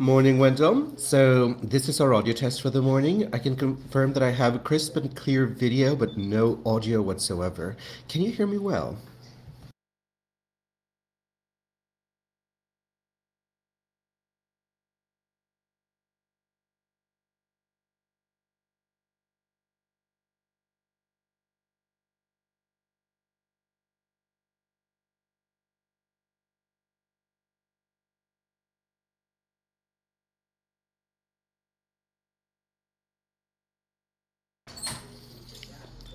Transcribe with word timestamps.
Morning, 0.00 0.38
Wendell. 0.38 0.96
So 0.96 1.56
this 1.62 1.86
is 1.86 2.00
our 2.00 2.14
audio 2.14 2.32
test 2.32 2.62
for 2.62 2.70
the 2.70 2.80
morning. 2.80 3.28
I 3.34 3.38
can 3.38 3.54
confirm 3.54 4.14
that 4.14 4.22
I 4.22 4.30
have 4.30 4.54
a 4.54 4.58
crisp 4.58 4.96
and 4.96 5.14
clear 5.14 5.44
video, 5.44 5.94
but 5.94 6.16
no 6.16 6.58
audio 6.64 7.02
whatsoever. 7.02 7.76
Can 8.08 8.22
you 8.22 8.32
hear 8.32 8.46
me 8.46 8.56
well? 8.56 8.96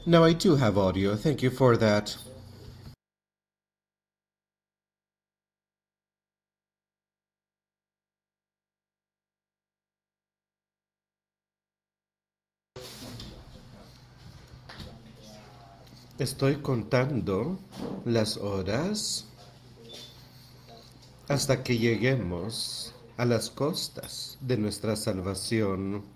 No, 0.07 0.23
I 0.23 0.33
do 0.33 0.55
have 0.55 0.77
audio. 0.77 1.15
Thank 1.15 1.41
you 1.41 1.49
for 1.49 1.77
that. 1.77 2.15
Estoy 16.19 16.61
contando 16.61 17.57
las 18.05 18.37
horas 18.37 19.25
hasta 21.27 21.63
que 21.63 21.79
lleguemos 21.79 22.93
a 23.17 23.25
las 23.25 23.49
costas 23.49 24.37
de 24.39 24.57
nuestra 24.57 24.95
salvación. 24.95 26.14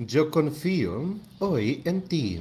Yo 0.00 0.30
confío 0.30 1.16
hoy 1.40 1.82
en 1.84 2.02
ti. 2.02 2.40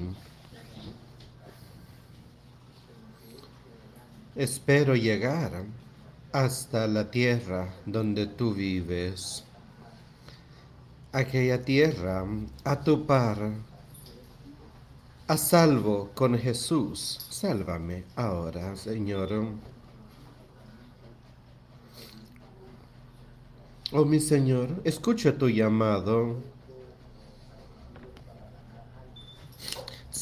Espero 4.35 4.95
llegar 4.95 5.63
hasta 6.31 6.85
la 6.85 7.09
tierra 7.09 7.73
donde 7.87 8.27
tú 8.27 8.53
vives. 8.53 9.43
Aquella 11.11 11.65
tierra 11.65 12.27
a 12.63 12.79
tu 12.79 13.07
par. 13.07 13.53
A 15.27 15.35
salvo 15.35 16.11
con 16.13 16.37
Jesús. 16.37 17.25
Sálvame 17.31 18.03
ahora, 18.15 18.75
Señor. 18.75 19.47
Oh 23.91 24.05
mi 24.05 24.19
Señor, 24.19 24.79
escucha 24.83 25.35
tu 25.35 25.49
llamado. 25.49 26.56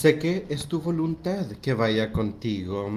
Sé 0.06 0.20
que 0.20 0.46
es 0.50 0.68
tu 0.68 0.82
voluntad 0.82 1.48
que 1.64 1.74
vaya 1.74 2.12
contigo. 2.12 2.92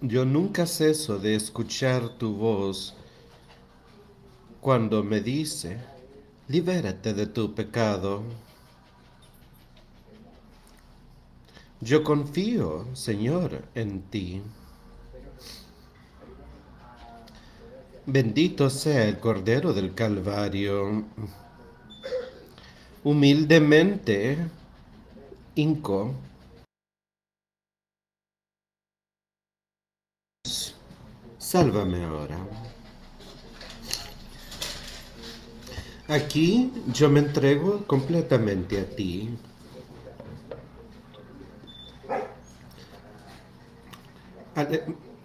Yo 0.00 0.24
nunca 0.24 0.66
ceso 0.66 1.18
de 1.18 1.34
escuchar 1.34 2.10
tu 2.10 2.36
voz 2.36 2.94
cuando 4.60 5.02
me 5.02 5.20
dice, 5.20 5.78
libérate 6.46 7.12
de 7.12 7.26
tu 7.26 7.52
pecado. 7.56 8.22
Yo 11.80 12.04
confío, 12.04 12.86
Señor, 12.94 13.64
en 13.74 14.02
ti. 14.02 14.42
Bendito 18.06 18.70
sea 18.70 19.08
el 19.08 19.18
Cordero 19.18 19.72
del 19.72 19.92
Calvario. 19.92 21.04
Humildemente, 23.04 24.38
hinco. 25.56 26.14
Sálvame 31.38 32.04
ahora. 32.04 32.38
Aquí 36.06 36.70
yo 36.92 37.10
me 37.10 37.20
entrego 37.20 37.84
completamente 37.86 38.80
a 38.80 38.86
ti. 38.88 39.30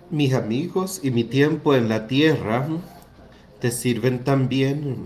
Mis 0.09 0.33
amigos 0.33 1.01
y 1.03 1.11
mi 1.11 1.23
tiempo 1.25 1.75
en 1.75 1.89
la 1.89 2.07
tierra 2.07 2.67
te 3.59 3.69
sirven 3.71 4.23
también. 4.23 5.05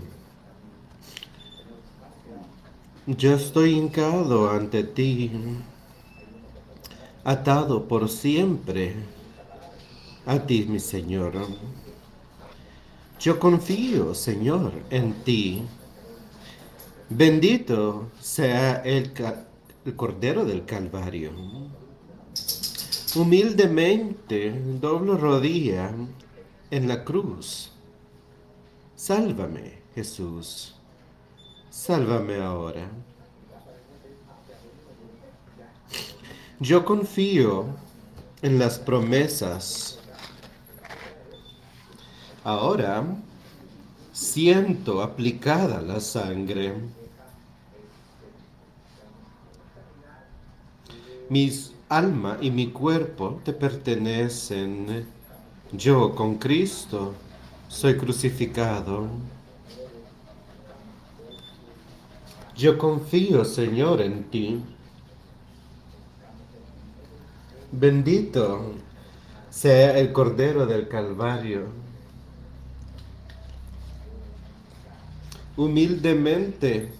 Yo 3.04 3.34
estoy 3.34 3.72
hincado 3.72 4.48
ante 4.48 4.84
ti, 4.84 5.28
atado 7.24 7.88
por 7.88 8.08
siempre 8.08 8.94
a 10.24 10.38
ti, 10.38 10.66
mi 10.68 10.78
Señor. 10.78 11.32
Yo 13.18 13.40
confío, 13.40 14.14
Señor, 14.14 14.72
en 14.90 15.14
ti. 15.24 15.64
Bendito 17.08 18.08
sea 18.20 18.76
el, 18.84 19.12
Cordero 19.96 20.44
del 20.44 20.64
Calvario. 20.64 21.32
Humildemente 23.16 24.52
doblo 24.80 25.16
rodilla 25.16 25.92
en 26.70 26.86
la 26.86 27.02
cruz. 27.02 27.72
Sálvame, 28.94 29.82
Jesús. 29.96 30.71
Sálvame 31.72 32.36
ahora. 32.36 32.86
Yo 36.60 36.84
confío 36.84 37.64
en 38.42 38.58
las 38.58 38.78
promesas. 38.78 39.98
Ahora 42.44 43.02
siento 44.12 45.00
aplicada 45.02 45.80
la 45.80 45.98
sangre. 46.00 46.74
Mis 51.30 51.72
alma 51.88 52.36
y 52.42 52.50
mi 52.50 52.70
cuerpo 52.70 53.40
te 53.42 53.54
pertenecen. 53.54 55.06
Yo 55.72 56.14
con 56.14 56.36
Cristo 56.36 57.14
soy 57.68 57.96
crucificado. 57.96 59.08
Yo 62.62 62.78
confío, 62.78 63.44
Señor, 63.44 64.00
en 64.00 64.22
ti. 64.30 64.62
Bendito 67.72 68.74
sea 69.50 69.98
el 69.98 70.12
Cordero 70.12 70.64
del 70.64 70.86
Calvario. 70.86 71.66
Humildemente 75.56 76.92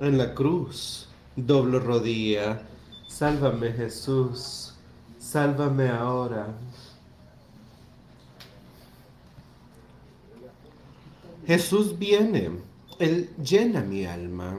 en 0.00 0.18
la 0.18 0.34
cruz, 0.34 1.08
doblo 1.34 1.80
rodilla. 1.80 2.60
Sálvame 3.08 3.72
Jesús, 3.72 4.74
sálvame 5.18 5.88
ahora. 5.88 6.54
Jesús 11.46 11.98
viene 11.98 12.68
él 13.00 13.30
llena 13.42 13.80
mi 13.80 14.04
alma. 14.04 14.56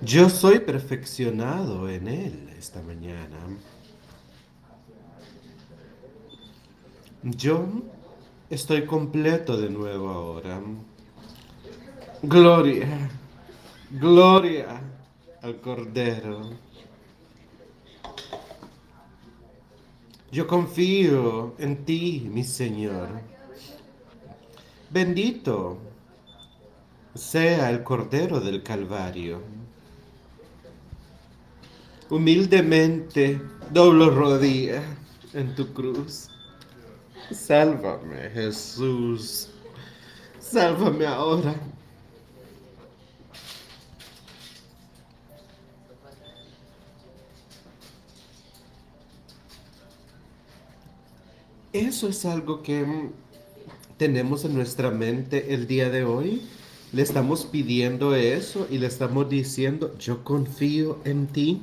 Yo 0.00 0.30
soy 0.30 0.60
perfeccionado 0.60 1.88
en 1.90 2.08
Él 2.08 2.48
esta 2.58 2.80
mañana. 2.80 3.36
Yo 7.22 7.66
estoy 8.48 8.86
completo 8.86 9.58
de 9.58 9.68
nuevo 9.68 10.08
ahora. 10.08 10.62
Gloria, 12.22 13.10
gloria 13.90 14.80
al 15.42 15.60
Cordero. 15.60 16.48
Yo 20.32 20.46
confío 20.46 21.54
en 21.58 21.84
ti, 21.84 22.26
mi 22.32 22.44
Señor. 22.44 23.08
Bendito 24.88 25.89
sea 27.14 27.70
el 27.70 27.82
Cordero 27.82 28.40
del 28.40 28.62
Calvario. 28.62 29.40
Humildemente 32.08 33.40
doblo 33.72 34.10
rodilla 34.10 34.82
en 35.32 35.54
tu 35.54 35.72
cruz. 35.72 36.28
Sálvame, 37.30 38.30
Jesús. 38.30 39.48
Sálvame 40.40 41.06
ahora. 41.06 41.54
Eso 51.72 52.08
es 52.08 52.24
algo 52.24 52.62
que 52.62 52.84
tenemos 53.96 54.44
en 54.44 54.54
nuestra 54.54 54.90
mente 54.90 55.54
el 55.54 55.68
día 55.68 55.88
de 55.88 56.02
hoy. 56.02 56.42
Le 56.92 57.02
estamos 57.02 57.44
pidiendo 57.44 58.16
eso 58.16 58.66
y 58.68 58.78
le 58.78 58.88
estamos 58.88 59.28
diciendo, 59.28 59.96
yo 59.98 60.24
confío 60.24 60.98
en 61.04 61.28
ti. 61.28 61.62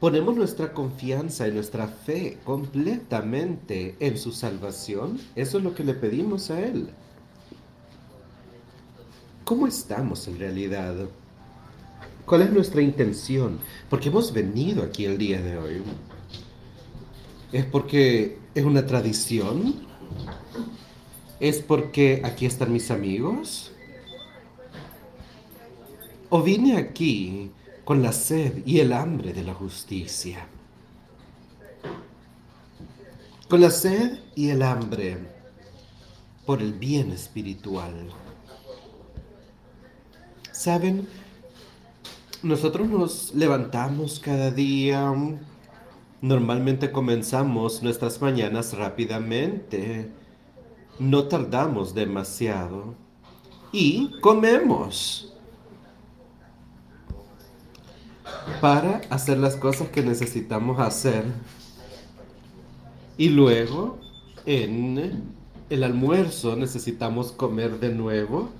Ponemos 0.00 0.34
nuestra 0.34 0.72
confianza 0.72 1.46
y 1.46 1.52
nuestra 1.52 1.88
fe 1.88 2.38
completamente 2.44 3.96
en 4.00 4.16
su 4.16 4.32
salvación. 4.32 5.20
Eso 5.36 5.58
es 5.58 5.64
lo 5.64 5.74
que 5.74 5.84
le 5.84 5.92
pedimos 5.92 6.50
a 6.50 6.60
Él. 6.60 6.88
¿Cómo 9.44 9.66
estamos 9.66 10.26
en 10.26 10.38
realidad? 10.38 10.94
¿Cuál 12.24 12.42
es 12.42 12.50
nuestra 12.50 12.80
intención? 12.80 13.58
Porque 13.90 14.08
hemos 14.08 14.32
venido 14.32 14.82
aquí 14.82 15.04
el 15.04 15.18
día 15.18 15.42
de 15.42 15.58
hoy. 15.58 15.82
¿Es 17.52 17.66
porque 17.66 18.38
es 18.54 18.64
una 18.64 18.86
tradición? 18.86 19.74
¿Es 21.40 21.60
porque 21.60 22.22
aquí 22.24 22.46
están 22.46 22.72
mis 22.72 22.90
amigos? 22.90 23.71
¿O 26.34 26.42
vine 26.42 26.78
aquí 26.78 27.50
con 27.84 28.02
la 28.02 28.10
sed 28.10 28.62
y 28.64 28.80
el 28.80 28.94
hambre 28.94 29.34
de 29.34 29.44
la 29.44 29.52
justicia? 29.52 30.46
Con 33.50 33.60
la 33.60 33.70
sed 33.70 34.18
y 34.34 34.48
el 34.48 34.62
hambre 34.62 35.18
por 36.46 36.62
el 36.62 36.72
bien 36.72 37.12
espiritual. 37.12 38.08
¿Saben? 40.52 41.06
Nosotros 42.42 42.88
nos 42.88 43.34
levantamos 43.34 44.18
cada 44.18 44.50
día. 44.50 45.12
Normalmente 46.22 46.90
comenzamos 46.92 47.82
nuestras 47.82 48.22
mañanas 48.22 48.72
rápidamente. 48.72 50.10
No 50.98 51.24
tardamos 51.24 51.92
demasiado. 51.92 52.94
Y 53.70 54.18
comemos. 54.22 55.31
Para 58.60 59.00
hacer 59.10 59.38
las 59.38 59.56
cosas 59.56 59.88
que 59.88 60.02
necesitamos 60.02 60.78
hacer. 60.80 61.24
Y 63.16 63.28
luego, 63.28 63.98
en 64.46 65.22
el 65.70 65.84
almuerzo, 65.84 66.56
necesitamos 66.56 67.32
comer 67.32 67.78
de 67.80 67.94
nuevo 67.94 68.50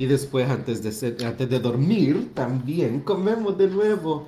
y 0.00 0.06
después, 0.06 0.48
antes 0.48 0.82
de, 0.82 1.26
antes 1.26 1.50
de 1.50 1.58
dormir, 1.60 2.32
también 2.32 3.00
comemos 3.00 3.58
de 3.58 3.68
nuevo. 3.68 4.26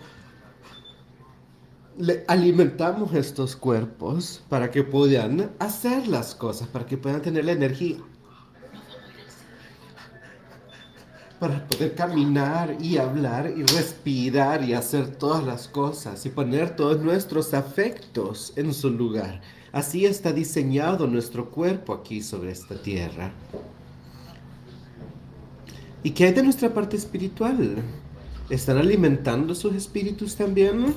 Le 1.97 2.25
alimentamos 2.29 3.15
estos 3.15 3.57
cuerpos 3.57 4.43
para 4.51 4.71
que 4.71 4.83
puedan 4.83 5.51
hacer 5.59 6.09
las 6.09 6.35
cosas, 6.35 6.69
para 6.69 6.85
que 6.85 6.99
puedan 6.99 7.23
tener 7.23 7.47
la 7.47 7.53
energía. 7.53 7.97
Para 11.43 11.67
poder 11.67 11.97
caminar 11.97 12.77
y 12.81 12.99
hablar 12.99 13.53
y 13.57 13.65
respirar 13.65 14.63
y 14.63 14.75
hacer 14.75 15.09
todas 15.09 15.43
las 15.43 15.67
cosas 15.67 16.25
y 16.25 16.29
poner 16.29 16.77
todos 16.77 17.01
nuestros 17.01 17.53
afectos 17.53 18.53
en 18.55 18.73
su 18.73 18.91
lugar. 18.91 19.41
Así 19.73 20.07
está 20.07 20.33
diseñado 20.33 21.09
nuestro 21.09 21.51
cuerpo 21.51 21.95
aquí 21.95 22.23
sobre 22.23 22.53
esta 22.53 22.81
tierra. 22.81 23.33
¿Y 26.05 26.13
qué 26.13 26.27
hay 26.27 26.33
de 26.33 26.45
nuestra 26.45 26.73
parte 26.73 26.97
espiritual? 26.97 27.75
¿Están 28.49 28.79
alimentando 28.79 29.57
sus 29.57 29.75
espíritus 29.75 30.37
también? 30.37 30.95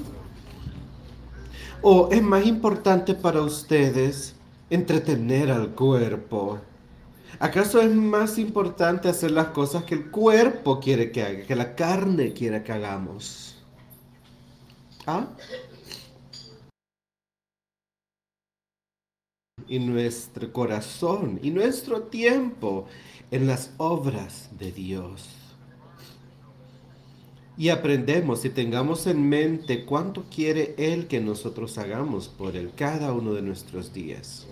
¿O 1.82 2.10
es 2.12 2.22
más 2.22 2.46
importante 2.46 3.16
para 3.16 3.42
ustedes 3.42 4.36
entretener 4.70 5.50
al 5.50 5.70
cuerpo? 5.70 6.60
¿Acaso 7.40 7.82
es 7.82 7.94
más 7.94 8.38
importante 8.38 9.10
hacer 9.10 9.32
las 9.32 9.48
cosas 9.48 9.84
que 9.84 9.96
el 9.96 10.10
cuerpo 10.10 10.80
quiere 10.80 11.12
que 11.12 11.24
haga, 11.24 11.46
que 11.46 11.56
la 11.56 11.76
carne 11.76 12.34
quiere 12.34 12.64
que 12.64 12.72
hagamos? 12.72 13.62
¿Ah? 15.06 15.28
Y 19.68 19.80
nuestro 19.80 20.52
corazón 20.54 21.40
y 21.42 21.52
nuestro 21.52 22.04
tiempo 22.04 22.88
en 23.32 23.48
las 23.48 23.72
obras 23.78 24.50
de 24.58 24.72
Dios. 24.72 25.28
Y 27.58 27.70
aprendemos 27.70 28.44
y 28.44 28.50
tengamos 28.50 29.08
en 29.08 29.30
mente 29.30 29.86
cuánto 29.86 30.26
quiere 30.34 30.76
Él 30.78 31.08
que 31.08 31.22
nosotros 31.22 31.78
hagamos 31.78 32.28
por 32.28 32.56
Él 32.56 32.72
cada 32.76 33.14
uno 33.14 33.34
de 33.34 33.42
nuestros 33.42 33.94
días. 33.94 34.46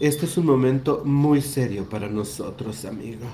Este 0.00 0.24
es 0.24 0.38
un 0.38 0.46
momento 0.46 1.02
muy 1.04 1.42
serio 1.42 1.86
para 1.86 2.08
nosotros, 2.08 2.86
amigos. 2.86 3.28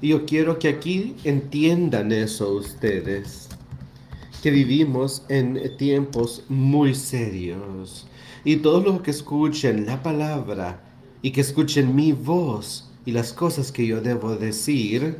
Y 0.00 0.08
yo 0.08 0.26
quiero 0.26 0.58
que 0.58 0.66
aquí 0.66 1.14
entiendan 1.22 2.10
eso 2.10 2.54
ustedes, 2.54 3.48
que 4.42 4.50
vivimos 4.50 5.24
en 5.28 5.76
tiempos 5.76 6.42
muy 6.48 6.96
serios 6.96 8.08
y 8.42 8.56
todos 8.56 8.82
los 8.82 9.02
que 9.02 9.12
escuchen 9.12 9.86
la 9.86 10.02
palabra 10.02 10.82
y 11.22 11.30
que 11.30 11.42
escuchen 11.42 11.94
mi 11.94 12.10
voz 12.10 12.90
y 13.06 13.12
las 13.12 13.32
cosas 13.32 13.70
que 13.70 13.86
yo 13.86 14.00
debo 14.00 14.34
decir, 14.34 15.18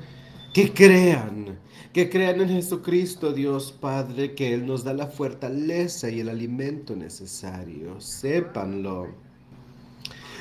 que 0.52 0.72
crean, 0.72 1.60
que 1.92 2.10
crean 2.10 2.40
en 2.40 2.48
Jesucristo, 2.48 3.32
Dios 3.32 3.70
Padre, 3.70 4.34
que 4.34 4.54
Él 4.54 4.66
nos 4.66 4.82
da 4.82 4.92
la 4.92 5.06
fortaleza 5.06 6.10
y 6.10 6.18
el 6.18 6.28
alimento 6.28 6.96
necesario. 6.96 8.00
Sépanlo. 8.00 9.31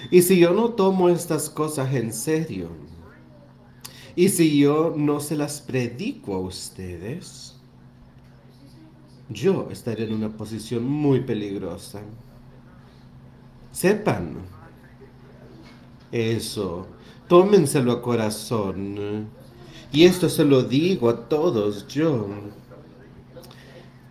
Y 0.10 0.22
si 0.22 0.40
yo 0.40 0.54
no 0.54 0.70
tomo 0.70 1.10
estas 1.10 1.50
cosas 1.50 1.94
en 1.94 2.14
serio, 2.14 2.70
y 4.16 4.30
si 4.30 4.60
yo 4.60 4.94
no 4.96 5.20
se 5.20 5.36
las 5.36 5.62
predico 5.62 6.36
a 6.36 6.40
ustedes, 6.40 7.56
yo 9.30 9.70
estaré 9.72 10.06
en 10.06 10.14
una 10.14 10.30
posición 10.30 10.84
muy 10.84 11.22
peligrosa. 11.22 12.02
Sepan 13.72 14.36
eso. 16.12 16.88
Tómenselo 17.28 17.94
a 17.94 18.02
corazón. 18.02 19.30
Y 19.94 20.04
esto 20.04 20.28
se 20.28 20.44
lo 20.44 20.64
digo 20.64 21.10
a 21.10 21.30
todos 21.30 21.88
yo. 21.88 22.28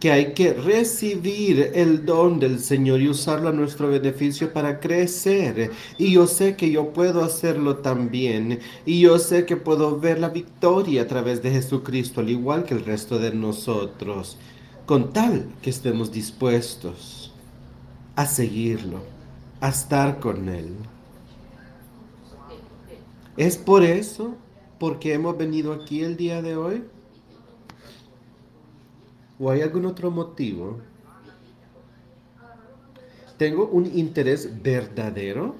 Que 0.01 0.11
hay 0.11 0.33
que 0.33 0.55
recibir 0.55 1.71
el 1.75 2.05
don 2.05 2.41
del 2.41 2.59
Señor 2.59 3.01
y 3.01 3.09
usarlo 3.09 3.51
a 3.51 3.53
nuestro 3.53 3.89
beneficio 3.89 4.53
para 4.53 4.81
crecer. 4.81 5.71
Y 5.99 6.13
yo 6.13 6.27
sé 6.27 6.57
que 6.57 6.71
yo 6.71 6.93
puedo 6.93 7.23
hacerlo 7.23 7.77
también. 7.77 8.61
Y 8.87 9.01
yo 9.01 9.19
sé 9.19 9.45
que 9.47 9.57
puedo 9.57 10.01
ver 10.01 10.19
la 10.19 10.31
victoria 10.31 11.03
a 11.03 11.07
través 11.07 11.43
de 11.43 11.51
Jesucristo, 11.51 12.21
al 12.21 12.31
igual 12.31 12.65
que 12.65 12.75
el 12.75 12.85
resto 12.85 13.19
de 13.19 13.33
nosotros. 13.33 14.39
Con 14.87 15.13
tal 15.13 15.47
que 15.63 15.71
estemos 15.71 16.11
dispuestos 16.11 17.33
a 18.17 18.27
seguirlo 18.27 19.21
a 19.61 19.69
estar 19.69 20.19
con 20.21 20.49
Él. 20.49 20.75
Es 23.37 23.57
por 23.57 23.85
eso, 23.85 24.35
porque 24.79 25.15
hemos 25.15 25.37
venido 25.37 25.73
aquí 25.73 26.03
el 26.03 26.17
día 26.17 26.43
de 26.43 26.57
hoy. 26.57 26.85
¿O 29.41 29.51
hay 29.51 29.63
algún 29.63 29.87
otro 29.87 30.11
motivo? 30.11 30.81
Tengo 33.39 33.67
un 33.69 33.87
interés 33.87 34.63
verdadero 34.63 35.57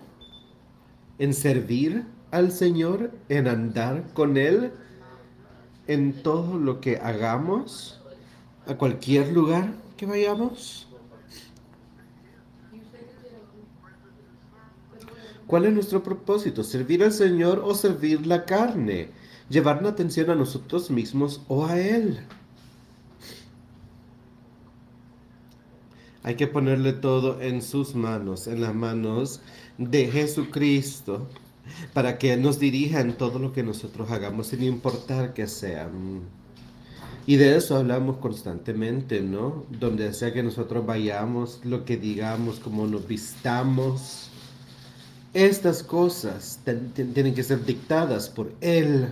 en 1.19 1.33
servir 1.33 2.05
al 2.31 2.53
Señor, 2.53 3.11
en 3.31 3.49
andar 3.49 4.13
con 4.13 4.37
Él, 4.37 4.73
en 5.87 6.23
todo 6.23 6.59
lo 6.59 6.83
que 6.83 6.99
hagamos, 6.99 8.03
a 8.67 8.77
cualquier 8.77 9.33
lugar 9.33 9.73
que 9.97 10.05
vayamos. 10.05 10.87
¿Cuál 15.47 15.65
es 15.65 15.73
nuestro 15.73 16.03
propósito? 16.03 16.63
¿Servir 16.63 17.03
al 17.03 17.13
Señor 17.13 17.63
o 17.65 17.75
servir 17.75 18.27
la 18.27 18.45
carne? 18.45 19.09
¿Llevar 19.49 19.83
la 19.83 19.89
atención 19.89 20.29
a 20.29 20.35
nosotros 20.35 20.91
mismos 20.91 21.41
o 21.49 21.65
a 21.65 21.81
Él? 21.81 22.21
Hay 26.23 26.35
que 26.35 26.47
ponerle 26.47 26.93
todo 26.93 27.41
en 27.41 27.63
sus 27.63 27.95
manos, 27.95 28.47
en 28.47 28.61
las 28.61 28.75
manos 28.75 29.41
de 29.79 30.11
Jesucristo, 30.11 31.27
para 31.93 32.19
que 32.19 32.37
nos 32.37 32.59
dirija 32.59 33.01
en 33.01 33.15
todo 33.15 33.39
lo 33.39 33.53
que 33.53 33.63
nosotros 33.63 34.11
hagamos, 34.11 34.49
sin 34.49 34.63
importar 34.63 35.33
que 35.33 35.47
sea. 35.47 35.89
Y 37.27 37.37
de 37.37 37.57
eso 37.57 37.77
hablamos 37.77 38.19
constantemente, 38.19 39.21
¿no? 39.21 39.65
Donde 39.71 40.13
sea 40.13 40.33
que 40.33 40.43
nosotros 40.43 40.85
vayamos, 40.85 41.61
lo 41.65 41.85
que 41.85 41.97
digamos, 41.97 42.61
cómo 42.61 42.87
nos 42.87 43.07
vistamos 43.07 44.31
estas 45.33 45.85
cosas 45.85 46.59
tienen 46.95 47.35
que 47.35 47.45
ser 47.45 47.65
dictadas 47.65 48.29
por 48.29 48.53
Él. 48.61 49.09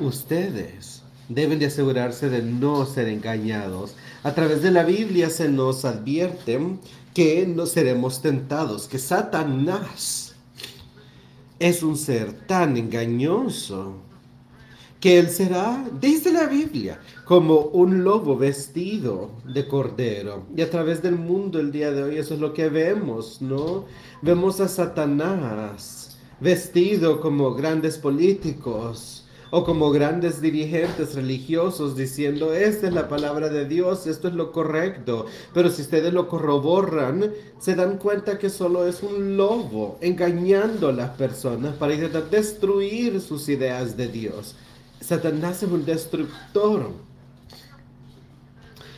Ustedes 0.00 1.02
deben 1.28 1.58
de 1.58 1.66
asegurarse 1.66 2.30
de 2.30 2.42
no 2.42 2.86
ser 2.86 3.08
engañados 3.08 3.94
A 4.24 4.34
través 4.34 4.62
de 4.62 4.70
la 4.70 4.84
Biblia 4.84 5.28
se 5.28 5.50
nos 5.50 5.84
advierte 5.84 6.58
que 7.12 7.46
no 7.46 7.66
seremos 7.66 8.22
tentados, 8.22 8.88
que 8.88 8.98
Satanás 8.98 10.34
es 11.58 11.82
un 11.82 11.98
ser 11.98 12.32
tan 12.46 12.78
engañoso 12.78 13.96
que 14.98 15.18
él 15.18 15.28
será, 15.28 15.86
dice 16.00 16.32
la 16.32 16.46
Biblia, 16.46 16.98
como 17.26 17.58
un 17.58 18.02
lobo 18.02 18.38
vestido 18.38 19.30
de 19.44 19.68
cordero. 19.68 20.46
Y 20.56 20.62
a 20.62 20.70
través 20.70 21.02
del 21.02 21.16
mundo 21.16 21.60
el 21.60 21.70
día 21.70 21.90
de 21.90 22.04
hoy 22.04 22.16
eso 22.16 22.32
es 22.32 22.40
lo 22.40 22.54
que 22.54 22.70
vemos, 22.70 23.42
¿no? 23.42 23.84
Vemos 24.22 24.58
a 24.58 24.68
Satanás 24.68 26.16
vestido 26.40 27.20
como 27.20 27.52
grandes 27.52 27.98
políticos, 27.98 29.23
o 29.50 29.64
como 29.64 29.90
grandes 29.90 30.40
dirigentes 30.40 31.14
religiosos 31.14 31.96
diciendo, 31.96 32.52
esta 32.52 32.88
es 32.88 32.92
la 32.92 33.08
palabra 33.08 33.48
de 33.48 33.66
Dios, 33.66 34.06
esto 34.06 34.28
es 34.28 34.34
lo 34.34 34.52
correcto. 34.52 35.26
Pero 35.52 35.70
si 35.70 35.82
ustedes 35.82 36.12
lo 36.12 36.28
corroboran, 36.28 37.32
se 37.58 37.74
dan 37.74 37.98
cuenta 37.98 38.38
que 38.38 38.50
solo 38.50 38.86
es 38.86 39.02
un 39.02 39.36
lobo 39.36 39.98
engañando 40.00 40.88
a 40.88 40.92
las 40.92 41.10
personas 41.10 41.74
para 41.76 41.94
intentar 41.94 42.28
destruir 42.30 43.20
sus 43.20 43.48
ideas 43.48 43.96
de 43.96 44.08
Dios. 44.08 44.54
Satanás 45.00 45.62
es 45.62 45.70
un 45.70 45.84
destructor. 45.84 46.90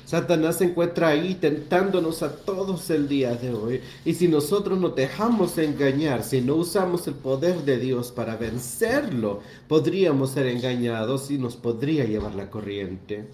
Satanás 0.06 0.58
se 0.58 0.66
encuentra 0.66 1.08
ahí 1.08 1.34
tentándonos 1.34 2.22
a 2.22 2.36
todos 2.36 2.90
el 2.90 3.08
día 3.08 3.34
de 3.34 3.52
hoy. 3.52 3.80
Y 4.04 4.14
si 4.14 4.28
nosotros 4.28 4.78
nos 4.78 4.94
dejamos 4.94 5.58
engañar, 5.58 6.22
si 6.22 6.40
no 6.40 6.54
usamos 6.54 7.08
el 7.08 7.14
poder 7.14 7.64
de 7.64 7.76
Dios 7.78 8.12
para 8.12 8.36
vencerlo, 8.36 9.40
podríamos 9.66 10.30
ser 10.30 10.46
engañados 10.46 11.32
y 11.32 11.38
nos 11.38 11.56
podría 11.56 12.04
llevar 12.04 12.36
la 12.36 12.48
corriente. 12.48 13.28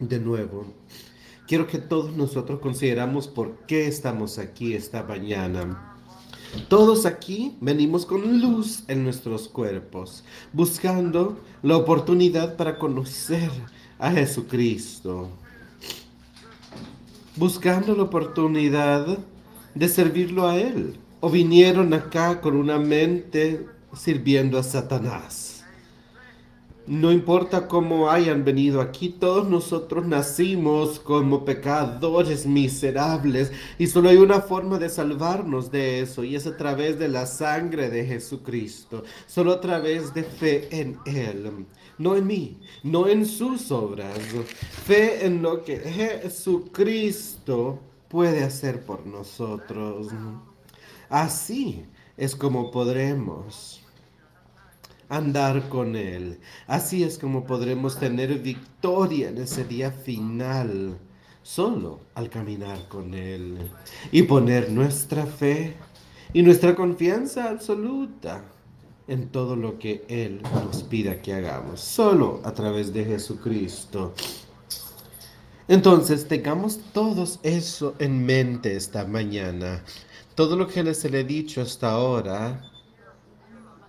De 0.00 0.18
nuevo, 0.18 0.66
quiero 1.46 1.68
que 1.68 1.78
todos 1.78 2.12
nosotros 2.16 2.58
consideramos 2.58 3.28
por 3.28 3.66
qué 3.66 3.86
estamos 3.86 4.38
aquí 4.38 4.74
esta 4.74 5.04
mañana. 5.04 5.95
Todos 6.68 7.06
aquí 7.06 7.56
venimos 7.60 8.04
con 8.04 8.40
luz 8.40 8.82
en 8.88 9.04
nuestros 9.04 9.48
cuerpos, 9.48 10.24
buscando 10.52 11.38
la 11.62 11.76
oportunidad 11.76 12.56
para 12.56 12.76
conocer 12.78 13.50
a 13.98 14.10
Jesucristo, 14.10 15.28
buscando 17.36 17.94
la 17.94 18.02
oportunidad 18.02 19.18
de 19.74 19.88
servirlo 19.88 20.48
a 20.48 20.56
Él. 20.56 20.98
O 21.20 21.30
vinieron 21.30 21.94
acá 21.94 22.40
con 22.40 22.56
una 22.56 22.78
mente 22.78 23.66
sirviendo 23.94 24.58
a 24.58 24.62
Satanás. 24.62 25.45
No 26.86 27.10
importa 27.10 27.66
cómo 27.66 28.10
hayan 28.10 28.44
venido 28.44 28.80
aquí, 28.80 29.08
todos 29.08 29.48
nosotros 29.48 30.06
nacimos 30.06 31.00
como 31.00 31.44
pecadores 31.44 32.46
miserables 32.46 33.50
y 33.76 33.88
solo 33.88 34.08
hay 34.08 34.18
una 34.18 34.40
forma 34.40 34.78
de 34.78 34.88
salvarnos 34.88 35.72
de 35.72 36.00
eso 36.00 36.22
y 36.22 36.36
es 36.36 36.46
a 36.46 36.56
través 36.56 36.96
de 36.96 37.08
la 37.08 37.26
sangre 37.26 37.90
de 37.90 38.06
Jesucristo, 38.06 39.02
solo 39.26 39.54
a 39.54 39.60
través 39.60 40.14
de 40.14 40.22
fe 40.22 40.68
en 40.70 40.96
Él, 41.06 41.66
no 41.98 42.14
en 42.14 42.24
mí, 42.24 42.60
no 42.84 43.08
en 43.08 43.26
sus 43.26 43.72
obras, 43.72 44.16
fe 44.84 45.26
en 45.26 45.42
lo 45.42 45.64
que 45.64 45.78
Jesucristo 45.78 47.80
puede 48.06 48.44
hacer 48.44 48.82
por 48.82 49.04
nosotros. 49.04 50.06
Así 51.08 51.84
es 52.16 52.36
como 52.36 52.70
podremos 52.70 53.82
andar 55.08 55.68
con 55.68 55.96
Él. 55.96 56.40
Así 56.66 57.02
es 57.02 57.18
como 57.18 57.44
podremos 57.44 57.98
tener 57.98 58.38
victoria 58.38 59.28
en 59.28 59.38
ese 59.38 59.64
día 59.64 59.90
final, 59.90 60.98
solo 61.42 62.00
al 62.14 62.28
caminar 62.28 62.88
con 62.88 63.14
Él 63.14 63.70
y 64.12 64.22
poner 64.22 64.70
nuestra 64.70 65.26
fe 65.26 65.76
y 66.32 66.42
nuestra 66.42 66.74
confianza 66.74 67.50
absoluta 67.50 68.44
en 69.08 69.28
todo 69.28 69.54
lo 69.54 69.78
que 69.78 70.04
Él 70.08 70.42
nos 70.42 70.82
pida 70.82 71.22
que 71.22 71.32
hagamos, 71.32 71.80
solo 71.80 72.40
a 72.44 72.52
través 72.52 72.92
de 72.92 73.04
Jesucristo. 73.04 74.12
Entonces, 75.68 76.28
tengamos 76.28 76.78
todos 76.92 77.40
eso 77.42 77.94
en 77.98 78.24
mente 78.24 78.76
esta 78.76 79.04
mañana. 79.04 79.82
Todo 80.36 80.56
lo 80.56 80.68
que 80.68 80.82
les 80.82 81.04
he 81.04 81.24
dicho 81.24 81.60
hasta 81.60 81.90
ahora 81.90 82.60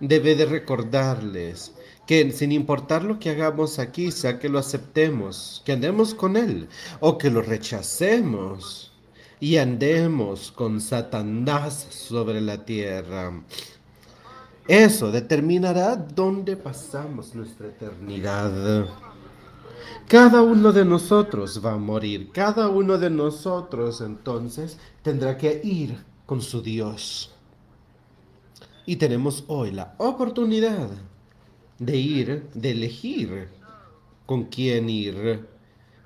debe 0.00 0.34
de 0.34 0.46
recordarles 0.46 1.74
que 2.06 2.32
sin 2.32 2.52
importar 2.52 3.04
lo 3.04 3.18
que 3.18 3.30
hagamos 3.30 3.78
aquí, 3.78 4.10
sea 4.10 4.38
que 4.38 4.48
lo 4.48 4.58
aceptemos, 4.58 5.62
que 5.64 5.72
andemos 5.72 6.14
con 6.14 6.36
Él 6.36 6.68
o 7.00 7.18
que 7.18 7.30
lo 7.30 7.42
rechacemos 7.42 8.92
y 9.40 9.58
andemos 9.58 10.50
con 10.50 10.80
Satanás 10.80 11.86
sobre 11.90 12.40
la 12.40 12.64
tierra. 12.64 13.42
Eso 14.66 15.10
determinará 15.10 15.96
dónde 15.96 16.56
pasamos 16.56 17.34
nuestra 17.34 17.68
eternidad. 17.68 18.86
Cada 20.08 20.42
uno 20.42 20.72
de 20.72 20.84
nosotros 20.84 21.62
va 21.64 21.72
a 21.72 21.78
morir. 21.78 22.30
Cada 22.32 22.68
uno 22.68 22.98
de 22.98 23.10
nosotros 23.10 24.00
entonces 24.00 24.78
tendrá 25.02 25.36
que 25.36 25.60
ir 25.62 26.02
con 26.26 26.40
su 26.40 26.62
Dios. 26.62 27.34
Y 28.88 28.96
tenemos 28.96 29.44
hoy 29.48 29.70
la 29.70 29.94
oportunidad 29.98 30.88
de 31.78 31.96
ir, 31.98 32.48
de 32.54 32.70
elegir 32.70 33.50
con 34.24 34.44
quién 34.44 34.88
ir, 34.88 35.46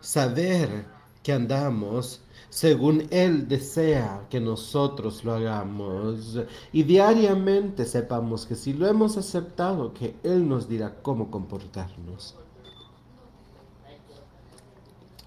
saber 0.01 0.85
que 1.23 1.33
andamos 1.33 2.23
según 2.51 3.07
Él 3.11 3.47
desea 3.47 4.27
que 4.29 4.41
nosotros 4.41 5.23
lo 5.23 5.35
hagamos. 5.35 6.41
Y 6.73 6.83
diariamente 6.83 7.85
sepamos 7.85 8.47
que 8.47 8.57
si 8.57 8.73
lo 8.73 8.89
hemos 8.89 9.17
aceptado, 9.17 9.95
que 9.95 10.17
Él 10.25 10.49
nos 10.49 10.69
dirá 10.69 10.93
cómo 11.03 11.31
comportarnos. 11.31 12.35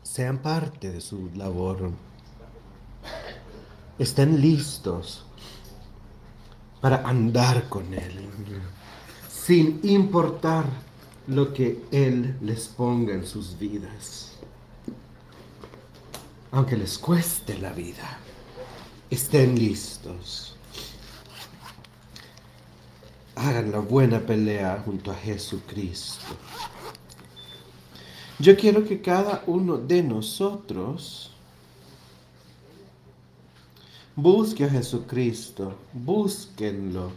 Sean 0.04 0.40
parte 0.40 0.92
de 0.92 1.00
su 1.00 1.30
labor. 1.34 1.92
Estén 3.98 4.42
listos 4.42 5.25
para 6.86 7.02
andar 7.02 7.68
con 7.68 7.92
Él, 7.96 8.30
sin 9.28 9.80
importar 9.82 10.66
lo 11.26 11.52
que 11.52 11.82
Él 11.90 12.38
les 12.42 12.68
ponga 12.68 13.12
en 13.16 13.26
sus 13.26 13.58
vidas. 13.58 14.34
Aunque 16.52 16.78
les 16.78 17.00
cueste 17.00 17.58
la 17.58 17.72
vida, 17.72 18.20
estén 19.10 19.58
listos. 19.58 20.56
Hagan 23.34 23.72
la 23.72 23.80
buena 23.80 24.20
pelea 24.20 24.80
junto 24.86 25.10
a 25.10 25.16
Jesucristo. 25.16 26.36
Yo 28.38 28.56
quiero 28.56 28.86
que 28.86 29.02
cada 29.02 29.42
uno 29.48 29.78
de 29.78 30.04
nosotros 30.04 31.35
Busque 34.18 34.64
a 34.64 34.70
Jesucristo, 34.70 35.74
búsquenlo. 35.92 37.12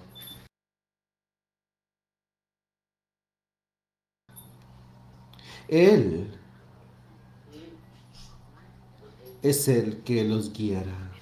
Él 5.68 6.26
es 9.42 9.68
el 9.68 9.98
que 9.98 10.24
los 10.24 10.52
guiará, 10.52 11.12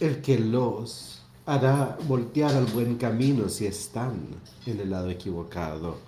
el 0.00 0.20
que 0.20 0.40
los 0.40 1.22
hará 1.46 1.96
voltear 2.08 2.56
al 2.56 2.66
buen 2.66 2.96
camino 2.96 3.48
si 3.48 3.66
están 3.66 4.26
en 4.66 4.80
el 4.80 4.90
lado 4.90 5.08
equivocado. 5.10 5.98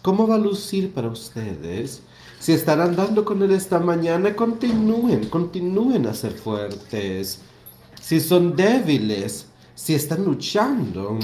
¿Cómo 0.00 0.28
va 0.28 0.36
a 0.36 0.38
lucir 0.38 0.94
para 0.94 1.08
ustedes 1.08 2.02
si 2.38 2.52
están 2.52 2.80
andando 2.80 3.24
con 3.24 3.42
Él 3.42 3.52
esta 3.52 3.78
mañana, 3.78 4.34
continúen, 4.34 5.28
continúen 5.28 6.06
a 6.06 6.14
ser 6.14 6.32
fuertes. 6.32 7.40
Si 8.00 8.20
son 8.20 8.54
débiles, 8.54 9.46
si 9.74 9.94
están 9.94 10.24
luchando, 10.24 11.18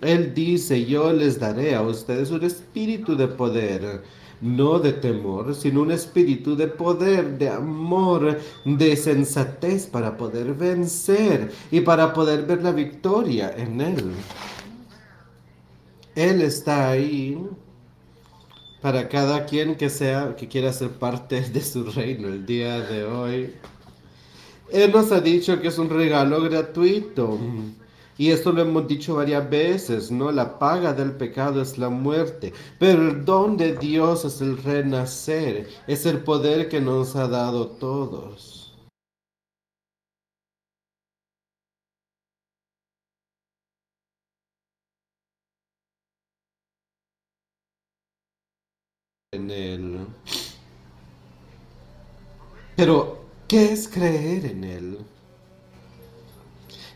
Él 0.00 0.34
dice, 0.34 0.84
yo 0.84 1.12
les 1.12 1.40
daré 1.40 1.74
a 1.74 1.82
ustedes 1.82 2.30
un 2.30 2.44
espíritu 2.44 3.16
de 3.16 3.26
poder, 3.26 4.02
no 4.40 4.78
de 4.78 4.92
temor, 4.92 5.54
sino 5.54 5.82
un 5.82 5.90
espíritu 5.90 6.54
de 6.54 6.68
poder, 6.68 7.38
de 7.38 7.48
amor, 7.48 8.38
de 8.64 8.96
sensatez 8.96 9.86
para 9.86 10.16
poder 10.16 10.54
vencer 10.54 11.50
y 11.70 11.80
para 11.80 12.12
poder 12.12 12.44
ver 12.44 12.62
la 12.62 12.72
victoria 12.72 13.52
en 13.56 13.80
Él. 13.80 14.12
Él 16.14 16.42
está 16.42 16.90
ahí 16.90 17.38
para 18.84 19.08
cada 19.08 19.46
quien 19.46 19.76
que 19.76 19.88
sea 19.88 20.36
que 20.36 20.46
quiera 20.46 20.70
ser 20.70 20.90
parte 20.90 21.40
de 21.40 21.62
su 21.62 21.84
reino 21.84 22.28
el 22.28 22.44
día 22.44 22.82
de 22.82 23.04
hoy. 23.04 23.54
Él 24.70 24.92
nos 24.92 25.10
ha 25.10 25.22
dicho 25.22 25.58
que 25.62 25.68
es 25.68 25.78
un 25.78 25.88
regalo 25.88 26.42
gratuito. 26.42 27.38
Y 28.18 28.30
esto 28.30 28.52
lo 28.52 28.60
hemos 28.60 28.86
dicho 28.86 29.14
varias 29.14 29.48
veces, 29.48 30.10
¿no? 30.10 30.30
La 30.30 30.58
paga 30.58 30.92
del 30.92 31.12
pecado 31.12 31.62
es 31.62 31.78
la 31.78 31.88
muerte, 31.88 32.52
pero 32.78 33.08
el 33.08 33.24
don 33.24 33.56
de 33.56 33.74
Dios 33.74 34.26
es 34.26 34.42
el 34.42 34.58
renacer, 34.58 35.66
es 35.86 36.04
el 36.04 36.18
poder 36.18 36.68
que 36.68 36.82
nos 36.82 37.16
ha 37.16 37.26
dado 37.26 37.68
todos. 37.68 38.63
En 49.34 49.50
él. 49.50 50.06
Pero, 52.76 53.24
¿qué 53.48 53.72
es 53.72 53.88
creer 53.88 54.46
en 54.46 54.64
él? 54.64 54.98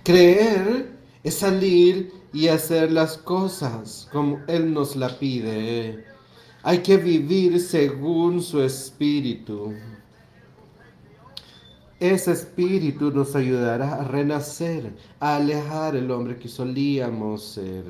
Creer 0.05 0.91
es 1.23 1.35
salir 1.35 2.13
y 2.33 2.49
hacer 2.49 2.93
las 2.93 3.17
cosas 3.19 4.09
como 4.13 4.41
Él 4.49 4.73
nos 4.73 4.97
la 4.97 5.19
pide. 5.19 6.05
Hay 6.63 6.79
que 6.79 6.97
vivir 6.97 7.61
según 7.61 8.43
su 8.43 8.63
espíritu. 8.63 9.75
Ese 12.01 12.33
espíritu 12.33 13.11
nos 13.11 13.35
ayudará 13.35 13.97
a 13.97 14.05
renacer, 14.05 14.93
a 15.19 15.37
alejar 15.37 15.97
el 15.97 16.11
hombre 16.11 16.37
que 16.39 16.49
solíamos 16.49 17.43
ser. 17.43 17.85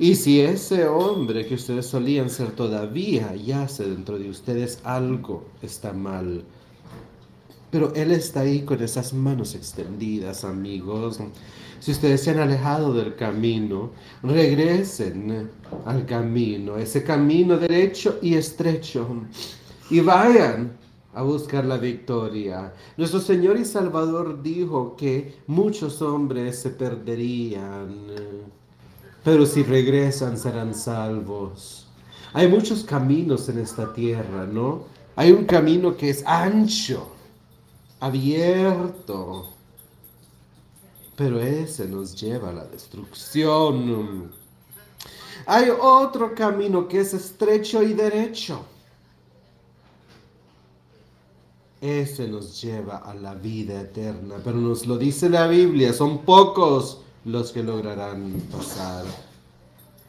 Y 0.00 0.14
si 0.14 0.40
ese 0.40 0.86
hombre 0.86 1.44
que 1.46 1.56
ustedes 1.56 1.86
solían 1.86 2.30
ser 2.30 2.52
todavía 2.52 3.34
yace 3.34 3.84
dentro 3.88 4.16
de 4.16 4.30
ustedes, 4.30 4.80
algo 4.84 5.44
está 5.60 5.92
mal. 5.92 6.44
Pero 7.70 7.92
Él 7.94 8.12
está 8.12 8.40
ahí 8.40 8.62
con 8.62 8.80
esas 8.80 9.12
manos 9.12 9.56
extendidas, 9.56 10.44
amigos. 10.44 11.18
Si 11.80 11.90
ustedes 11.90 12.22
se 12.22 12.30
han 12.30 12.38
alejado 12.38 12.94
del 12.94 13.16
camino, 13.16 13.90
regresen 14.22 15.50
al 15.84 16.06
camino, 16.06 16.76
ese 16.76 17.02
camino 17.02 17.58
derecho 17.58 18.18
y 18.22 18.34
estrecho, 18.34 19.06
y 19.90 20.00
vayan 20.00 20.78
a 21.12 21.22
buscar 21.22 21.64
la 21.64 21.76
victoria. 21.76 22.72
Nuestro 22.96 23.20
Señor 23.20 23.58
y 23.58 23.64
Salvador 23.64 24.42
dijo 24.42 24.94
que 24.96 25.34
muchos 25.48 26.00
hombres 26.02 26.60
se 26.60 26.70
perderían, 26.70 28.06
pero 29.28 29.44
si 29.44 29.62
regresan 29.62 30.38
serán 30.38 30.74
salvos. 30.74 31.86
Hay 32.32 32.48
muchos 32.48 32.82
caminos 32.82 33.46
en 33.50 33.58
esta 33.58 33.92
tierra, 33.92 34.46
¿no? 34.46 34.84
Hay 35.16 35.32
un 35.32 35.44
camino 35.44 35.94
que 35.98 36.08
es 36.08 36.26
ancho, 36.26 37.10
abierto, 38.00 39.50
pero 41.14 41.42
ese 41.42 41.86
nos 41.86 42.18
lleva 42.18 42.48
a 42.48 42.52
la 42.54 42.64
destrucción. 42.64 44.32
Hay 45.44 45.66
otro 45.78 46.34
camino 46.34 46.88
que 46.88 47.00
es 47.00 47.12
estrecho 47.12 47.82
y 47.82 47.92
derecho. 47.92 48.64
Ese 51.82 52.26
nos 52.28 52.62
lleva 52.62 52.96
a 52.96 53.12
la 53.12 53.34
vida 53.34 53.82
eterna, 53.82 54.36
pero 54.42 54.56
nos 54.56 54.86
lo 54.86 54.96
dice 54.96 55.28
la 55.28 55.46
Biblia, 55.48 55.92
son 55.92 56.24
pocos 56.24 57.02
los 57.28 57.52
que 57.52 57.62
lograrán 57.62 58.32
pasar. 58.50 59.04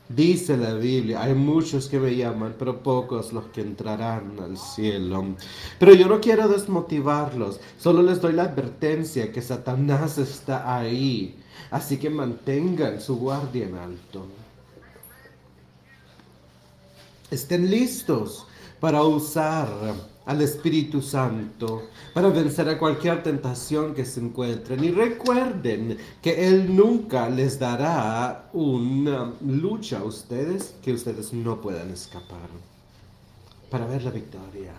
Dice 0.08 0.58
la 0.58 0.74
Biblia, 0.74 1.22
hay 1.22 1.36
muchos 1.36 1.88
que 1.88 2.00
me 2.00 2.16
llaman, 2.16 2.56
pero 2.58 2.82
pocos 2.82 3.34
los 3.34 3.46
que 3.48 3.62
entrarán 3.62 4.40
al 4.40 4.58
cielo. 4.58 5.36
Pero 5.78 5.94
yo 5.94 6.08
no 6.08 6.20
quiero 6.20 6.48
desmotivarlos, 6.48 7.60
solo 7.78 8.02
les 8.02 8.22
doy 8.22 8.34
la 8.34 8.44
advertencia 8.44 9.32
que 9.32 9.42
Satanás 9.42 10.18
está 10.18 10.78
ahí. 10.78 11.38
Así 11.70 11.98
que 11.98 12.10
mantengan 12.10 13.02
su 13.02 13.18
guardia 13.18 13.68
en 13.68 13.76
alto. 13.76 14.26
Estén 17.30 17.70
listos 17.70 18.48
para 18.80 19.04
usar 19.04 19.68
al 20.30 20.44
Espíritu 20.44 21.02
Santo 21.02 21.90
para 22.14 22.30
vencer 22.30 22.70
a 22.70 22.78
cualquier 22.78 23.24
tentación 23.24 23.96
que 23.96 24.06
se 24.06 24.20
encuentren. 24.20 24.84
Y 24.84 24.92
recuerden 24.92 25.98
que 26.22 26.48
Él 26.48 26.76
nunca 26.76 27.28
les 27.32 27.58
dará 27.58 28.48
una 28.54 29.34
lucha 29.44 29.98
a 29.98 30.04
ustedes 30.04 30.76
que 30.84 30.94
ustedes 30.94 31.34
no 31.34 31.60
puedan 31.60 31.90
escapar. 31.90 32.48
Para 33.72 33.88
ver 33.88 34.04
la 34.04 34.12
victoria 34.12 34.74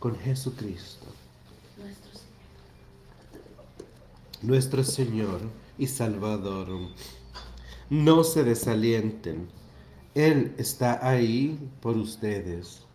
con 0.00 0.18
Jesucristo. 0.18 1.06
Nuestro 4.42 4.82
Señor 4.82 5.40
y 5.78 5.86
Salvador. 5.86 6.66
No 7.90 8.24
se 8.24 8.42
desalienten. 8.42 9.48
Él 10.16 10.52
está 10.58 11.08
ahí 11.08 11.70
por 11.80 11.96
ustedes. 11.96 12.89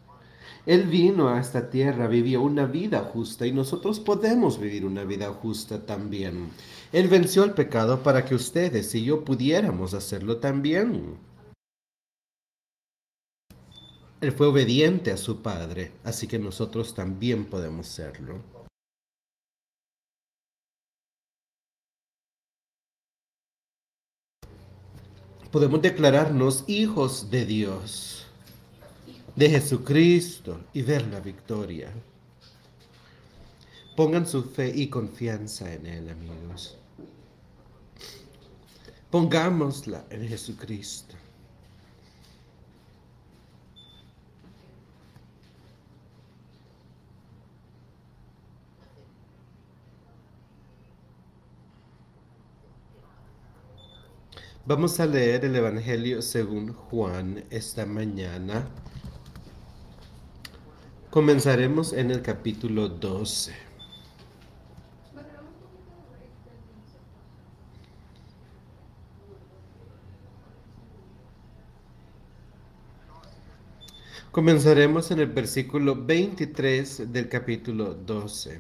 Él 0.66 0.86
vino 0.86 1.30
a 1.30 1.40
esta 1.40 1.70
tierra, 1.70 2.08
vivió 2.08 2.42
una 2.42 2.66
vida 2.66 3.02
justa 3.02 3.46
y 3.46 3.52
nosotros 3.52 4.00
podemos 4.00 4.60
vivir 4.60 4.84
una 4.84 5.04
vida 5.04 5.32
justa 5.32 5.86
también. 5.86 6.50
Él 6.92 7.08
venció 7.08 7.44
el 7.44 7.54
pecado 7.54 8.02
para 8.02 8.26
que 8.26 8.34
ustedes 8.34 8.96
y 8.96 9.04
yo 9.04 9.24
pudiéramos 9.24 9.94
hacerlo 9.94 10.38
también. 10.38 11.18
Él 14.22 14.32
fue 14.32 14.48
obediente 14.48 15.12
a 15.12 15.18
su 15.18 15.44
Padre, 15.44 15.92
así 16.04 16.28
que 16.28 16.40
nosotros 16.40 16.96
también 16.96 17.46
podemos 17.46 17.86
serlo. 17.86 18.42
Podemos 25.52 25.82
declararnos 25.82 26.64
hijos 26.68 27.30
de 27.30 27.46
Dios 27.46 28.15
de 29.36 29.50
Jesucristo 29.50 30.62
y 30.74 30.82
ver 30.82 31.08
la 31.08 31.20
victoria. 31.20 31.92
Pongan 33.96 34.26
su 34.26 34.44
fe 34.44 34.72
y 34.74 34.88
confianza 34.88 35.74
en 35.74 35.86
Él, 35.86 36.10
amigos. 36.10 36.78
Pongámosla 39.10 40.06
en 40.10 40.28
Jesucristo. 40.28 41.16
Vamos 54.68 55.00
a 55.00 55.06
leer 55.06 55.46
el 55.46 55.56
Evangelio 55.56 56.24
según 56.24 56.74
Juan 56.74 57.44
esta 57.52 57.86
mañana. 57.86 58.68
Comenzaremos 61.16 61.94
en 61.94 62.12
el 62.12 62.22
capítulo 62.22 62.90
12. 62.90 63.54
Comenzaremos 74.30 75.10
en 75.12 75.20
el 75.20 75.28
versículo 75.28 75.96
23 75.96 77.14
del 77.14 77.30
capítulo 77.30 77.94
12. 77.94 78.60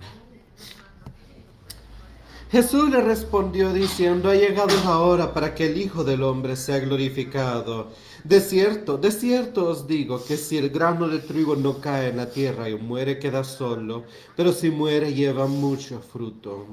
Jesús 2.51 2.89
le 2.89 3.01
respondió 3.01 3.73
diciendo, 3.73 4.29
ha 4.29 4.35
llegado 4.35 4.73
la 4.85 4.99
hora 4.99 5.33
para 5.33 5.53
que 5.53 5.65
el 5.65 5.77
Hijo 5.77 6.05
del 6.05 6.23
Hombre 6.23 6.55
sea 6.55 6.79
glorificado. 6.79 7.91
De 8.25 8.41
cierto, 8.41 8.97
de 8.97 9.11
cierto 9.11 9.69
os 9.69 9.85
digo 9.85 10.23
que 10.25 10.35
si 10.35 10.57
el 10.57 10.71
grano 10.71 11.07
de 11.07 11.19
trigo 11.19 11.55
no 11.55 11.79
cae 11.79 12.09
en 12.09 12.17
la 12.17 12.31
tierra 12.31 12.67
y 12.67 12.75
muere, 12.75 13.19
queda 13.19 13.43
solo, 13.43 14.03
pero 14.35 14.51
si 14.51 14.71
muere, 14.71 15.13
lleva 15.13 15.45
mucho 15.45 15.99
fruto. 15.99 16.65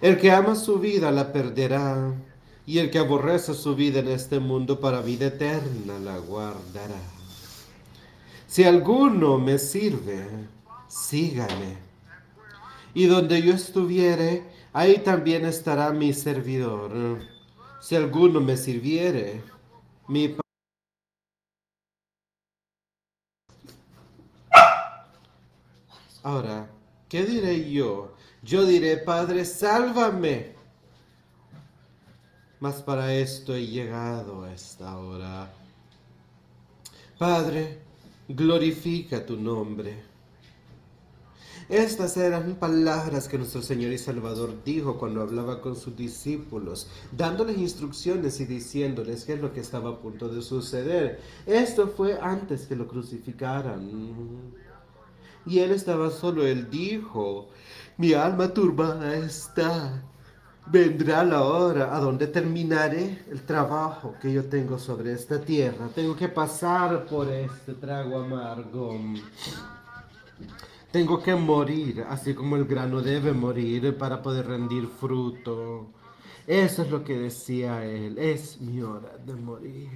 El 0.00 0.18
que 0.18 0.30
ama 0.32 0.54
su 0.54 0.78
vida 0.78 1.10
la 1.10 1.30
perderá, 1.30 2.14
y 2.64 2.78
el 2.78 2.90
que 2.90 3.00
aborrece 3.00 3.52
su 3.52 3.76
vida 3.76 4.00
en 4.00 4.08
este 4.08 4.40
mundo 4.40 4.80
para 4.80 5.02
vida 5.02 5.26
eterna 5.26 5.98
la 5.98 6.16
guardará. 6.16 7.02
Si 8.46 8.64
alguno 8.64 9.36
me 9.38 9.58
sirve, 9.58 10.26
sígame 10.88 11.76
y 12.94 13.06
donde 13.06 13.42
yo 13.42 13.52
estuviere, 13.52 14.44
ahí 14.72 14.98
también 14.98 15.44
estará 15.44 15.90
mi 15.90 16.14
servidor. 16.14 17.18
Si 17.82 17.94
alguno 17.94 18.40
me 18.40 18.56
sirviere, 18.56 19.42
mi 20.08 20.36
Ahora, 26.22 26.70
¿qué 27.08 27.24
diré 27.24 27.70
yo? 27.70 28.14
Yo 28.42 28.64
diré, 28.64 28.96
Padre, 28.96 29.44
sálvame. 29.44 30.54
Mas 32.60 32.80
para 32.80 33.12
esto 33.14 33.54
he 33.54 33.66
llegado 33.66 34.44
a 34.44 34.52
esta 34.54 34.96
hora. 34.96 35.52
Padre, 37.18 37.78
glorifica 38.26 39.24
tu 39.26 39.36
nombre 39.36 40.13
Estas 41.68 42.16
eran 42.18 42.56
palabras 42.56 43.26
que 43.26 43.38
nuestro 43.38 43.62
Señor 43.62 43.92
y 43.92 43.98
Salvador 43.98 44.62
dijo 44.64 44.98
cuando 44.98 45.22
hablaba 45.22 45.62
con 45.62 45.76
sus 45.76 45.96
discípulos, 45.96 46.88
dándoles 47.10 47.56
instrucciones 47.56 48.38
y 48.40 48.44
diciéndoles 48.44 49.24
qué 49.24 49.34
es 49.34 49.40
lo 49.40 49.52
que 49.52 49.60
estaba 49.60 49.90
a 49.90 49.98
punto 49.98 50.28
de 50.28 50.42
suceder. 50.42 51.20
Esto 51.46 51.88
fue 51.88 52.18
antes 52.20 52.66
que 52.66 52.76
lo 52.76 52.86
crucificaran. 52.86 53.90
Y 55.46 55.58
él 55.58 55.70
estaba 55.70 56.10
solo, 56.10 56.46
él 56.46 56.70
dijo, 56.70 57.48
mi 57.96 58.12
alma 58.12 58.52
turbada 58.52 59.16
está. 59.16 60.02
Vendrá 60.66 61.24
la 61.24 61.42
hora 61.42 61.94
a 61.94 62.00
donde 62.00 62.26
terminaré 62.26 63.22
el 63.30 63.42
trabajo 63.42 64.14
que 64.20 64.32
yo 64.32 64.44
tengo 64.44 64.78
sobre 64.78 65.12
esta 65.12 65.38
tierra. 65.38 65.88
Tengo 65.94 66.16
que 66.16 66.28
pasar 66.28 67.04
por 67.06 67.28
este 67.28 67.74
trago 67.74 68.18
amargo. 68.18 68.98
Tengo 70.94 71.20
que 71.20 71.34
morir, 71.34 72.06
así 72.08 72.34
como 72.34 72.54
el 72.54 72.66
grano 72.66 73.02
debe 73.02 73.32
morir 73.32 73.98
para 73.98 74.22
poder 74.22 74.46
rendir 74.46 74.86
fruto. 74.86 75.88
Eso 76.46 76.82
es 76.82 76.88
lo 76.88 77.02
que 77.02 77.18
decía 77.18 77.84
él. 77.84 78.16
Es 78.16 78.60
mi 78.60 78.80
hora 78.80 79.18
de 79.26 79.34
morir. 79.34 79.90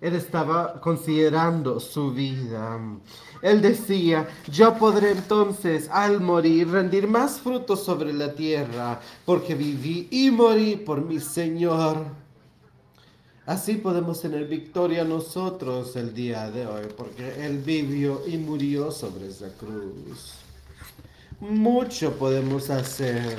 Él 0.00 0.14
estaba 0.14 0.80
considerando 0.80 1.80
su 1.80 2.12
vida. 2.12 2.78
Él 3.42 3.60
decía, 3.60 4.28
yo 4.46 4.78
podré 4.78 5.10
entonces 5.10 5.88
al 5.90 6.20
morir 6.20 6.70
rendir 6.70 7.08
más 7.08 7.40
frutos 7.40 7.82
sobre 7.82 8.12
la 8.12 8.32
tierra, 8.32 9.00
porque 9.24 9.56
viví 9.56 10.06
y 10.12 10.30
morí 10.30 10.76
por 10.76 11.04
mi 11.04 11.18
Señor. 11.18 12.23
Así 13.46 13.74
podemos 13.74 14.22
tener 14.22 14.46
victoria 14.46 15.04
nosotros 15.04 15.96
el 15.96 16.14
día 16.14 16.50
de 16.50 16.66
hoy, 16.66 16.86
porque 16.96 17.44
Él 17.44 17.58
vivió 17.58 18.22
y 18.26 18.38
murió 18.38 18.90
sobre 18.90 19.28
esa 19.28 19.48
cruz. 19.52 20.36
Mucho 21.40 22.12
podemos 22.16 22.70
hacer, 22.70 23.36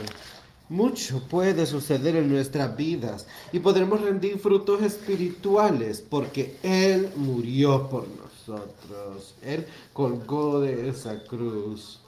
mucho 0.70 1.24
puede 1.28 1.66
suceder 1.66 2.18
en 2.18 2.32
nuestras 2.32 2.78
vidas 2.78 3.26
y 3.52 3.58
podremos 3.58 4.00
rendir 4.00 4.38
frutos 4.38 4.84
espirituales 4.84 6.06
porque 6.08 6.56
Él 6.62 7.10
murió 7.16 7.90
por 7.90 8.06
nosotros. 8.08 9.34
Él 9.42 9.66
colgó 9.92 10.60
de 10.60 10.88
esa 10.88 11.24
cruz. 11.24 12.00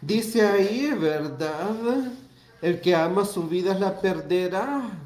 Dice 0.00 0.46
ahí, 0.46 0.92
¿verdad? 0.96 2.12
El 2.62 2.80
que 2.80 2.94
ama 2.94 3.24
su 3.24 3.48
vida 3.48 3.76
la 3.76 4.00
perderá 4.00 5.05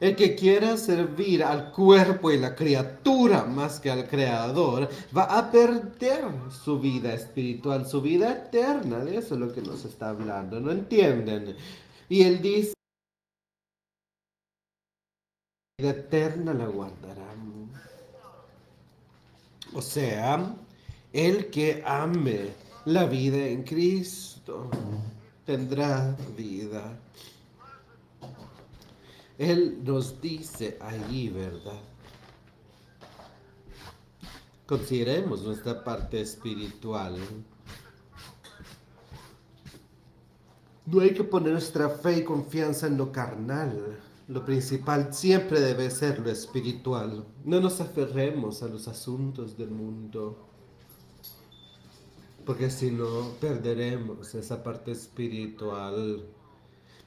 el 0.00 0.16
que 0.16 0.34
quiera 0.34 0.76
servir 0.78 1.44
al 1.44 1.70
cuerpo 1.72 2.30
y 2.32 2.38
la 2.38 2.54
criatura 2.54 3.44
más 3.44 3.78
que 3.78 3.90
al 3.90 4.08
creador 4.08 4.88
va 5.16 5.24
a 5.24 5.50
perder 5.50 6.24
su 6.50 6.80
vida 6.80 7.12
espiritual, 7.12 7.86
su 7.86 8.00
vida 8.00 8.32
eterna. 8.32 9.04
De 9.04 9.18
eso 9.18 9.34
es 9.34 9.40
lo 9.40 9.52
que 9.52 9.60
nos 9.60 9.84
está 9.84 10.08
hablando, 10.08 10.58
¿no 10.58 10.72
entienden? 10.72 11.54
Y 12.08 12.22
él 12.22 12.40
dice, 12.40 12.72
la 15.78 15.90
eterna 15.90 16.54
la 16.54 16.66
guardará. 16.66 17.30
O 19.72 19.80
sea, 19.80 20.56
el 21.12 21.50
que 21.50 21.82
ame 21.86 22.48
la 22.86 23.04
vida 23.04 23.46
en 23.46 23.62
Cristo 23.62 24.68
tendrá 25.44 26.16
vida. 26.36 26.98
Él 29.40 29.80
nos 29.82 30.20
dice 30.20 30.76
allí, 30.82 31.30
¿verdad? 31.30 31.80
Consideremos 34.66 35.40
nuestra 35.40 35.82
parte 35.82 36.20
espiritual. 36.20 37.16
No 40.84 41.00
hay 41.00 41.14
que 41.14 41.24
poner 41.24 41.52
nuestra 41.52 41.88
fe 41.88 42.18
y 42.18 42.24
confianza 42.24 42.86
en 42.86 42.98
lo 42.98 43.10
carnal. 43.12 43.98
Lo 44.28 44.44
principal 44.44 45.14
siempre 45.14 45.58
debe 45.58 45.88
ser 45.88 46.18
lo 46.18 46.30
espiritual. 46.30 47.24
No 47.42 47.60
nos 47.60 47.80
aferremos 47.80 48.62
a 48.62 48.68
los 48.68 48.88
asuntos 48.88 49.56
del 49.56 49.70
mundo. 49.70 50.36
Porque 52.44 52.68
si 52.68 52.90
no, 52.90 53.30
perderemos 53.40 54.34
esa 54.34 54.62
parte 54.62 54.90
espiritual. 54.92 56.26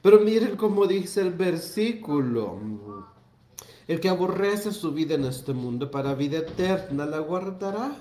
Pero 0.04 0.20
miren 0.20 0.58
cómo 0.58 0.86
dice 0.86 1.22
el 1.22 1.32
versículo. 1.32 2.60
El 3.88 4.00
que 4.00 4.10
aborrece 4.10 4.70
su 4.70 4.92
vida 4.92 5.14
en 5.14 5.24
este 5.24 5.54
mundo 5.54 5.90
para 5.90 6.14
vida 6.14 6.40
eterna 6.40 7.06
la 7.06 7.20
guardará. 7.20 7.96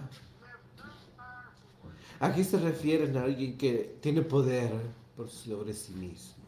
Aquí 2.20 2.44
se 2.44 2.60
refiere 2.60 3.18
a 3.18 3.24
alguien 3.24 3.58
que 3.58 4.00
tiene 4.02 4.22
poder 4.22 4.70
por 5.16 5.30
sobre 5.30 5.74
sí 5.74 5.94
mismo. 5.94 6.44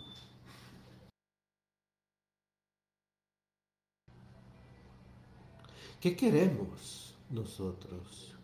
¿Qué 6.01 6.17
queremos 6.17 7.15
nosotros? 7.29 8.35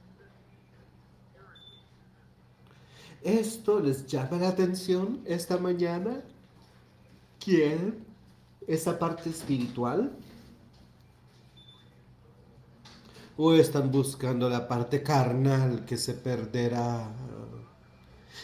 ¿Esto 3.22 3.82
les 3.82 4.08
llama 4.08 4.38
la 4.38 4.48
atención 4.48 5.22
esta 5.26 5.58
mañana? 5.58 6.24
Quieren 7.44 8.06
esa 8.68 8.98
parte 8.98 9.30
espiritual? 9.30 10.12
¿O 13.38 13.54
están 13.54 13.92
buscando 13.92 14.50
la 14.50 14.68
parte 14.68 15.02
carnal 15.02 15.86
que 15.86 15.98
se 15.98 16.14
perderá? 16.14 17.12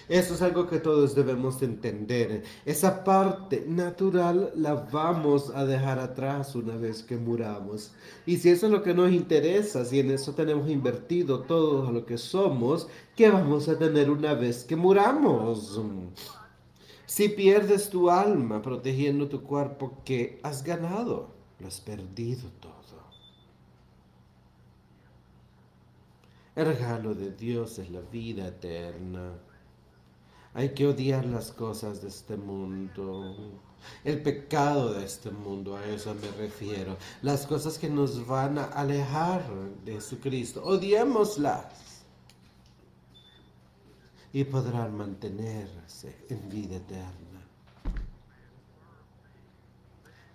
Eso 0.10 0.36
es 0.36 0.42
algo 0.42 0.68
que 0.68 0.80
todos 0.80 1.16
debemos 1.16 1.62
entender. 1.62 2.44
Esa 2.66 3.04
parte 3.04 3.66
natural 3.68 4.52
la 4.56 4.74
vamos 4.76 5.52
a 5.54 5.66
dejar 5.66 6.00
atrás 6.00 6.56
una 6.56 6.78
vez 6.78 7.04
que 7.04 7.18
muramos. 7.18 7.92
Y 8.26 8.38
si 8.38 8.50
eso 8.50 8.68
es 8.68 8.72
lo 8.72 8.84
que 8.84 8.94
nos 8.94 9.12
interesa, 9.12 9.84
si 9.84 10.00
en 10.00 10.12
eso 10.12 10.34
tenemos 10.34 10.70
invertido 10.70 11.42
todo 11.42 11.92
lo 11.92 12.06
que 12.06 12.18
somos, 12.18 12.88
¿qué 13.18 13.30
vamos 13.30 13.68
a 13.68 13.78
tener 13.78 14.10
una 14.10 14.34
vez 14.34 14.64
que 14.64 14.78
muramos? 14.78 15.82
Si 17.08 17.30
pierdes 17.30 17.90
tu 17.90 18.10
alma 18.10 18.62
protegiendo 18.62 19.30
tu 19.30 19.42
cuerpo, 19.42 19.98
¿qué 20.04 20.42
has 20.44 20.62
ganado? 20.62 21.30
Lo 21.58 21.68
has 21.68 21.80
perdido 21.80 22.50
todo. 22.60 22.76
El 26.54 26.66
regalo 26.66 27.16
de 27.16 27.32
Dios 27.32 27.80
es 27.80 27.90
la 27.92 28.02
vida 28.02 28.48
eterna. 28.48 29.36
Hay 30.54 30.74
que 30.74 30.86
odiar 30.86 31.26
las 31.26 31.54
cosas 31.54 32.02
de 32.02 32.10
este 32.10 32.36
mundo. 32.36 33.36
El 34.04 34.22
pecado 34.22 34.92
de 34.94 35.06
este 35.06 35.32
mundo, 35.32 35.78
a 35.78 35.86
eso 35.86 36.14
me 36.14 36.30
refiero. 36.32 36.98
Las 37.22 37.48
cosas 37.48 37.80
que 37.80 37.90
nos 37.90 38.28
van 38.28 38.58
a 38.58 38.66
alejar 38.66 39.46
de 39.86 39.94
Jesucristo. 39.94 40.62
Odiémoslas 40.62 41.87
y 44.34 44.44
podrán 44.44 44.96
mantenerse 44.96 46.16
en 46.30 46.50
vida 46.50 46.78
eterna. 46.78 47.28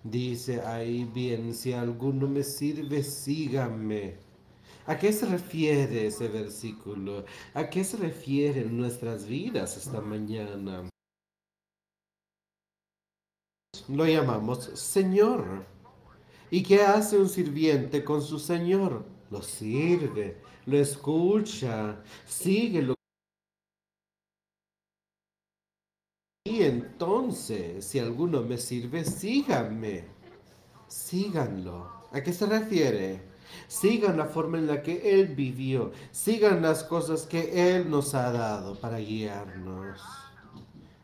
Dice 0.03 0.61
ahí 0.61 1.05
bien, 1.05 1.53
si 1.53 1.71
alguno 1.71 2.27
me 2.27 2.43
sirve, 2.43 3.03
síganme. 3.03 4.17
¿A 4.85 4.97
qué 4.97 5.13
se 5.13 5.25
refiere 5.25 6.07
ese 6.07 6.27
versículo? 6.27 7.23
¿A 7.53 7.69
qué 7.69 7.85
se 7.85 7.95
refieren 7.95 8.77
nuestras 8.77 9.25
vidas 9.25 9.77
esta 9.77 10.01
mañana? 10.01 10.89
Lo 13.87 14.05
llamamos 14.05 14.65
Señor. 14.73 15.65
¿Y 16.51 16.63
qué 16.63 16.81
hace 16.81 17.17
un 17.17 17.29
sirviente 17.29 18.03
con 18.03 18.21
su 18.21 18.39
Señor? 18.39 19.05
Lo 19.31 19.41
sirve, 19.41 20.37
lo 20.65 20.77
escucha, 20.77 22.03
sigue 22.27 22.81
lo 22.81 22.93
Y 26.45 26.61
entonces, 27.33 27.83
si 27.83 27.97
alguno 27.97 28.43
me 28.43 28.59
sirve, 28.59 29.03
síganme. 29.03 30.03
Síganlo. 30.87 31.89
¿A 32.11 32.21
qué 32.21 32.31
se 32.31 32.45
refiere? 32.45 33.21
Sigan 33.67 34.17
la 34.17 34.25
forma 34.25 34.59
en 34.59 34.67
la 34.67 34.83
que 34.83 35.19
Él 35.19 35.29
vivió. 35.29 35.93
Sigan 36.11 36.61
las 36.61 36.83
cosas 36.83 37.23
que 37.23 37.75
Él 37.75 37.89
nos 37.89 38.13
ha 38.13 38.31
dado 38.31 38.75
para 38.79 38.99
guiarnos. 38.99 39.99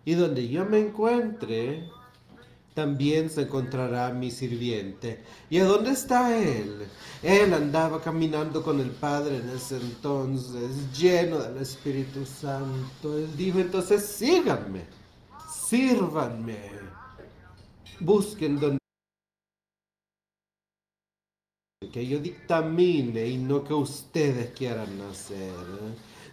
Y 0.06 0.14
donde 0.14 0.48
yo 0.48 0.66
me 0.66 0.78
encuentre, 0.80 1.90
también 2.76 3.32
se 3.32 3.42
encontrará 3.42 4.14
mi 4.14 4.30
sirviente. 4.30 5.24
¿Y 5.50 5.58
a 5.58 5.66
dónde 5.66 5.94
está 5.94 6.38
Él? 6.38 6.84
Él 7.24 7.56
andaba 7.56 8.00
caminando 8.02 8.62
con 8.62 8.80
el 8.80 8.92
Padre 8.92 9.38
en 9.38 9.50
ese 9.50 9.78
entonces, 9.78 10.96
lleno 10.96 11.40
del 11.40 11.58
Espíritu 11.58 12.24
Santo. 12.24 13.18
Él 13.18 13.36
dijo 13.36 13.58
entonces, 13.58 14.06
síganme 14.06 14.99
sírvanme, 15.70 16.58
busquen 18.00 18.60
donde 18.60 18.80
que 21.94 22.08
yo 22.08 22.20
dictamine 22.20 23.28
y 23.28 23.38
no 23.38 23.64
que 23.64 23.76
ustedes 23.76 24.50
quieran 24.58 25.00
hacer. 25.02 25.54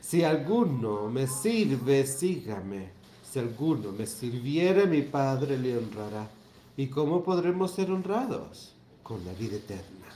Si 0.01 0.25
alguno 0.25 1.11
me 1.11 1.27
sirve, 1.27 2.07
sígame. 2.07 2.93
Si 3.23 3.39
alguno 3.39 3.93
me 3.93 4.07
sirviere, 4.07 4.87
mi 4.87 5.03
Padre 5.03 5.59
le 5.59 5.77
honrará. 5.77 6.29
¿Y 6.77 6.87
cómo 6.87 7.23
podremos 7.23 7.73
ser 7.73 7.91
honrados? 7.91 8.75
Con 9.03 9.23
la 9.27 9.33
vida 9.35 9.57
eterna. 9.57 10.07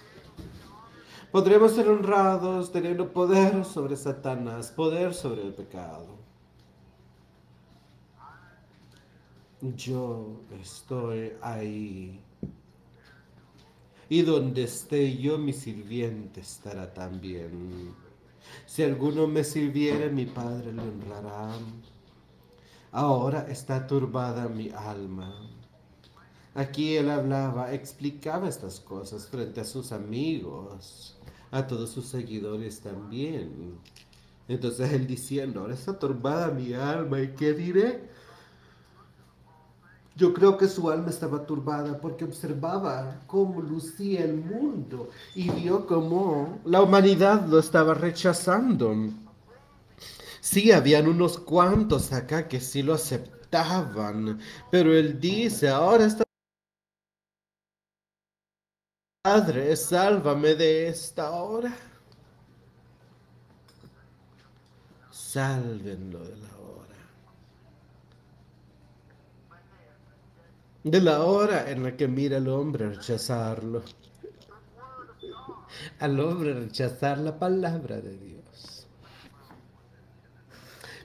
Podremos 1.31 1.73
ser 1.73 1.89
honrados 1.89 2.73
teniendo 2.73 3.13
poder 3.13 3.67
sobre 3.67 3.97
Satanás, 3.97 4.71
poder 4.71 5.13
sobre 5.13 5.43
el 5.43 5.53
pecado. 5.53 6.20
Yo 9.63 10.41
estoy 10.63 11.33
ahí. 11.43 12.19
Y 14.09 14.23
donde 14.23 14.65
esté 14.65 15.19
yo, 15.19 15.37
mi 15.37 15.53
sirviente 15.53 16.41
estará 16.41 16.93
también. 16.95 17.95
Si 18.65 18.83
alguno 18.83 19.27
me 19.27 19.45
sirviere, 19.45 20.09
mi 20.09 20.25
Padre 20.25 20.73
le 20.73 20.81
honrará. 20.83 21.53
Ahora 22.91 23.47
está 23.51 23.87
turbada 23.87 24.49
mi 24.49 24.71
alma. 24.71 25.33
Aquí 26.55 26.97
él 26.97 27.11
hablaba, 27.11 27.73
explicaba 27.75 28.49
estas 28.49 28.81
cosas 28.81 29.29
frente 29.29 29.61
a 29.61 29.65
sus 29.65 29.93
amigos, 29.93 31.19
a 31.51 31.67
todos 31.67 31.91
sus 31.91 32.07
seguidores 32.07 32.81
también. 32.81 33.79
Entonces 34.49 34.91
él 34.93 35.07
diciendo, 35.07 35.61
ahora 35.61 35.75
está 35.75 35.99
turbada 35.99 36.51
mi 36.51 36.73
alma, 36.73 37.21
¿y 37.21 37.29
qué 37.35 37.53
diré? 37.53 38.09
Yo 40.21 40.35
creo 40.35 40.59
que 40.59 40.69
su 40.69 40.91
alma 40.91 41.09
estaba 41.09 41.47
turbada 41.47 41.99
porque 41.99 42.27
observaba 42.27 43.23
cómo 43.27 43.63
lucía 43.63 44.23
el 44.23 44.35
mundo 44.37 45.09
y 45.35 45.49
vio 45.49 45.87
cómo 45.87 46.61
la 46.67 46.83
humanidad 46.83 47.47
lo 47.47 47.59
estaba 47.59 47.95
rechazando. 47.95 48.95
Sí, 50.43 50.73
habían 50.73 51.09
unos 51.09 51.39
cuantos 51.39 52.13
acá 52.13 52.49
que 52.49 52.61
sí 52.61 52.83
lo 52.83 52.93
aceptaban, 52.93 54.39
pero 54.71 54.93
él 54.93 55.19
dice, 55.19 55.71
ahora 55.71 56.05
está... 56.05 56.25
Padre, 59.23 59.75
sálvame 59.75 60.55
de 60.55 60.89
esta 60.89 61.31
hora. 61.31 61.75
Sálvenlo 65.11 66.19
de 66.19 66.37
la 66.37 66.61
de 70.83 71.01
la 71.01 71.25
hora 71.25 71.71
en 71.71 71.83
la 71.83 71.97
que 71.97 72.09
mira 72.09 72.39
al 72.39 72.49
hombre 72.49 72.89
rechazarlo. 72.89 73.83
Al 75.99 76.19
hombre 76.21 76.55
rechazar 76.55 77.19
la 77.19 77.39
palabra 77.39 78.01
de 78.01 78.17
Dios. 78.17 78.87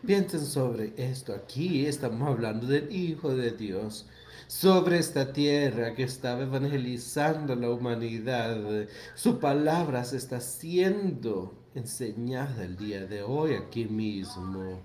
Piensen 0.05 0.45
sobre 0.45 0.93
esto. 0.97 1.33
Aquí 1.33 1.85
estamos 1.85 2.29
hablando 2.29 2.67
del 2.67 2.93
Hijo 2.93 3.35
de 3.35 3.51
Dios. 3.51 4.07
Sobre 4.47 4.99
esta 4.99 5.33
tierra 5.33 5.95
que 5.95 6.03
estaba 6.03 6.43
evangelizando 6.43 7.55
la 7.55 7.71
humanidad. 7.71 8.87
Su 9.15 9.39
palabra 9.39 10.03
se 10.03 10.17
está 10.17 10.39
siendo 10.39 11.53
enseñada 11.73 12.63
el 12.63 12.77
día 12.77 13.05
de 13.07 13.23
hoy 13.23 13.55
aquí 13.55 13.85
mismo. 13.85 14.83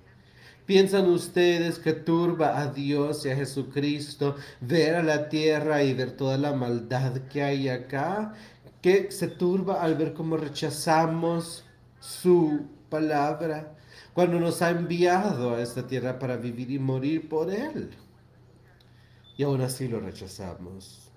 ¿Piensan 0.70 1.10
ustedes 1.10 1.80
que 1.80 1.92
turba 1.92 2.60
a 2.60 2.68
Dios 2.68 3.26
y 3.26 3.30
a 3.30 3.34
Jesucristo 3.34 4.36
ver 4.60 4.94
a 4.94 5.02
la 5.02 5.28
tierra 5.28 5.82
y 5.82 5.94
ver 5.94 6.12
toda 6.12 6.38
la 6.38 6.52
maldad 6.52 7.22
que 7.22 7.42
hay 7.42 7.68
acá? 7.68 8.34
¿Que 8.80 9.10
se 9.10 9.26
turba 9.26 9.82
al 9.82 9.96
ver 9.96 10.14
cómo 10.14 10.36
rechazamos 10.36 11.64
su 11.98 12.68
palabra 12.88 13.76
cuando 14.14 14.38
nos 14.38 14.62
ha 14.62 14.70
enviado 14.70 15.56
a 15.56 15.60
esta 15.60 15.88
tierra 15.88 16.20
para 16.20 16.36
vivir 16.36 16.70
y 16.70 16.78
morir 16.78 17.28
por 17.28 17.52
Él? 17.52 17.90
Y 19.36 19.42
aún 19.42 19.62
así 19.62 19.88
lo 19.88 19.98
rechazamos. 19.98 21.10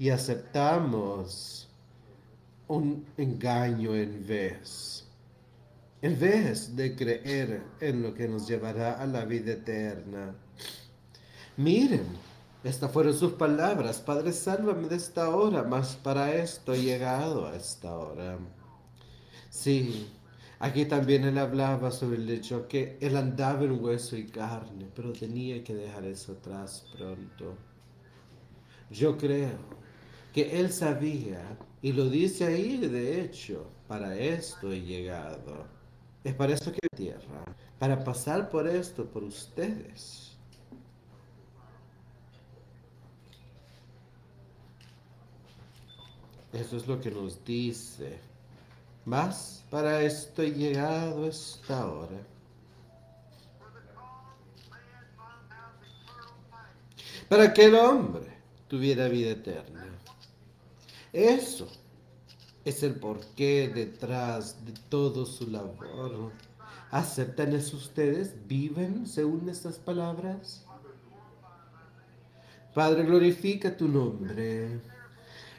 Y 0.00 0.10
aceptamos 0.10 1.68
un 2.66 3.06
engaño 3.16 3.94
en 3.94 4.26
vez 4.26 5.01
en 6.02 6.18
vez 6.18 6.74
de 6.74 6.96
creer 6.96 7.62
en 7.80 8.02
lo 8.02 8.12
que 8.12 8.26
nos 8.26 8.48
llevará 8.48 9.00
a 9.00 9.06
la 9.06 9.24
vida 9.24 9.52
eterna. 9.52 10.34
Miren, 11.56 12.04
estas 12.64 12.90
fueron 12.90 13.14
sus 13.14 13.34
palabras, 13.34 14.00
Padre, 14.00 14.32
sálvame 14.32 14.88
de 14.88 14.96
esta 14.96 15.30
hora, 15.30 15.62
mas 15.62 15.94
para 15.94 16.34
esto 16.34 16.74
he 16.74 16.82
llegado 16.82 17.46
a 17.46 17.54
esta 17.54 17.96
hora. 17.96 18.36
Sí, 19.48 20.08
aquí 20.58 20.86
también 20.86 21.22
él 21.22 21.38
hablaba 21.38 21.92
sobre 21.92 22.16
el 22.16 22.28
hecho 22.30 22.66
que 22.66 22.98
él 23.00 23.16
andaba 23.16 23.62
en 23.62 23.82
hueso 23.82 24.16
y 24.16 24.26
carne, 24.26 24.88
pero 24.96 25.12
tenía 25.12 25.62
que 25.62 25.74
dejar 25.74 26.04
eso 26.04 26.32
atrás 26.32 26.84
pronto. 26.96 27.56
Yo 28.90 29.16
creo 29.16 29.58
que 30.32 30.58
él 30.58 30.72
sabía, 30.72 31.56
y 31.80 31.92
lo 31.92 32.08
dice 32.08 32.44
ahí 32.44 32.78
de 32.78 33.22
hecho, 33.22 33.70
para 33.86 34.16
esto 34.18 34.72
he 34.72 34.80
llegado. 34.80 35.81
Es 36.24 36.34
para 36.34 36.54
esto 36.54 36.70
que 36.70 36.80
tierra, 36.96 37.44
para 37.78 38.02
pasar 38.04 38.48
por 38.48 38.68
esto, 38.68 39.04
por 39.04 39.24
ustedes. 39.24 40.36
Eso 46.52 46.76
es 46.76 46.86
lo 46.86 47.00
que 47.00 47.10
nos 47.10 47.44
dice. 47.44 48.20
Más 49.04 49.64
para 49.70 50.02
esto 50.02 50.42
he 50.42 50.52
llegado 50.52 51.26
esta 51.26 51.86
hora. 51.86 52.20
Para 57.28 57.52
que 57.52 57.64
el 57.64 57.74
hombre 57.74 58.36
tuviera 58.68 59.08
vida 59.08 59.30
eterna. 59.30 59.86
Eso 61.12 61.68
es 62.64 62.82
el 62.82 62.94
porqué 62.94 63.70
detrás 63.74 64.64
de 64.64 64.72
todo 64.88 65.26
su 65.26 65.50
labor. 65.50 66.32
¿Aceptan 66.90 67.54
eso 67.54 67.76
ustedes? 67.76 68.34
¿Viven 68.46 69.06
según 69.06 69.48
estas 69.48 69.78
palabras? 69.78 70.64
Padre, 72.74 73.04
glorifica 73.04 73.76
tu 73.76 73.88
nombre. 73.88 74.80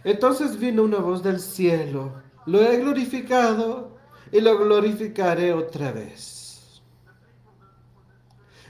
Entonces 0.03 0.59
vino 0.59 0.83
una 0.83 0.97
voz 0.97 1.23
del 1.23 1.39
cielo. 1.39 2.13
Lo 2.45 2.61
he 2.61 2.77
glorificado 2.77 3.97
y 4.31 4.41
lo 4.41 4.57
glorificaré 4.57 5.53
otra 5.53 5.91
vez. 5.91 6.42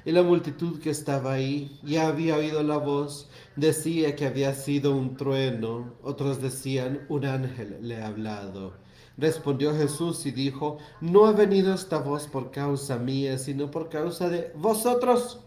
Y 0.06 0.12
la 0.12 0.24
multitud 0.24 0.80
que 0.80 0.90
estaba 0.90 1.34
ahí 1.34 1.80
ya 1.84 2.08
había 2.08 2.36
oído 2.36 2.62
la 2.62 2.78
voz, 2.78 3.30
decía 3.56 4.16
que 4.16 4.26
había 4.26 4.54
sido 4.54 4.96
un 4.96 5.16
trueno, 5.16 5.94
otros 6.04 6.42
decían 6.42 7.06
un 7.10 7.26
ángel 7.26 7.78
le 7.82 8.02
ha 8.02 8.08
hablado. 8.08 8.74
Respondió 9.18 9.76
Jesús 9.76 10.26
y 10.26 10.32
dijo, 10.32 10.80
no 11.00 11.26
ha 11.26 11.32
venido 11.32 11.74
esta 11.74 12.00
voz 12.00 12.28
por 12.28 12.52
causa 12.52 12.98
mía, 12.98 13.38
sino 13.38 13.70
por 13.70 13.90
causa 13.90 14.28
de 14.28 14.52
vosotros. 14.56 15.40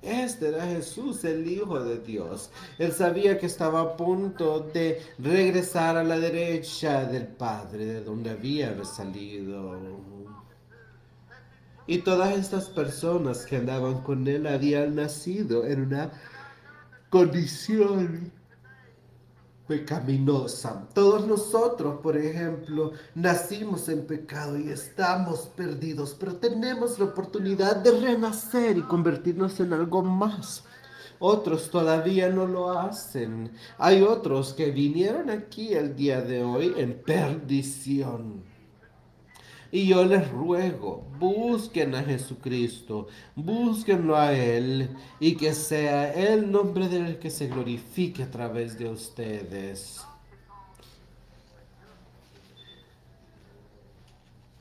Este 0.00 0.48
era 0.48 0.66
Jesús, 0.66 1.24
el 1.24 1.46
Hijo 1.48 1.78
de 1.78 1.98
Dios. 1.98 2.50
Él 2.78 2.92
sabía 2.92 3.38
que 3.38 3.46
estaba 3.46 3.80
a 3.80 3.96
punto 3.96 4.60
de 4.60 5.00
regresar 5.18 5.96
a 5.96 6.02
la 6.02 6.18
derecha 6.18 7.04
del 7.04 7.28
Padre, 7.28 7.84
de 7.84 8.00
donde 8.02 8.30
había 8.30 8.84
salido. 8.84 9.78
Y 11.86 11.98
todas 11.98 12.36
estas 12.36 12.66
personas 12.66 13.44
que 13.44 13.56
andaban 13.56 14.02
con 14.02 14.26
él 14.28 14.46
habían 14.46 14.94
nacido 14.94 15.66
en 15.66 15.82
una 15.82 16.12
condición 17.10 18.32
pecaminosa. 19.66 20.88
Todos 20.94 21.26
nosotros, 21.26 22.00
por 22.02 22.16
ejemplo, 22.16 22.92
nacimos 23.14 23.88
en 23.88 24.06
pecado 24.06 24.58
y 24.58 24.68
estamos 24.68 25.50
perdidos, 25.56 26.16
pero 26.18 26.36
tenemos 26.36 26.98
la 26.98 27.06
oportunidad 27.06 27.76
de 27.76 27.90
renacer 27.90 28.76
y 28.76 28.82
convertirnos 28.82 29.58
en 29.60 29.72
algo 29.72 30.02
más. 30.02 30.64
Otros 31.18 31.70
todavía 31.70 32.28
no 32.28 32.46
lo 32.46 32.78
hacen. 32.78 33.52
Hay 33.78 34.02
otros 34.02 34.54
que 34.54 34.70
vinieron 34.70 35.30
aquí 35.30 35.72
el 35.74 35.94
día 35.94 36.20
de 36.20 36.42
hoy 36.42 36.74
en 36.76 37.00
perdición 37.00 38.51
y 39.74 39.86
yo 39.86 40.04
les 40.04 40.30
ruego, 40.30 41.06
busquen 41.18 41.94
a 41.94 42.02
Jesucristo, 42.02 43.08
búsquenlo 43.34 44.14
a 44.14 44.34
Él 44.34 44.90
y 45.18 45.34
que 45.34 45.54
sea 45.54 46.12
el 46.12 46.52
nombre 46.52 46.88
de 46.88 46.98
Él 46.98 47.18
que 47.18 47.30
se 47.30 47.48
glorifique 47.48 48.22
a 48.22 48.30
través 48.30 48.78
de 48.78 48.90
ustedes. 48.90 50.04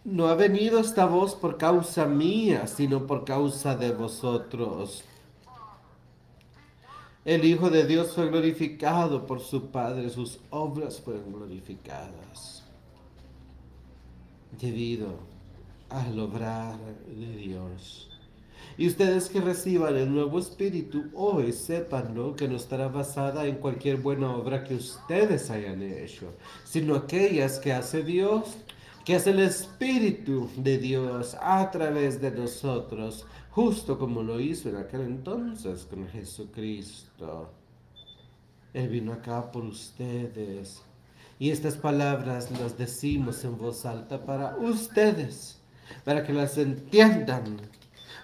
No 0.05 0.27
ha 0.27 0.35
venido 0.35 0.79
esta 0.79 1.05
voz 1.05 1.35
por 1.35 1.57
causa 1.57 2.05
mía, 2.05 2.65
sino 2.65 3.05
por 3.05 3.25
causa 3.25 3.75
de 3.75 3.91
vosotros. 3.91 5.03
El 7.25 7.43
Hijo 7.43 7.69
de 7.69 7.85
Dios 7.85 8.13
fue 8.15 8.29
glorificado 8.29 9.27
por 9.27 9.41
su 9.41 9.71
Padre, 9.71 10.09
sus 10.09 10.39
obras 10.49 11.01
fueron 11.01 11.33
glorificadas 11.33 12.60
debido 14.59 15.19
al 15.89 16.19
obrar 16.19 16.77
de 17.07 17.35
Dios. 17.35 18.09
Y 18.77 18.87
ustedes 18.87 19.29
que 19.29 19.41
reciban 19.41 19.95
el 19.97 20.13
nuevo 20.13 20.39
Espíritu 20.39 21.05
hoy, 21.13 21.51
sépanlo 21.51 22.35
que 22.35 22.47
no 22.47 22.55
estará 22.55 22.87
basada 22.87 23.45
en 23.45 23.55
cualquier 23.55 23.97
buena 23.97 24.31
obra 24.35 24.63
que 24.63 24.75
ustedes 24.75 25.49
hayan 25.49 25.81
hecho, 25.83 26.33
sino 26.63 26.95
aquellas 26.95 27.59
que 27.59 27.73
hace 27.73 28.01
Dios, 28.03 28.55
que 29.03 29.15
hace 29.15 29.31
el 29.31 29.39
Espíritu 29.39 30.49
de 30.55 30.77
Dios 30.77 31.35
a 31.41 31.69
través 31.69 32.21
de 32.21 32.31
nosotros, 32.31 33.25
justo 33.49 33.99
como 33.99 34.23
lo 34.23 34.39
hizo 34.39 34.69
en 34.69 34.77
aquel 34.77 35.01
entonces 35.01 35.85
con 35.89 36.07
Jesucristo. 36.07 37.49
Él 38.73 38.87
vino 38.87 39.11
acá 39.11 39.51
por 39.51 39.65
ustedes. 39.65 40.81
Y 41.41 41.49
estas 41.49 41.73
palabras 41.75 42.51
las 42.51 42.77
decimos 42.77 43.43
en 43.43 43.57
voz 43.57 43.87
alta 43.87 44.23
para 44.23 44.55
ustedes, 44.57 45.57
para 46.05 46.23
que 46.23 46.33
las 46.33 46.55
entiendan 46.59 47.57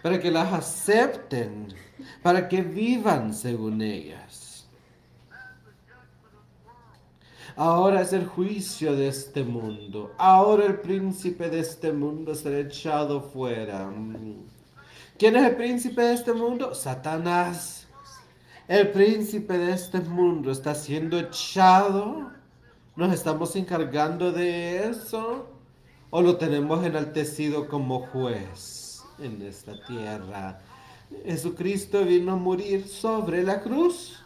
para 0.01 0.19
que 0.19 0.31
las 0.31 0.53
acepten, 0.53 1.73
para 2.21 2.47
que 2.47 2.61
vivan 2.61 3.33
según 3.33 3.81
ellas. 3.81 4.67
Ahora 7.55 8.01
es 8.01 8.13
el 8.13 8.25
juicio 8.25 8.95
de 8.95 9.07
este 9.07 9.43
mundo. 9.43 10.13
Ahora 10.17 10.65
el 10.65 10.79
príncipe 10.79 11.49
de 11.49 11.59
este 11.59 11.91
mundo 11.91 12.35
será 12.35 12.59
echado 12.59 13.19
fuera. 13.19 13.91
¿Quién 15.17 15.35
es 15.35 15.43
el 15.43 15.55
príncipe 15.55 16.03
de 16.03 16.13
este 16.13 16.33
mundo? 16.33 16.75
Satanás. 16.75 17.87
El 18.67 18.91
príncipe 18.91 19.57
de 19.57 19.73
este 19.73 19.99
mundo 20.01 20.51
está 20.51 20.75
siendo 20.75 21.17
echado. 21.19 22.31
¿Nos 22.97 23.13
estamos 23.13 23.55
encargando 23.55 24.33
de 24.33 24.89
eso? 24.89 25.47
¿O 26.09 26.21
lo 26.21 26.35
tenemos 26.35 26.85
enaltecido 26.85 27.69
como 27.69 28.01
juez? 28.07 28.87
en 29.19 29.41
esta 29.41 29.73
tierra. 29.85 30.59
Jesucristo 31.25 32.03
vino 32.03 32.33
a 32.33 32.35
morir 32.35 32.87
sobre 32.87 33.43
la 33.43 33.61
cruz. 33.61 34.19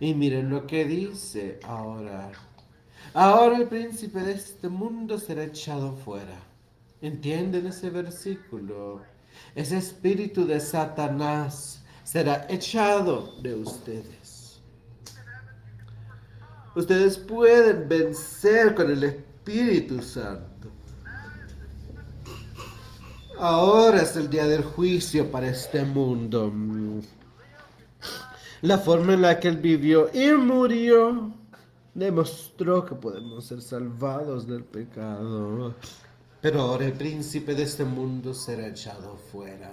Y 0.00 0.14
miren 0.14 0.50
lo 0.50 0.66
que 0.66 0.84
dice 0.84 1.60
ahora. 1.64 2.32
Ahora 3.12 3.58
el 3.58 3.68
príncipe 3.68 4.20
de 4.20 4.32
este 4.32 4.68
mundo 4.68 5.18
será 5.18 5.44
echado 5.44 5.96
fuera. 5.96 6.36
¿Entienden 7.00 7.66
ese 7.66 7.90
versículo? 7.90 9.02
Ese 9.54 9.78
espíritu 9.78 10.46
de 10.46 10.60
Satanás 10.60 11.82
será 12.02 12.46
echado 12.48 13.40
de 13.40 13.54
ustedes. 13.54 14.23
Ustedes 16.74 17.18
pueden 17.18 17.88
vencer 17.88 18.74
con 18.74 18.90
el 18.90 19.04
Espíritu 19.04 20.02
Santo. 20.02 20.68
Ahora 23.38 24.02
es 24.02 24.16
el 24.16 24.28
día 24.28 24.46
del 24.46 24.64
juicio 24.64 25.30
para 25.30 25.48
este 25.48 25.84
mundo. 25.84 26.52
La 28.62 28.78
forma 28.78 29.14
en 29.14 29.22
la 29.22 29.38
que 29.38 29.48
él 29.48 29.58
vivió 29.58 30.10
y 30.12 30.32
murió 30.32 31.32
demostró 31.94 32.84
que 32.84 32.94
podemos 32.94 33.44
ser 33.44 33.62
salvados 33.62 34.46
del 34.46 34.64
pecado. 34.64 35.74
Pero 36.40 36.60
ahora 36.60 36.86
el 36.86 36.92
príncipe 36.92 37.54
de 37.54 37.62
este 37.62 37.84
mundo 37.84 38.34
será 38.34 38.66
echado 38.66 39.16
fuera. 39.30 39.70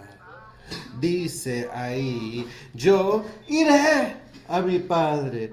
Dice 1.00 1.68
ahí, 1.74 2.48
yo 2.74 3.24
iré 3.48 4.18
a 4.48 4.62
mi 4.62 4.80
padre 4.80 5.52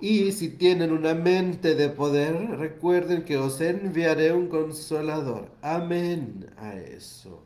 y 0.00 0.32
si 0.32 0.50
tienen 0.50 0.92
una 0.92 1.14
mente 1.14 1.74
de 1.74 1.88
poder, 1.88 2.34
recuerden 2.58 3.24
que 3.24 3.38
os 3.38 3.60
enviaré 3.60 4.32
un 4.32 4.48
consolador. 4.48 5.50
Amén 5.62 6.50
a 6.58 6.74
eso. 6.74 7.42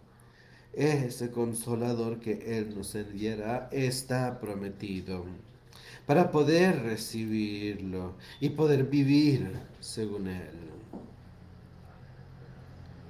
Ese 0.72 1.30
consolador 1.30 2.18
que 2.18 2.58
Él 2.58 2.74
nos 2.76 2.94
enviará 2.94 3.68
está 3.72 4.40
prometido 4.40 5.24
para 6.06 6.30
poder 6.30 6.82
recibirlo 6.82 8.14
y 8.40 8.50
poder 8.50 8.84
vivir 8.84 9.52
según 9.78 10.26
Él. 10.26 10.70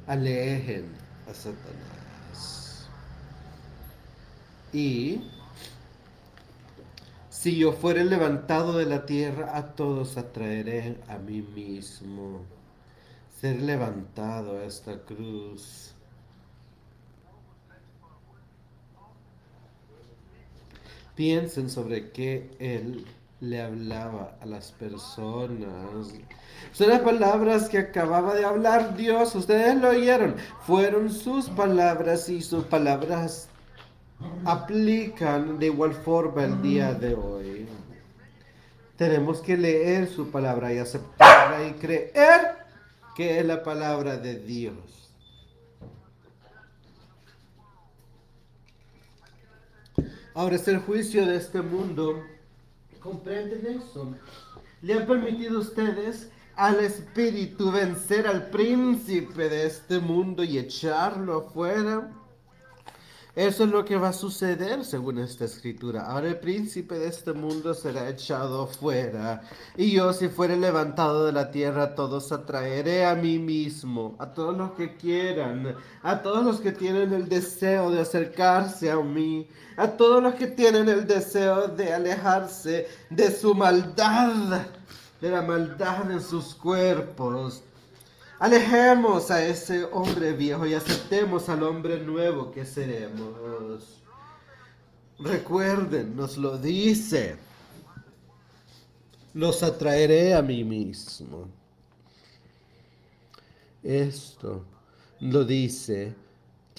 Alejen 0.07 0.85
a 1.27 1.33
Satanás. 1.33 2.89
Y 4.73 5.23
si 7.41 7.57
yo 7.57 7.73
fuere 7.73 8.05
levantado 8.05 8.77
de 8.77 8.85
la 8.85 9.07
tierra, 9.07 9.57
a 9.57 9.75
todos 9.75 10.19
atraeré 10.19 10.99
a 11.09 11.17
mí 11.17 11.41
mismo. 11.41 12.43
Ser 13.41 13.63
levantado 13.63 14.59
a 14.59 14.65
esta 14.65 14.99
cruz. 14.99 15.95
Piensen 21.15 21.71
sobre 21.71 22.11
qué 22.11 22.51
Él 22.59 23.07
le 23.41 23.63
hablaba 23.63 24.37
a 24.43 24.45
las 24.45 24.73
personas. 24.73 26.13
Son 26.73 26.89
las 26.91 27.01
palabras 27.01 27.71
que 27.71 27.79
acababa 27.79 28.35
de 28.35 28.45
hablar 28.45 28.99
Dios. 28.99 29.35
Ustedes 29.35 29.81
lo 29.81 29.89
oyeron. 29.89 30.37
Fueron 30.67 31.11
sus 31.11 31.49
palabras 31.49 32.29
y 32.29 32.43
sus 32.43 32.65
palabras 32.65 33.50
aplican 34.45 35.59
de 35.59 35.67
igual 35.67 35.95
forma 35.95 36.45
el 36.45 36.63
día 36.63 36.95
de 36.95 37.15
hoy. 37.15 37.67
Tenemos 38.97 39.41
que 39.41 39.57
leer 39.57 40.09
su 40.09 40.31
palabra 40.31 40.73
y 40.75 40.79
aceptarla 40.79 41.69
y 41.69 41.73
creer 41.73 42.59
que 43.15 43.39
es 43.39 43.47
la 43.47 43.63
palabra 43.63 44.17
de 44.17 44.39
Dios. 44.39 44.75
Ahora 50.35 50.57
es 50.57 50.69
el 50.69 50.79
juicio 50.79 51.27
de 51.27 51.37
este 51.37 51.61
mundo. 51.61 52.23
¿Comprenden 53.01 53.81
eso? 53.81 54.15
¿Le 54.83 54.95
han 54.95 55.07
permitido 55.07 55.61
ustedes 55.61 56.31
al 56.57 56.81
espíritu 56.81 57.73
vencer 57.73 58.27
al 58.27 58.51
príncipe 58.51 59.49
de 59.49 59.67
este 59.67 59.99
mundo 59.99 60.45
y 60.45 60.59
echarlo 60.59 61.39
afuera? 61.39 62.11
Eso 63.37 63.63
es 63.63 63.71
lo 63.71 63.85
que 63.85 63.97
va 63.97 64.09
a 64.09 64.13
suceder 64.13 64.85
según 64.85 65.19
esta 65.19 65.45
escritura. 65.45 66.07
Ahora 66.07 66.29
el 66.29 66.41
príncipe 66.41 66.99
de 66.99 67.07
este 67.07 67.33
mundo 67.33 67.75
será 67.75 68.09
echado 68.09 68.67
fuera. 68.67 69.43
Y 69.77 69.93
yo 69.93 70.13
si 70.13 70.29
fuere 70.29 70.57
levantado 70.57 71.27
de 71.27 71.33
la 71.33 71.53
tierra, 71.53 71.95
todos 71.95 72.33
atraeré 72.33 73.05
a 73.05 73.15
mí 73.15 73.39
mismo, 73.39 74.17
a 74.19 74.35
todos 74.35 74.57
los 74.57 74.73
que 74.73 74.97
quieran, 74.97 75.77
a 76.03 76.23
todos 76.23 76.45
los 76.45 76.61
que 76.61 76.73
tienen 76.73 77.13
el 77.13 77.29
deseo 77.29 77.93
de 77.93 78.01
acercarse 78.01 78.91
a 78.91 78.97
mí, 78.97 79.47
a 79.77 79.87
todos 79.89 80.21
los 80.21 80.35
que 80.35 80.49
tienen 80.49 80.89
el 80.89 81.07
deseo 81.07 81.69
de 81.69 81.93
alejarse 81.95 82.89
de 83.11 83.31
su 83.31 83.55
maldad, 83.55 84.63
de 85.21 85.31
la 85.31 85.43
maldad 85.43 86.11
en 86.11 86.21
sus 86.21 86.57
cuerpos 86.57 87.63
Alejemos 88.41 89.31
a 89.31 89.45
ese 89.47 89.85
hombre 89.85 90.33
viejo 90.33 90.67
y 90.67 90.75
aceptemos 90.75 91.49
al 91.49 91.63
hombre 91.63 92.01
nuevo 92.01 92.51
que 92.51 92.65
seremos. 92.65 94.03
Recuerden, 95.19 96.17
nos 96.17 96.37
lo 96.37 96.59
dice. 96.59 97.37
Los 99.35 99.63
atraeré 99.63 100.35
a 100.35 100.43
mí 100.43 100.65
mismo. 100.65 101.49
Esto 103.83 104.65
lo 105.21 105.45
dice 105.45 106.15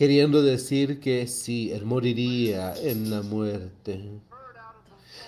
queriendo 0.01 0.41
decir 0.41 0.99
que 0.99 1.27
sí, 1.27 1.71
él 1.71 1.85
moriría 1.85 2.73
en 2.75 3.11
la 3.11 3.21
muerte. 3.21 4.01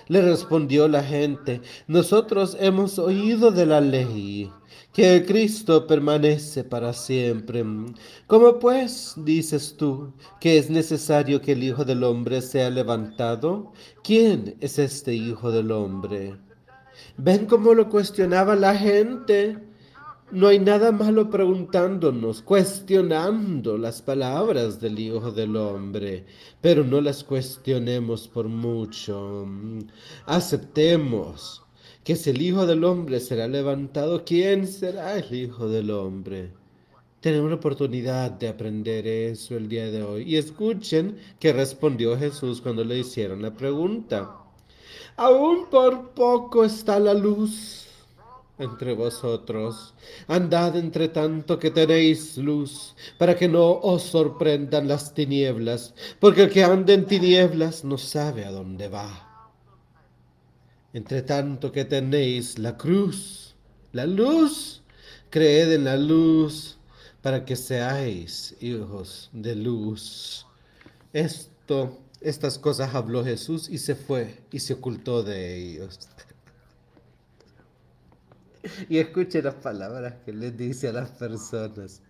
Le 0.08 0.20
respondió 0.20 0.88
la 0.88 1.04
gente, 1.04 1.60
nosotros 1.86 2.56
hemos 2.58 2.98
oído 2.98 3.52
de 3.52 3.66
la 3.66 3.80
ley 3.80 4.50
que 4.94 5.24
Cristo 5.26 5.88
permanece 5.88 6.62
para 6.62 6.92
siempre. 6.92 7.64
¿Cómo 8.28 8.60
pues 8.60 9.14
dices 9.16 9.74
tú 9.76 10.14
que 10.40 10.56
es 10.56 10.70
necesario 10.70 11.40
que 11.42 11.52
el 11.52 11.64
Hijo 11.64 11.84
del 11.84 12.04
Hombre 12.04 12.40
sea 12.40 12.70
levantado? 12.70 13.72
¿Quién 14.04 14.56
es 14.60 14.78
este 14.78 15.12
Hijo 15.12 15.50
del 15.50 15.72
Hombre? 15.72 16.36
¿Ven 17.16 17.46
cómo 17.46 17.74
lo 17.74 17.88
cuestionaba 17.88 18.54
la 18.54 18.76
gente? 18.76 19.58
No 20.30 20.46
hay 20.46 20.60
nada 20.60 20.92
malo 20.92 21.28
preguntándonos, 21.28 22.40
cuestionando 22.40 23.76
las 23.76 24.00
palabras 24.00 24.80
del 24.80 25.00
Hijo 25.00 25.32
del 25.32 25.56
Hombre, 25.56 26.24
pero 26.60 26.84
no 26.84 27.00
las 27.00 27.24
cuestionemos 27.24 28.28
por 28.28 28.46
mucho. 28.46 29.44
Aceptemos 30.26 31.63
que 32.04 32.16
si 32.16 32.30
el 32.30 32.42
Hijo 32.42 32.66
del 32.66 32.84
Hombre 32.84 33.18
será 33.18 33.48
levantado, 33.48 34.24
¿quién 34.24 34.68
será 34.68 35.16
el 35.16 35.34
Hijo 35.34 35.68
del 35.68 35.90
Hombre? 35.90 36.50
Tenemos 37.20 37.48
la 37.48 37.56
oportunidad 37.56 38.30
de 38.32 38.48
aprender 38.48 39.06
eso 39.06 39.56
el 39.56 39.66
día 39.66 39.90
de 39.90 40.02
hoy. 40.02 40.24
Y 40.24 40.36
escuchen 40.36 41.16
que 41.40 41.54
respondió 41.54 42.18
Jesús 42.18 42.60
cuando 42.60 42.84
le 42.84 42.98
hicieron 42.98 43.40
la 43.40 43.54
pregunta. 43.54 44.36
Aún 45.16 45.70
por 45.70 46.10
poco 46.10 46.64
está 46.64 47.00
la 47.00 47.14
luz 47.14 47.86
entre 48.58 48.92
vosotros. 48.92 49.94
Andad 50.28 50.76
entre 50.76 51.08
tanto 51.08 51.58
que 51.58 51.70
tenéis 51.70 52.36
luz, 52.36 52.94
para 53.16 53.34
que 53.34 53.48
no 53.48 53.80
os 53.80 54.02
sorprendan 54.02 54.88
las 54.88 55.14
tinieblas, 55.14 55.94
porque 56.20 56.42
el 56.42 56.50
que 56.50 56.64
anda 56.64 56.92
en 56.92 57.06
tinieblas 57.06 57.82
no 57.82 57.96
sabe 57.96 58.44
a 58.44 58.50
dónde 58.50 58.88
va. 58.88 59.33
Entre 60.94 61.22
tanto 61.22 61.72
que 61.72 61.84
tenéis 61.84 62.56
la 62.56 62.76
cruz, 62.76 63.56
la 63.90 64.06
luz, 64.06 64.80
creed 65.28 65.72
en 65.72 65.84
la 65.84 65.96
luz 65.96 66.78
para 67.20 67.44
que 67.44 67.56
seáis 67.56 68.54
hijos 68.60 69.28
de 69.32 69.56
luz. 69.56 70.46
Esto, 71.12 71.98
estas 72.20 72.60
cosas 72.60 72.94
habló 72.94 73.24
Jesús 73.24 73.68
y 73.68 73.78
se 73.78 73.96
fue 73.96 74.40
y 74.52 74.60
se 74.60 74.74
ocultó 74.74 75.22
de 75.22 75.56
ellos. 75.56 75.98
Y 78.88 78.96
escuche 78.96 79.42
las 79.42 79.56
palabras 79.56 80.14
que 80.24 80.32
les 80.32 80.56
dice 80.56 80.88
a 80.88 80.92
las 80.92 81.10
personas. 81.10 82.00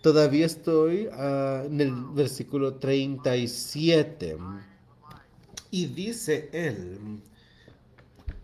Todavía 0.00 0.46
estoy 0.46 1.08
uh, 1.08 1.66
en 1.66 1.80
el 1.80 1.92
versículo 2.12 2.74
37. 2.74 4.38
Y 5.72 5.86
dice 5.86 6.50
él, 6.52 7.20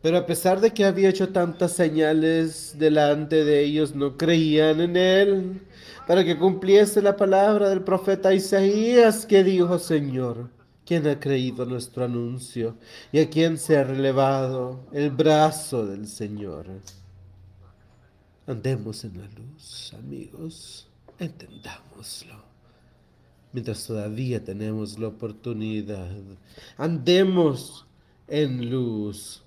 pero 0.06 0.18
a 0.18 0.26
pesar 0.26 0.60
de 0.60 0.72
que 0.72 0.84
había 0.84 1.08
hecho 1.08 1.30
tantas 1.30 1.72
señales 1.72 2.76
delante 2.78 3.44
de 3.44 3.64
ellos, 3.64 3.96
no 3.96 4.16
creían 4.16 4.80
en 4.80 4.96
él, 4.96 5.60
para 6.06 6.24
que 6.24 6.38
cumpliese 6.38 7.02
la 7.02 7.16
palabra 7.16 7.68
del 7.70 7.82
profeta 7.82 8.32
Isaías 8.32 9.26
que 9.26 9.42
dijo, 9.42 9.80
Señor, 9.80 10.48
¿quién 10.84 11.08
ha 11.08 11.18
creído 11.18 11.66
nuestro 11.66 12.04
anuncio? 12.04 12.76
¿Y 13.10 13.18
a 13.18 13.28
quién 13.28 13.58
se 13.58 13.78
ha 13.78 13.82
relevado 13.82 14.78
el 14.92 15.10
brazo 15.10 15.84
del 15.84 16.06
Señor? 16.06 16.66
Andemos 18.46 19.02
en 19.02 19.18
la 19.18 19.26
luz, 19.26 19.92
amigos, 19.98 20.88
entendámoslo. 21.18 22.44
Mientras 23.52 23.84
todavía 23.84 24.44
tenemos 24.44 25.00
la 25.00 25.08
oportunidad, 25.08 26.12
andemos 26.78 27.86
en 28.28 28.70
luz 28.70 29.42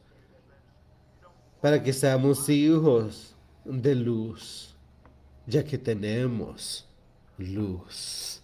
para 1.61 1.81
que 1.81 1.93
seamos 1.93 2.47
hijos 2.49 3.35
de 3.65 3.95
luz, 3.95 4.75
ya 5.45 5.63
que 5.63 5.77
tenemos 5.77 6.87
luz. 7.37 8.41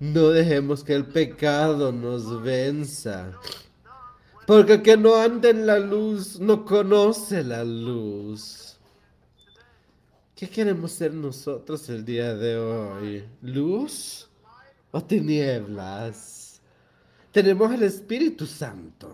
No 0.00 0.28
dejemos 0.28 0.84
que 0.84 0.94
el 0.94 1.06
pecado 1.06 1.92
nos 1.92 2.42
venza. 2.42 3.32
Porque 4.46 4.74
el 4.74 4.82
que 4.82 4.96
no 4.96 5.16
anda 5.16 5.48
en 5.48 5.66
la 5.66 5.78
luz 5.78 6.38
no 6.38 6.64
conoce 6.64 7.42
la 7.42 7.64
luz. 7.64 8.76
¿Qué 10.36 10.48
queremos 10.48 10.92
ser 10.92 11.14
nosotros 11.14 11.88
el 11.88 12.04
día 12.04 12.34
de 12.34 12.58
hoy? 12.58 13.24
¿Luz 13.40 14.28
o 14.90 15.02
tinieblas? 15.02 16.43
Tenemos 17.34 17.74
el 17.74 17.82
Espíritu 17.82 18.46
Santo. 18.46 19.12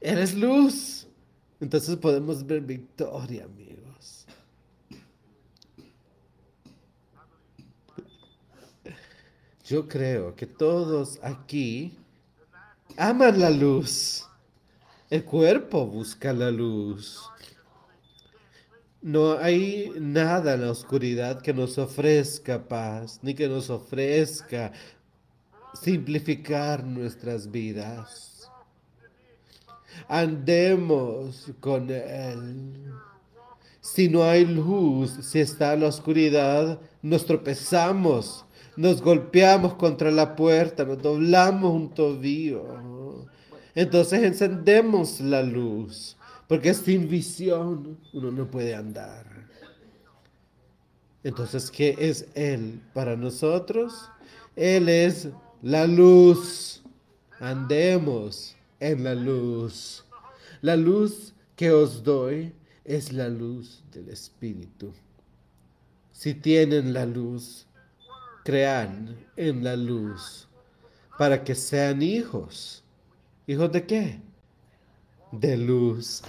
Eres 0.00 0.34
luz. 0.34 1.06
Entonces 1.60 1.96
podemos 1.96 2.44
ver 2.44 2.60
victoria, 2.60 3.44
amigos. 3.44 4.26
Yo 9.64 9.86
creo 9.86 10.34
que 10.34 10.44
todos 10.44 11.20
aquí 11.22 11.96
aman 12.96 13.38
la 13.38 13.50
luz. 13.50 14.26
El 15.08 15.24
cuerpo 15.24 15.86
busca 15.86 16.32
la 16.32 16.50
luz. 16.50 17.22
No 19.00 19.38
hay 19.38 19.92
nada 20.00 20.54
en 20.54 20.62
la 20.62 20.72
oscuridad 20.72 21.42
que 21.42 21.54
nos 21.54 21.78
ofrezca 21.78 22.66
paz, 22.66 23.20
ni 23.22 23.34
que 23.34 23.48
nos 23.48 23.70
ofrezca 23.70 24.72
simplificar 25.74 26.84
nuestras 26.84 27.50
vidas. 27.50 28.50
Andemos 30.08 31.50
con 31.60 31.90
Él. 31.90 32.92
Si 33.80 34.08
no 34.08 34.22
hay 34.24 34.44
luz, 34.44 35.10
si 35.22 35.40
está 35.40 35.74
la 35.76 35.88
oscuridad, 35.88 36.78
nos 37.02 37.26
tropezamos, 37.26 38.44
nos 38.76 39.02
golpeamos 39.02 39.74
contra 39.74 40.10
la 40.10 40.36
puerta, 40.36 40.84
nos 40.84 41.02
doblamos 41.02 41.74
un 41.74 41.92
tobillo. 41.92 43.26
Entonces 43.74 44.22
encendemos 44.22 45.20
la 45.20 45.42
luz, 45.42 46.16
porque 46.46 46.74
sin 46.74 47.08
visión 47.08 47.98
uno 48.12 48.30
no 48.30 48.50
puede 48.50 48.74
andar. 48.74 49.26
Entonces, 51.24 51.70
¿qué 51.70 51.96
es 51.98 52.26
Él 52.34 52.80
para 52.92 53.16
nosotros? 53.16 54.08
Él 54.56 54.88
es 54.88 55.28
la 55.62 55.86
luz. 55.86 56.82
Andemos 57.40 58.54
en 58.80 59.04
la 59.04 59.14
luz. 59.14 60.04
La 60.60 60.76
luz 60.76 61.32
que 61.56 61.70
os 61.70 62.02
doy 62.02 62.52
es 62.84 63.12
la 63.12 63.28
luz 63.28 63.82
del 63.92 64.08
Espíritu. 64.08 64.92
Si 66.12 66.34
tienen 66.34 66.92
la 66.92 67.06
luz, 67.06 67.66
crean 68.44 69.16
en 69.36 69.64
la 69.64 69.76
luz 69.76 70.48
para 71.18 71.42
que 71.42 71.54
sean 71.54 72.02
hijos. 72.02 72.84
¿Hijos 73.46 73.72
de 73.72 73.86
qué? 73.86 74.20
De 75.32 75.56
luz. 75.56 76.22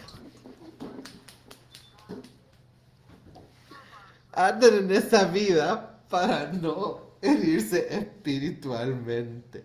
Anden 4.31 4.86
en 4.86 4.91
esta 4.91 5.25
vida 5.25 5.99
para 6.09 6.51
no 6.51 7.12
herirse 7.24 7.88
espiritualmente. 7.89 9.63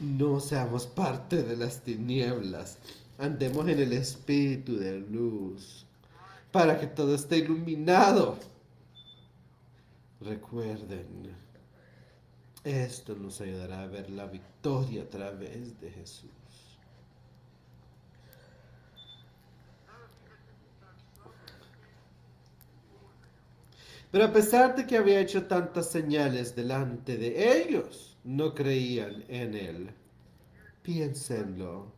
No 0.00 0.40
seamos 0.40 0.86
parte 0.86 1.42
de 1.42 1.56
las 1.56 1.82
tinieblas, 1.82 2.78
andemos 3.18 3.68
en 3.68 3.78
el 3.80 3.92
espíritu 3.92 4.76
de 4.76 4.98
luz, 4.98 5.86
para 6.50 6.80
que 6.80 6.86
todo 6.86 7.14
esté 7.14 7.38
iluminado. 7.38 8.38
Recuerden, 10.20 11.34
esto 12.64 13.14
nos 13.14 13.40
ayudará 13.40 13.82
a 13.82 13.86
ver 13.86 14.10
la 14.10 14.26
victoria 14.26 15.02
a 15.02 15.10
través 15.10 15.80
de 15.80 15.90
Jesús. 15.90 16.39
Pero 24.10 24.24
a 24.24 24.32
pesar 24.32 24.74
de 24.74 24.86
que 24.86 24.96
había 24.96 25.20
hecho 25.20 25.46
tantas 25.46 25.88
señales 25.90 26.56
delante 26.56 27.16
de 27.16 27.62
ellos, 27.62 28.18
no 28.24 28.54
creían 28.54 29.24
en 29.28 29.54
él. 29.54 29.90
Piénsenlo. 30.82 31.92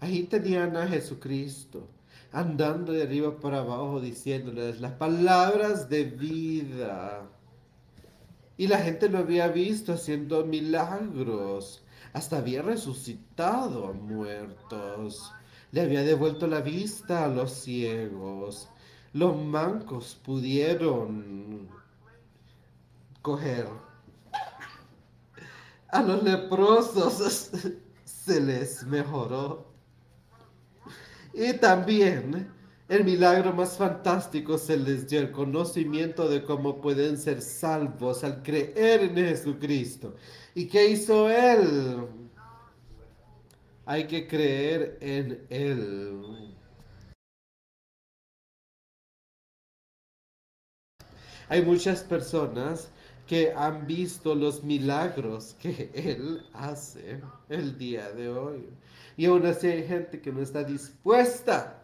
Ahí 0.00 0.24
tenían 0.24 0.76
a 0.76 0.88
Jesucristo, 0.88 1.88
andando 2.32 2.92
de 2.92 3.04
arriba 3.04 3.38
para 3.38 3.58
abajo, 3.60 4.00
diciéndoles 4.00 4.80
las 4.80 4.92
palabras 4.92 5.88
de 5.88 6.04
vida. 6.04 7.28
Y 8.56 8.66
la 8.66 8.78
gente 8.78 9.08
lo 9.08 9.18
había 9.18 9.46
visto 9.46 9.92
haciendo 9.92 10.44
milagros. 10.44 11.84
Hasta 12.14 12.38
había 12.38 12.62
resucitado 12.62 13.86
a 13.86 13.92
muertos. 13.92 15.32
Le 15.70 15.82
había 15.82 16.02
devuelto 16.02 16.48
la 16.48 16.62
vista 16.62 17.24
a 17.24 17.28
los 17.28 17.52
ciegos 17.52 18.68
los 19.12 19.36
mancos 19.36 20.18
pudieron 20.24 21.68
coger. 23.22 23.66
A 25.90 26.02
los 26.02 26.22
leprosos 26.22 27.50
se 28.04 28.40
les 28.40 28.84
mejoró. 28.84 29.66
Y 31.32 31.54
también 31.54 32.52
el 32.88 33.04
milagro 33.04 33.52
más 33.52 33.76
fantástico 33.76 34.56
se 34.56 34.76
les 34.76 35.08
dio 35.08 35.20
el 35.20 35.30
conocimiento 35.30 36.28
de 36.28 36.42
cómo 36.42 36.80
pueden 36.80 37.18
ser 37.18 37.42
salvos 37.42 38.24
al 38.24 38.42
creer 38.42 39.02
en 39.02 39.14
Jesucristo. 39.14 40.16
¿Y 40.54 40.66
qué 40.68 40.88
hizo 40.88 41.28
Él? 41.30 42.06
Hay 43.84 44.06
que 44.06 44.26
creer 44.26 44.98
en 45.00 45.46
Él. 45.50 46.47
Hay 51.48 51.62
muchas 51.62 52.02
personas 52.02 52.90
que 53.26 53.52
han 53.52 53.86
visto 53.86 54.34
los 54.34 54.64
milagros 54.64 55.54
que 55.60 55.90
Él 55.94 56.46
hace 56.52 57.20
el 57.48 57.78
día 57.78 58.10
de 58.12 58.28
hoy. 58.28 58.68
Y 59.16 59.26
aún 59.26 59.46
así 59.46 59.66
hay 59.66 59.86
gente 59.86 60.20
que 60.20 60.32
no 60.32 60.42
está 60.42 60.62
dispuesta 60.62 61.82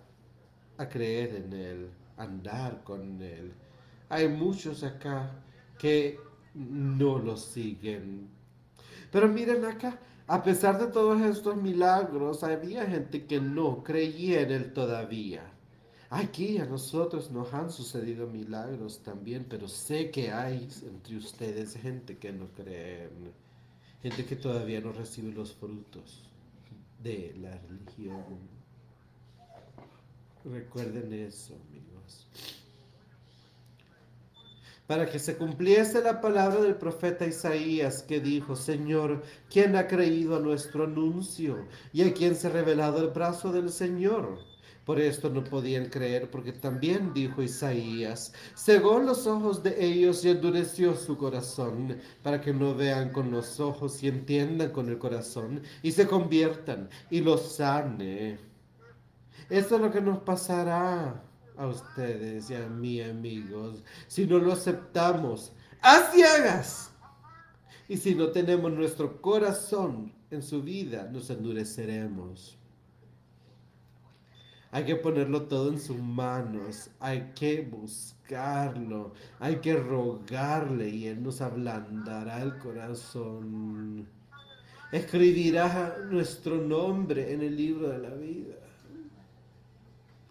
a 0.77 0.89
creer 0.89 1.35
en 1.37 1.53
Él, 1.53 1.91
andar 2.17 2.83
con 2.85 3.21
Él. 3.23 3.53
Hay 4.09 4.29
muchos 4.29 4.85
acá 4.85 5.31
que 5.79 6.19
no 6.55 7.19
lo 7.19 7.37
siguen. 7.37 8.29
Pero 9.11 9.29
miren 9.29 9.65
acá, 9.65 9.99
a 10.27 10.43
pesar 10.43 10.79
de 10.79 10.87
todos 10.89 11.21
estos 11.23 11.57
milagros, 11.57 12.45
había 12.45 12.87
gente 12.87 13.27
que 13.27 13.41
no 13.41 13.83
creía 13.83 14.43
en 14.43 14.51
Él 14.53 14.73
todavía. 14.73 15.54
Aquí 16.15 16.59
a 16.59 16.65
nosotros 16.65 17.33
nos 17.33 17.53
han 17.53 17.73
sucedido 17.73 18.29
milagros 18.29 19.01
también, 19.03 19.45
pero 19.51 19.67
sé 19.67 20.13
que 20.13 20.31
hay 20.31 20.69
entre 20.87 21.17
ustedes 21.17 21.77
gente 21.77 22.19
que 22.19 22.33
no 22.33 22.47
cree, 22.55 23.09
gente 24.01 24.25
que 24.25 24.37
todavía 24.37 24.81
no 24.81 24.93
recibe 24.93 25.33
los 25.33 25.53
frutos 25.55 26.23
de 27.03 27.35
la 27.41 27.59
religión. 27.59 28.23
Recuerden 30.45 31.13
eso, 31.15 31.55
amigos. 31.69 32.29
Para 34.87 35.11
que 35.11 35.19
se 35.19 35.37
cumpliese 35.37 36.01
la 36.01 36.21
palabra 36.21 36.61
del 36.61 36.77
profeta 36.77 37.27
Isaías 37.27 38.05
que 38.05 38.21
dijo, 38.21 38.55
Señor, 38.55 39.25
¿quién 39.51 39.75
ha 39.75 39.89
creído 39.89 40.37
a 40.37 40.41
nuestro 40.41 40.85
anuncio? 40.85 41.67
¿Y 41.93 42.03
a 42.03 42.15
quién 42.15 42.37
se 42.37 42.47
ha 42.47 42.51
revelado 42.51 43.03
el 43.03 43.09
brazo 43.09 43.51
del 43.51 43.71
Señor? 43.71 44.54
Por 44.85 45.01
esto 45.01 45.31
no 45.31 45.43
podían 45.43 45.87
creer, 45.87 46.31
porque 46.31 46.53
también 46.53 47.15
dijo 47.15 47.43
Isaías, 47.43 48.35
cegó 48.55 48.99
los 48.99 49.27
ojos 49.27 49.63
de 49.63 49.83
ellos 49.83 50.23
y 50.25 50.29
endureció 50.29 50.95
su 50.95 51.17
corazón, 51.17 51.99
para 52.23 52.41
que 52.41 52.53
no 52.53 52.75
vean 52.75 53.11
con 53.11 53.31
los 53.31 53.61
ojos 53.61 54.03
y 54.03 54.09
entiendan 54.09 54.71
con 54.73 54.89
el 54.91 54.99
corazón, 54.99 55.63
y 55.83 55.93
se 55.93 56.07
conviertan 56.07 56.91
y 57.11 57.21
los 57.21 57.57
sane. 57.57 58.39
Esto 59.49 59.77
es 59.77 59.81
lo 59.81 59.91
que 59.91 60.01
nos 60.03 60.19
pasará 60.19 61.23
a 61.57 61.67
ustedes 61.67 62.51
y 62.51 62.55
a 62.55 62.69
mí, 62.69 63.01
amigos, 63.01 63.83
si 64.07 64.27
no 64.27 64.39
lo 64.39 64.53
aceptamos 64.53 65.53
a 65.81 66.11
ciegas. 66.13 66.91
Y 67.89 67.99
si 67.99 68.15
no 68.15 68.29
tenemos 68.29 68.73
nuestro 68.73 69.21
corazón 69.21 70.13
en 70.31 70.43
su 70.43 70.63
vida, 70.63 71.09
nos 71.13 71.29
endureceremos. 71.29 72.59
Hay 74.75 74.85
que 74.87 74.97
ponerlo 74.97 75.43
todo 75.43 75.71
en 75.71 75.79
sus 75.79 75.99
manos, 75.99 76.91
hay 76.99 77.31
que 77.37 77.61
buscarlo, 77.61 79.13
hay 79.39 79.59
que 79.59 79.77
rogarle 79.77 80.89
y 80.89 81.07
Él 81.07 81.23
nos 81.23 81.41
ablandará 81.41 82.43
el 82.43 82.59
corazón. 82.59 84.05
Escribirá 84.91 85.99
nuestro 86.11 86.57
nombre 86.57 87.33
en 87.33 87.43
el 87.43 87.57
libro 87.57 87.89
de 87.91 87.99
la 87.99 88.15
vida 88.17 88.57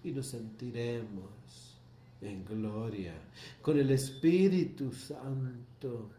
y 0.04 0.12
nos 0.12 0.28
sentiremos 0.28 1.80
en 2.20 2.44
gloria 2.44 3.14
con 3.62 3.80
el 3.80 3.92
Espíritu 3.92 4.92
Santo. 4.92 6.10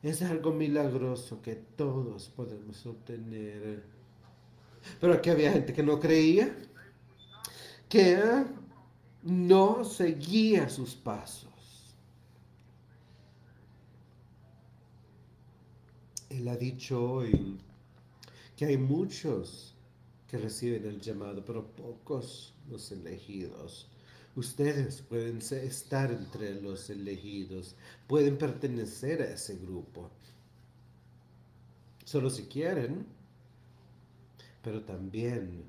Es 0.00 0.22
algo 0.22 0.52
milagroso 0.52 1.42
que 1.42 1.56
todos 1.56 2.28
podemos 2.28 2.86
obtener. 2.86 3.82
Pero 5.00 5.14
aquí 5.14 5.30
había 5.30 5.50
gente 5.50 5.72
que 5.72 5.82
no 5.82 5.98
creía 5.98 6.54
que 7.88 8.44
no 9.22 9.84
seguía 9.84 10.68
sus 10.68 10.94
pasos. 10.94 11.48
Él 16.28 16.46
ha 16.48 16.56
dicho 16.56 17.02
hoy 17.12 17.58
que 18.56 18.66
hay 18.66 18.76
muchos 18.76 19.74
que 20.28 20.36
reciben 20.36 20.84
el 20.84 21.00
llamado, 21.00 21.44
pero 21.44 21.66
pocos 21.66 22.54
los 22.68 22.92
elegidos. 22.92 23.88
Ustedes 24.36 25.00
pueden 25.02 25.38
estar 25.38 26.12
entre 26.12 26.60
los 26.60 26.90
elegidos, 26.90 27.74
pueden 28.06 28.36
pertenecer 28.36 29.22
a 29.22 29.32
ese 29.32 29.56
grupo. 29.56 30.10
Solo 32.04 32.30
si 32.30 32.44
quieren, 32.44 33.06
pero 34.62 34.82
también 34.82 35.64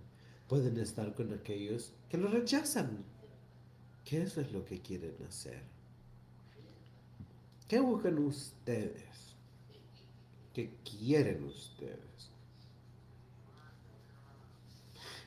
pueden 0.50 0.80
estar 0.80 1.14
con 1.14 1.32
aquellos 1.32 1.94
que 2.10 2.18
lo 2.18 2.28
rechazan. 2.28 3.06
¿Qué 4.04 4.24
eso 4.24 4.42
es 4.42 4.52
lo 4.52 4.66
que 4.66 4.82
quieren 4.82 5.16
hacer? 5.28 5.62
¿Qué 7.68 7.80
buscan 7.80 8.18
ustedes? 8.18 9.36
¿Qué 10.52 10.72
quieren 10.84 11.44
ustedes? 11.44 12.00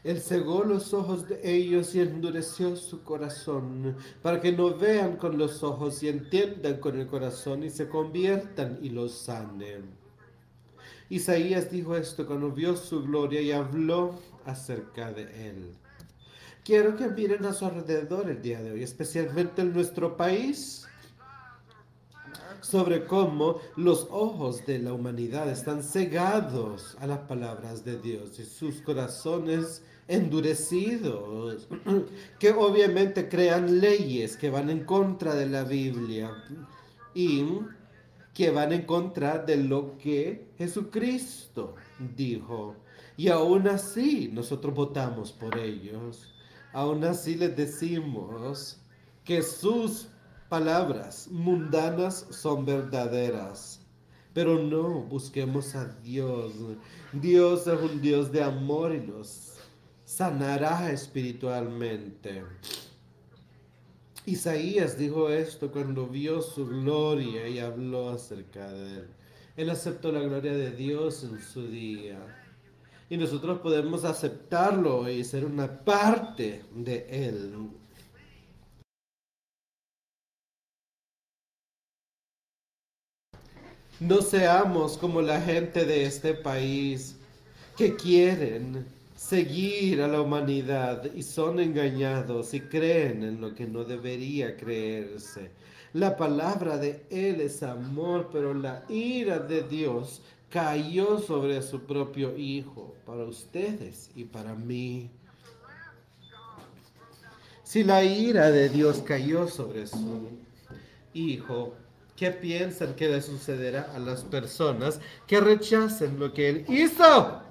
Él 0.02 0.20
cegó 0.20 0.64
los 0.64 0.92
ojos 0.92 1.28
de 1.28 1.40
ellos 1.44 1.94
y 1.94 2.00
endureció 2.00 2.74
su 2.74 3.04
corazón, 3.04 3.96
para 4.20 4.40
que 4.40 4.50
no 4.50 4.76
vean 4.76 5.16
con 5.16 5.38
los 5.38 5.62
ojos 5.62 6.02
y 6.02 6.08
entiendan 6.08 6.80
con 6.80 6.98
el 6.98 7.06
corazón 7.06 7.62
y 7.62 7.70
se 7.70 7.88
conviertan 7.88 8.80
y 8.82 8.88
los 8.88 9.12
sanen. 9.12 10.02
Isaías 11.08 11.70
dijo 11.70 11.94
esto 11.94 12.26
cuando 12.26 12.50
vio 12.50 12.74
su 12.74 13.04
gloria 13.04 13.40
y 13.40 13.52
habló 13.52 14.18
acerca 14.46 15.12
de 15.12 15.48
él. 15.48 15.74
Quiero 16.64 16.96
que 16.96 17.08
miren 17.08 17.44
a 17.44 17.52
su 17.52 17.66
alrededor 17.66 18.30
el 18.30 18.40
día 18.40 18.62
de 18.62 18.72
hoy, 18.72 18.82
especialmente 18.82 19.62
en 19.62 19.72
nuestro 19.72 20.16
país, 20.16 20.86
sobre 22.60 23.04
cómo 23.04 23.58
los 23.76 24.06
ojos 24.10 24.64
de 24.64 24.78
la 24.78 24.92
humanidad 24.92 25.50
están 25.50 25.82
cegados 25.82 26.96
a 27.00 27.06
las 27.08 27.18
palabras 27.20 27.84
de 27.84 27.98
Dios 27.98 28.38
y 28.38 28.44
sus 28.44 28.80
corazones 28.82 29.82
endurecidos, 30.06 31.66
que 32.38 32.52
obviamente 32.52 33.28
crean 33.28 33.80
leyes 33.80 34.36
que 34.36 34.50
van 34.50 34.70
en 34.70 34.84
contra 34.84 35.34
de 35.34 35.46
la 35.46 35.64
Biblia 35.64 36.30
y 37.14 37.44
que 38.34 38.50
van 38.50 38.72
en 38.72 38.82
contra 38.82 39.38
de 39.38 39.56
lo 39.56 39.98
que 39.98 40.52
Jesucristo 40.56 41.74
dijo. 42.16 42.76
Y 43.22 43.28
aún 43.28 43.68
así 43.68 44.28
nosotros 44.32 44.74
votamos 44.74 45.30
por 45.30 45.56
ellos. 45.56 46.28
Aún 46.72 47.04
así 47.04 47.36
les 47.36 47.56
decimos 47.56 48.80
que 49.24 49.42
sus 49.42 50.08
palabras 50.48 51.28
mundanas 51.30 52.26
son 52.30 52.64
verdaderas. 52.64 53.80
Pero 54.34 54.60
no, 54.60 55.02
busquemos 55.02 55.76
a 55.76 55.84
Dios. 56.02 56.52
Dios 57.12 57.68
es 57.68 57.80
un 57.80 58.00
Dios 58.00 58.32
de 58.32 58.42
amor 58.42 58.92
y 58.92 59.06
los 59.06 59.52
sanará 60.04 60.90
espiritualmente. 60.90 62.42
Isaías 64.26 64.98
dijo 64.98 65.30
esto 65.30 65.70
cuando 65.70 66.08
vio 66.08 66.42
su 66.42 66.66
gloria 66.66 67.46
y 67.46 67.60
habló 67.60 68.10
acerca 68.10 68.68
de 68.72 68.94
él. 68.94 69.08
Él 69.56 69.70
aceptó 69.70 70.10
la 70.10 70.22
gloria 70.22 70.54
de 70.54 70.72
Dios 70.72 71.22
en 71.22 71.40
su 71.40 71.68
día. 71.68 72.41
Y 73.12 73.18
nosotros 73.18 73.58
podemos 73.58 74.06
aceptarlo 74.06 75.06
y 75.06 75.22
ser 75.22 75.44
una 75.44 75.84
parte 75.84 76.62
de 76.74 77.06
él. 77.10 77.68
No 84.00 84.22
seamos 84.22 84.96
como 84.96 85.20
la 85.20 85.42
gente 85.42 85.84
de 85.84 86.06
este 86.06 86.32
país 86.32 87.16
que 87.76 87.94
quieren 87.96 88.86
seguir 89.14 90.00
a 90.00 90.08
la 90.08 90.22
humanidad 90.22 91.04
y 91.14 91.22
son 91.22 91.60
engañados 91.60 92.54
y 92.54 92.62
creen 92.62 93.24
en 93.24 93.42
lo 93.42 93.54
que 93.54 93.66
no 93.66 93.84
debería 93.84 94.56
creerse. 94.56 95.50
La 95.92 96.16
palabra 96.16 96.78
de 96.78 97.04
Él 97.10 97.42
es 97.42 97.62
amor, 97.62 98.30
pero 98.32 98.54
la 98.54 98.82
ira 98.88 99.38
de 99.38 99.62
Dios 99.64 100.22
cayó 100.52 101.18
sobre 101.18 101.62
su 101.62 101.80
propio 101.80 102.36
Hijo, 102.36 102.94
para 103.06 103.24
ustedes 103.24 104.10
y 104.14 104.24
para 104.24 104.54
mí. 104.54 105.10
Si 107.62 107.84
la 107.84 108.04
ira 108.04 108.50
de 108.50 108.68
Dios 108.68 109.02
cayó 109.04 109.48
sobre 109.48 109.86
su 109.86 110.28
Hijo, 111.14 111.74
¿qué 112.16 112.30
piensan 112.30 112.94
que 112.94 113.08
le 113.08 113.22
sucederá 113.22 113.92
a 113.94 113.98
las 113.98 114.24
personas 114.24 115.00
que 115.26 115.40
rechacen 115.40 116.18
lo 116.18 116.32
que 116.32 116.48
Él 116.48 116.64
hizo? 116.68 117.42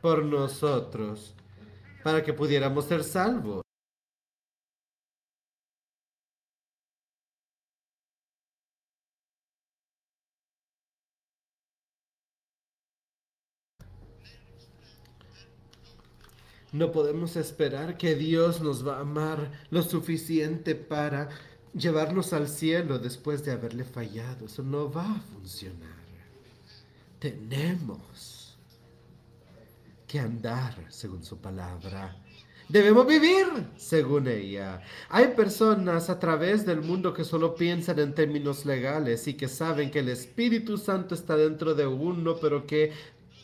por 0.00 0.24
nosotros, 0.24 1.34
para 2.02 2.22
que 2.22 2.32
pudiéramos 2.32 2.84
ser 2.84 3.02
salvos. 3.04 3.62
No 16.70 16.92
podemos 16.92 17.36
esperar 17.36 17.96
que 17.96 18.14
Dios 18.14 18.60
nos 18.60 18.86
va 18.86 18.98
a 18.98 19.00
amar 19.00 19.50
lo 19.70 19.82
suficiente 19.82 20.74
para 20.74 21.30
llevarnos 21.72 22.34
al 22.34 22.46
cielo 22.46 22.98
después 22.98 23.42
de 23.44 23.52
haberle 23.52 23.84
fallado. 23.84 24.46
Eso 24.46 24.62
no 24.62 24.90
va 24.92 25.14
a 25.14 25.20
funcionar. 25.20 25.96
Tenemos 27.18 28.58
que 30.06 30.20
andar 30.20 30.74
según 30.90 31.24
su 31.24 31.38
palabra. 31.38 32.14
Debemos 32.68 33.06
vivir 33.06 33.46
según 33.78 34.28
ella. 34.28 34.82
Hay 35.08 35.28
personas 35.28 36.10
a 36.10 36.20
través 36.20 36.66
del 36.66 36.82
mundo 36.82 37.14
que 37.14 37.24
solo 37.24 37.54
piensan 37.54 37.98
en 37.98 38.14
términos 38.14 38.66
legales 38.66 39.26
y 39.26 39.34
que 39.34 39.48
saben 39.48 39.90
que 39.90 40.00
el 40.00 40.10
Espíritu 40.10 40.76
Santo 40.76 41.14
está 41.14 41.34
dentro 41.34 41.74
de 41.74 41.86
uno, 41.86 42.36
pero 42.36 42.66
que 42.66 42.92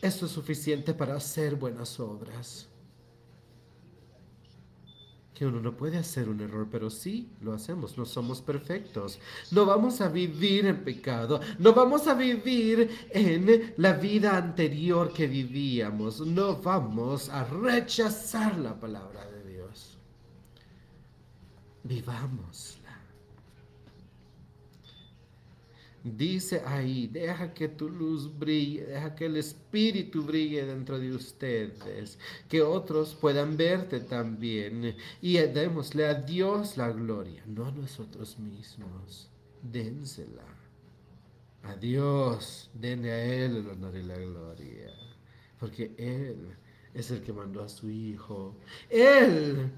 eso 0.02 0.26
es 0.26 0.32
suficiente 0.32 0.92
para 0.92 1.16
hacer 1.16 1.54
buenas 1.54 1.98
obras 1.98 2.68
que 5.34 5.44
uno 5.44 5.60
no 5.60 5.76
puede 5.76 5.98
hacer 5.98 6.28
un 6.28 6.40
error, 6.40 6.68
pero 6.70 6.88
sí 6.90 7.28
lo 7.40 7.52
hacemos, 7.52 7.98
no 7.98 8.04
somos 8.04 8.40
perfectos. 8.40 9.18
No 9.50 9.66
vamos 9.66 10.00
a 10.00 10.08
vivir 10.08 10.66
en 10.66 10.84
pecado, 10.84 11.40
no 11.58 11.72
vamos 11.72 12.06
a 12.06 12.14
vivir 12.14 13.08
en 13.10 13.74
la 13.76 13.94
vida 13.94 14.36
anterior 14.36 15.12
que 15.12 15.26
vivíamos, 15.26 16.20
no 16.20 16.56
vamos 16.62 17.28
a 17.28 17.44
rechazar 17.44 18.56
la 18.58 18.78
palabra 18.78 19.28
de 19.28 19.52
Dios. 19.52 19.98
Vivamos 21.82 22.73
Dice 26.04 26.60
ahí, 26.66 27.06
deja 27.06 27.54
que 27.54 27.66
tu 27.66 27.88
luz 27.88 28.38
brille, 28.38 28.84
deja 28.84 29.14
que 29.14 29.24
el 29.24 29.38
Espíritu 29.38 30.22
brille 30.22 30.66
dentro 30.66 30.98
de 30.98 31.14
ustedes, 31.14 32.18
que 32.46 32.60
otros 32.60 33.14
puedan 33.14 33.56
verte 33.56 34.00
también. 34.00 34.94
Y 35.22 35.38
démosle 35.38 36.04
a 36.04 36.12
Dios 36.12 36.76
la 36.76 36.90
gloria, 36.90 37.42
no 37.46 37.64
a 37.64 37.72
nosotros 37.72 38.38
mismos. 38.38 39.30
Dénsela. 39.62 40.44
A 41.62 41.74
Dios, 41.74 42.68
denle 42.74 43.10
a 43.10 43.24
Él 43.24 43.56
el 43.56 43.68
honor 43.68 43.96
y 43.96 44.02
la 44.02 44.18
gloria, 44.18 44.92
porque 45.58 45.94
Él 45.96 46.54
es 46.92 47.10
el 47.10 47.22
que 47.22 47.32
mandó 47.32 47.62
a 47.62 47.68
su 47.70 47.88
Hijo. 47.88 48.54
Él 48.90 49.72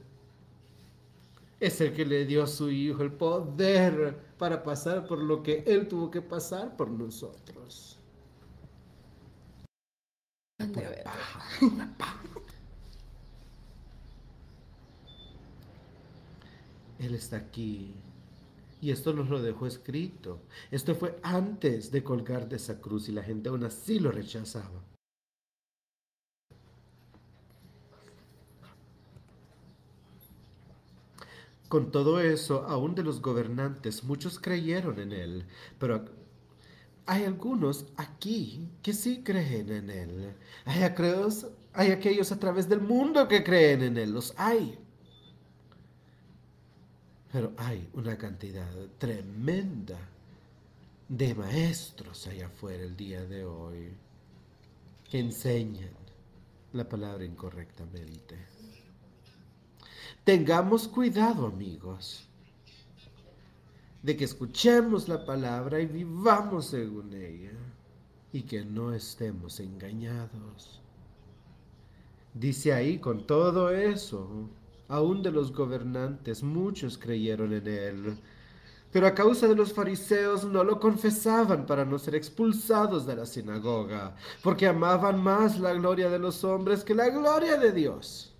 es 1.61 1.80
el 1.80 1.92
que 1.92 2.04
le 2.04 2.26
dio 2.26 2.42
a 2.42 2.46
su 2.46 2.70
Hijo 2.70 3.02
el 3.02 3.12
poder 3.12 4.18
para 4.38 4.62
pasar 4.62 5.07
por 5.07 5.18
lo 5.18 5.42
que 5.42 5.64
Él 5.66 5.88
tuvo 5.88 6.11
que 6.11 6.22
pasar 6.22 6.76
por 6.76 6.90
nosotros. 6.90 7.98
Él 16.98 17.14
está 17.14 17.36
aquí. 17.36 17.94
Y 18.80 18.90
esto 18.90 19.12
nos 19.12 19.28
lo 19.28 19.42
dejó 19.42 19.66
escrito. 19.66 20.40
Esto 20.70 20.94
fue 20.94 21.18
antes 21.22 21.90
de 21.90 22.02
colgar 22.04 22.48
de 22.48 22.57
esa 22.57 22.80
cruz 22.80 23.09
y 23.09 23.12
la 23.12 23.22
gente 23.22 23.48
aún 23.48 23.64
así 23.64 23.98
lo 23.98 24.11
rechazaba. 24.11 24.86
Con 31.68 31.90
todo 31.90 32.20
eso, 32.20 32.64
aún 32.68 32.94
de 32.94 33.02
los 33.02 33.20
gobernantes, 33.20 34.04
muchos 34.04 34.38
creyeron 34.38 35.00
en 35.00 35.12
él, 35.12 35.44
pero 35.78 36.04
hay 37.06 37.24
algunos 37.24 37.86
aquí 37.96 38.68
que 38.82 38.92
sí 38.92 39.22
creen 39.24 39.70
en 39.70 39.90
él. 39.90 40.34
Hay, 40.64 40.82
aquellos, 40.82 41.46
hay 41.72 41.90
aquellos 41.90 42.30
a 42.32 42.38
través 42.38 42.68
del 42.68 42.80
mundo 42.80 43.26
que 43.26 43.42
creen 43.42 43.82
en 43.82 43.96
él, 43.96 44.12
los 44.12 44.34
hay. 44.36 44.78
Pero 47.32 47.52
hay 47.56 47.88
una 47.94 48.16
cantidad 48.16 48.70
tremenda 48.98 49.98
de 51.08 51.34
maestros 51.34 52.26
allá 52.26 52.46
afuera 52.46 52.82
el 52.82 52.96
día 52.96 53.24
de 53.24 53.44
hoy 53.44 53.92
que 55.10 55.18
enseñan 55.20 55.90
la 56.72 56.88
palabra 56.88 57.24
incorrectamente. 57.24 58.55
Tengamos 60.24 60.88
cuidado, 60.88 61.46
amigos, 61.46 62.28
de 64.02 64.16
que 64.16 64.24
escuchemos 64.24 65.08
la 65.08 65.24
palabra 65.24 65.80
y 65.80 65.86
vivamos 65.86 66.66
según 66.66 67.12
ella 67.12 67.52
y 68.32 68.42
que 68.42 68.64
no 68.64 68.92
estemos 68.92 69.60
engañados. 69.60 70.80
Dice 72.34 72.72
ahí, 72.72 72.98
con 72.98 73.26
todo 73.26 73.70
eso, 73.70 74.28
aún 74.88 75.22
de 75.22 75.30
los 75.30 75.52
gobernantes, 75.52 76.42
muchos 76.42 76.98
creyeron 76.98 77.52
en 77.52 77.66
él. 77.66 78.18
Pero 78.92 79.06
a 79.06 79.14
causa 79.14 79.48
de 79.48 79.56
los 79.56 79.72
fariseos 79.72 80.44
no 80.44 80.62
lo 80.62 80.78
confesaban 80.78 81.66
para 81.66 81.84
no 81.84 81.98
ser 81.98 82.14
expulsados 82.14 83.06
de 83.06 83.16
la 83.16 83.26
sinagoga, 83.26 84.14
porque 84.42 84.66
amaban 84.66 85.22
más 85.22 85.58
la 85.58 85.72
gloria 85.72 86.08
de 86.08 86.18
los 86.18 86.44
hombres 86.44 86.84
que 86.84 86.94
la 86.94 87.08
gloria 87.08 87.56
de 87.56 87.72
Dios. 87.72 88.36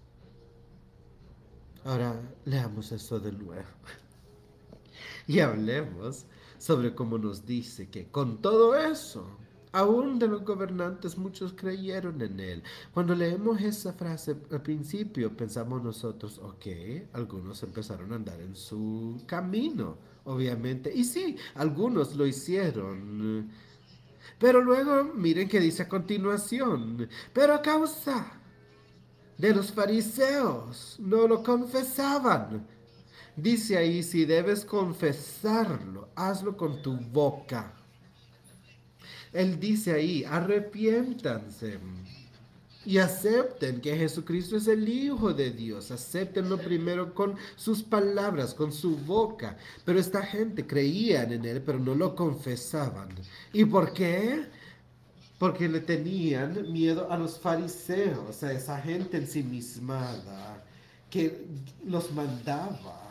Ahora 1.87 2.21
leamos 2.45 2.91
esto 2.91 3.21
de 3.21 3.33
nuevo. 3.33 3.63
Y 5.29 5.41
hablemos 5.41 6.27
sobre 6.57 6.95
cómo 6.95 7.19
nos 7.19 7.45
dice 7.47 7.89
que 7.91 8.09
con 8.09 8.41
todo 8.41 8.77
eso, 8.77 9.27
aún 9.73 10.21
de 10.21 10.29
los 10.29 10.45
gobernantes 10.45 11.19
muchos 11.19 11.53
creyeron 11.53 12.23
en 12.23 12.39
él. 12.39 12.63
Cuando 12.95 13.15
leemos 13.15 13.61
esa 13.61 13.93
frase 13.93 14.37
al 14.53 14.63
principio 14.63 15.37
pensamos 15.37 15.83
nosotros, 15.83 16.39
ok, 16.39 16.67
algunos 17.13 17.63
empezaron 17.65 18.13
a 18.13 18.17
andar 18.17 18.41
en 18.41 18.55
su 18.55 19.21
camino, 19.27 19.99
obviamente. 20.25 20.93
Y 20.95 21.05
sí, 21.05 21.37
algunos 21.55 22.15
lo 22.15 22.25
hicieron. 22.25 23.51
Pero 24.39 24.61
luego 24.61 25.13
miren 25.15 25.49
que 25.49 25.61
dice 25.61 25.83
a 25.85 25.89
continuación, 25.89 27.09
pero 27.33 27.55
a 27.55 27.63
causa 27.63 28.41
de 29.39 29.55
los 29.55 29.73
fariseos. 29.73 30.97
No 30.99 31.27
lo 31.27 31.43
confesaban. 31.43 32.67
Dice 33.37 33.77
ahí, 33.77 34.03
si 34.03 34.25
debes 34.25 34.65
confesarlo, 34.65 36.09
hazlo 36.15 36.57
con 36.57 36.81
tu 36.83 36.97
boca. 36.97 37.73
Él 39.33 39.61
dice 39.61 39.93
ahí, 39.93 40.25
arrepiéntanse 40.25 41.79
y 42.87 42.99
acepten 42.99 43.81
que 43.81 43.97
Jesucristo 43.97 44.57
es 44.57 44.69
el 44.69 44.89
Hijo 44.89 45.35
de 45.35 45.51
Dios. 45.51 45.91
Acéptenlo 45.91 46.57
primero 46.57 47.13
con 47.13 47.35
sus 47.57 47.83
palabras, 47.83 48.55
con 48.55 48.73
su 48.73 48.97
boca. 48.97 49.59
Pero 49.85 49.99
esta 49.99 50.23
gente 50.23 50.67
creían 50.67 51.33
en 51.33 51.45
Él, 51.45 51.61
pero 51.63 51.81
no 51.81 51.97
lo 51.97 52.15
confesaban. 52.15 53.09
¿Y 53.53 53.65
por 53.65 53.93
qué? 53.93 54.47
Porque 55.39 55.69
le 55.69 55.81
tenían 55.81 56.73
miedo 56.73 57.11
a 57.11 57.17
los 57.17 57.39
fariseos, 57.39 58.43
a 58.43 58.53
esa 58.53 58.81
gente 58.81 59.19
ensimismada 59.19 60.65
que 61.11 61.47
los 61.85 62.11
mandaba 62.13 63.03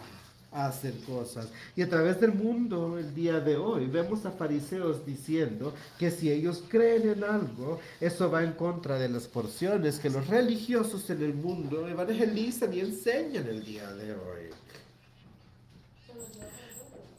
a 0.52 0.68
hacer 0.68 0.94
cosas. 1.02 1.50
Y 1.76 1.82
a 1.82 1.90
través 1.90 2.20
del 2.20 2.34
mundo 2.34 2.98
el 2.98 3.14
día 3.14 3.40
de 3.40 3.58
hoy 3.58 3.88
vemos 3.88 4.26
a 4.26 4.32
fariseos 4.32 5.06
diciendo 5.06 5.74
que 6.00 6.10
si 6.10 6.32
ellos 6.32 6.64
creen 6.68 7.10
en 7.10 7.24
algo, 7.24 7.80
eso 8.00 8.32
va 8.32 8.44
en 8.44 8.54
contra 8.54 8.98
de 8.98 9.10
las 9.10 9.28
porciones 9.28 10.00
que 10.00 10.10
los 10.10 10.28
religiosos 10.28 11.10
en 11.10 11.24
el 11.24 11.34
mundo 11.34 11.88
evangelizan 11.88 12.74
y 12.74 12.80
enseñan 12.80 13.48
el 13.48 13.64
día 13.66 13.92
de 13.94 14.14
hoy. 14.14 14.50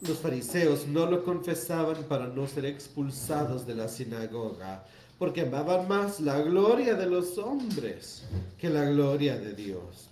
Los 0.01 0.17
fariseos 0.19 0.87
no 0.87 1.05
lo 1.05 1.23
confesaban 1.23 2.03
para 2.03 2.27
no 2.27 2.47
ser 2.47 2.65
expulsados 2.65 3.65
de 3.65 3.75
la 3.75 3.87
sinagoga, 3.87 4.85
porque 5.17 5.41
amaban 5.41 5.87
más 5.87 6.19
la 6.19 6.39
gloria 6.41 6.93
de 6.95 7.07
los 7.07 7.37
hombres 7.37 8.23
que 8.57 8.69
la 8.69 8.85
gloria 8.85 9.37
de 9.37 9.53
Dios. 9.53 10.09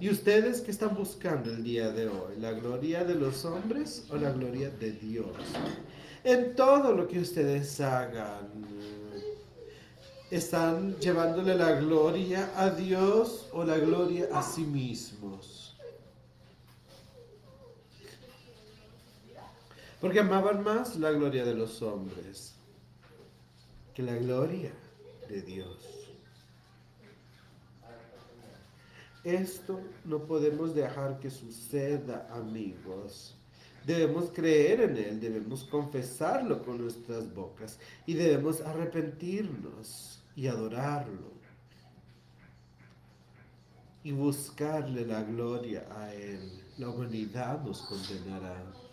¿Y 0.00 0.10
ustedes 0.10 0.60
qué 0.60 0.72
están 0.72 0.96
buscando 0.96 1.50
el 1.50 1.62
día 1.62 1.90
de 1.90 2.08
hoy? 2.08 2.34
¿La 2.40 2.52
gloria 2.52 3.04
de 3.04 3.14
los 3.14 3.44
hombres 3.44 4.04
o 4.10 4.16
la 4.16 4.32
gloria 4.32 4.70
de 4.70 4.92
Dios? 4.92 5.36
En 6.24 6.56
todo 6.56 6.92
lo 6.92 7.06
que 7.06 7.20
ustedes 7.20 7.80
hagan, 7.80 8.48
¿están 10.30 10.96
llevándole 10.96 11.54
la 11.54 11.72
gloria 11.72 12.50
a 12.56 12.70
Dios 12.70 13.48
o 13.52 13.62
la 13.62 13.78
gloria 13.78 14.28
a 14.32 14.42
sí 14.42 14.62
mismos? 14.62 15.76
Porque 20.00 20.20
amaban 20.20 20.64
más 20.64 20.96
la 20.96 21.12
gloria 21.12 21.44
de 21.44 21.54
los 21.54 21.80
hombres 21.82 22.54
que 23.94 24.02
la 24.02 24.16
gloria 24.16 24.72
de 25.28 25.42
Dios. 25.42 26.04
Esto 29.22 29.80
no 30.04 30.18
podemos 30.26 30.74
dejar 30.74 31.18
que 31.18 31.30
suceda, 31.30 32.28
amigos. 32.30 33.34
Debemos 33.86 34.30
creer 34.30 34.80
en 34.82 34.96
Él, 34.96 35.20
debemos 35.20 35.64
confesarlo 35.64 36.62
con 36.62 36.78
nuestras 36.78 37.32
bocas 37.32 37.78
y 38.06 38.14
debemos 38.14 38.60
arrepentirnos 38.60 40.22
y 40.36 40.46
adorarlo 40.46 41.32
y 44.02 44.12
buscarle 44.12 45.06
la 45.06 45.22
gloria 45.22 45.86
a 45.96 46.12
Él. 46.12 46.62
La 46.76 46.90
humanidad 46.90 47.62
nos 47.62 47.82
condenará. 47.82 48.83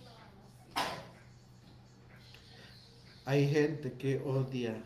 Hay 3.25 3.47
gente 3.47 3.93
que 3.93 4.19
odia 4.19 4.83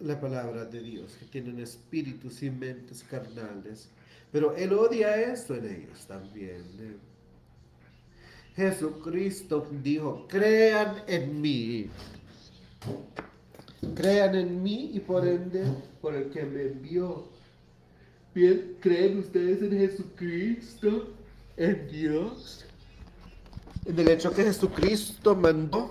la 0.00 0.20
palabra 0.20 0.64
de 0.64 0.80
Dios, 0.82 1.16
que 1.18 1.26
tienen 1.26 1.60
espíritus 1.60 2.42
y 2.42 2.50
mentes 2.50 3.02
carnales, 3.02 3.88
pero 4.32 4.54
Él 4.56 4.72
odia 4.72 5.16
eso 5.16 5.54
en 5.54 5.66
ellos 5.66 6.06
también. 6.06 6.64
¿eh? 6.78 6.96
Jesucristo 8.56 9.66
dijo, 9.82 10.26
crean 10.28 11.02
en 11.06 11.40
mí. 11.40 11.90
Crean 13.94 14.34
en 14.34 14.62
mí 14.62 14.90
y 14.94 15.00
por 15.00 15.26
ende 15.26 15.64
por 16.00 16.14
el 16.14 16.30
que 16.30 16.44
me 16.44 16.62
envió. 16.62 17.28
Bien, 18.34 18.76
¿creen 18.80 19.18
ustedes 19.18 19.62
en 19.62 19.78
Jesucristo? 19.78 21.08
¿En 21.56 21.88
Dios? 21.88 22.64
En 23.86 23.98
el 23.98 24.08
hecho 24.08 24.32
que 24.32 24.44
Jesucristo 24.44 25.34
mandó, 25.34 25.90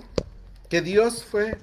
que 0.70 0.82
Dios 0.82 1.24
fue 1.24 1.58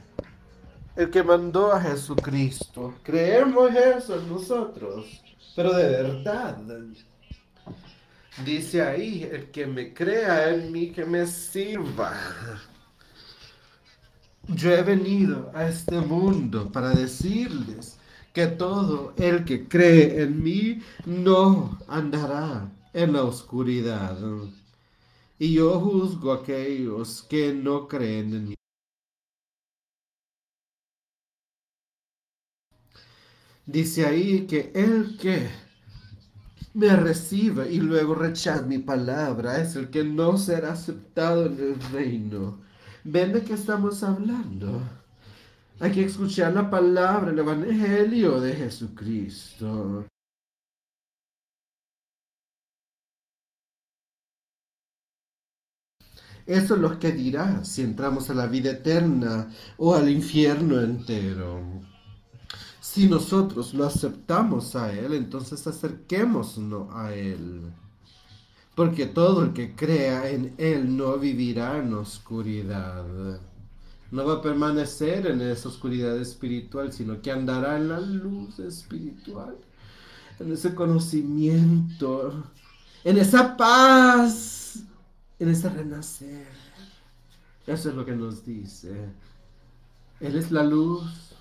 el 0.97 1.11
que 1.11 1.23
mandó 1.23 1.73
a 1.73 1.81
Jesucristo. 1.81 2.95
Creemos 3.05 3.71
eso 3.75 4.19
en 4.19 4.29
nosotros, 4.29 5.23
pero 5.55 5.73
de 5.75 5.89
verdad. 5.89 6.59
Dice 8.45 8.83
ahí, 8.83 9.23
el 9.23 9.51
que 9.51 9.67
me 9.67 9.95
crea 9.95 10.51
en 10.51 10.73
mí, 10.73 10.91
que 10.91 11.05
me 11.05 11.27
sirva. 11.27 12.13
Yo 14.49 14.71
he 14.73 14.83
venido 14.83 15.51
a 15.55 15.69
este 15.69 15.99
mundo 16.01 16.71
para 16.71 16.91
decirles 16.91 17.99
que 18.33 18.47
todo 18.47 19.15
el 19.17 19.45
que 19.45 19.67
cree 19.67 20.23
en 20.23 20.43
mí 20.43 20.83
no 21.05 21.79
andará 21.89 22.69
en 22.93 23.13
la 23.13 23.23
oscuridad. 23.23 24.19
Y 25.39 25.55
yo 25.55 25.81
juzgo 25.81 26.33
a 26.33 26.37
aquellos 26.37 27.23
que 27.23 27.53
no 27.53 27.89
creen 27.89 28.35
en 28.35 28.49
mí. 28.49 28.56
Dice 33.67 34.07
ahí 34.07 34.47
que 34.47 34.71
el 34.75 35.19
que 35.19 35.49
me 36.75 36.95
recibe 36.95 37.71
y 37.73 37.79
luego 37.81 38.14
rechaza 38.14 38.62
mi 38.62 38.79
palabra 38.79 39.61
es 39.61 39.77
el 39.77 39.91
que 39.91 40.05
no 40.05 40.37
será 40.39 40.73
aceptado 40.73 41.47
en 41.47 41.59
el 41.59 41.81
reino. 41.93 42.61
¿Ven 43.05 43.33
de 43.33 43.43
qué 43.43 43.55
estamos 43.55 44.03
hablando? 44.03 44.83
Hay 45.81 45.93
que 45.93 46.05
escuchar 46.05 46.55
la 46.55 46.71
palabra, 46.71 47.31
el 47.33 47.39
evangelio 47.39 48.41
de 48.41 48.55
Jesucristo. 48.55 50.07
Eso 56.47 56.75
es 56.77 56.81
lo 56.81 56.99
que 56.99 57.12
dirá 57.12 57.64
si 57.64 57.83
entramos 57.83 58.31
a 58.31 58.35
la 58.35 58.47
vida 58.47 58.71
eterna 58.71 59.51
o 59.77 59.95
al 59.95 60.09
infierno 60.09 60.81
entero. 60.81 61.95
Si 62.97 63.07
nosotros 63.07 63.74
lo 63.74 63.84
aceptamos 63.84 64.74
a 64.74 64.90
Él, 64.90 65.12
entonces 65.12 65.66
acerquémonos 65.66 66.88
a 66.94 67.12
Él. 67.12 67.70
Porque 68.74 69.05
todo 69.05 69.42
el 69.42 69.53
que 69.53 69.76
crea 69.76 70.30
en 70.30 70.55
Él 70.57 70.97
no 70.97 71.18
vivirá 71.18 71.76
en 71.76 71.92
oscuridad. 71.92 73.05
No 74.11 74.24
va 74.24 74.36
a 74.36 74.40
permanecer 74.40 75.26
en 75.26 75.42
esa 75.42 75.68
oscuridad 75.68 76.16
espiritual, 76.16 76.90
sino 76.90 77.20
que 77.20 77.30
andará 77.30 77.76
en 77.76 77.90
la 77.90 78.01
luz 78.01 78.61
espiritual, 78.61 79.59
en 80.40 80.53
ese 80.53 80.74
conocimiento, 80.74 82.44
en 83.05 83.18
esa 83.18 83.59
paz, 83.59 84.84
en 85.38 85.51
ese 85.51 85.68
renacer. 85.68 86.49
Eso 87.66 87.90
es 87.90 87.94
lo 87.94 88.07
que 88.07 88.16
nos 88.16 88.42
dice. 88.47 89.11
Él 90.18 90.34
es 90.34 90.51
la 90.51 90.64
luz. 90.64 91.36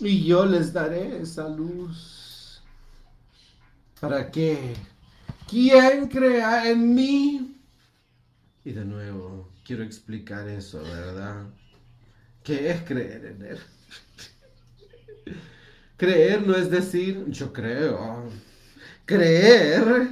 Y 0.00 0.24
yo 0.24 0.46
les 0.46 0.72
daré 0.72 1.20
esa 1.20 1.46
luz. 1.48 2.62
¿Para 4.00 4.30
qué? 4.30 4.74
¿Quién 5.46 6.08
crea 6.08 6.70
en 6.70 6.94
mí? 6.94 7.60
Y 8.64 8.72
de 8.72 8.84
nuevo, 8.86 9.50
quiero 9.62 9.84
explicar 9.84 10.48
eso, 10.48 10.82
¿verdad? 10.82 11.50
¿Qué 12.42 12.70
es 12.70 12.80
creer 12.82 13.26
en 13.26 13.42
Él? 13.42 13.58
creer 15.98 16.46
no 16.46 16.56
es 16.56 16.70
decir, 16.70 17.26
yo 17.28 17.52
creo. 17.52 18.24
Creer, 19.04 20.08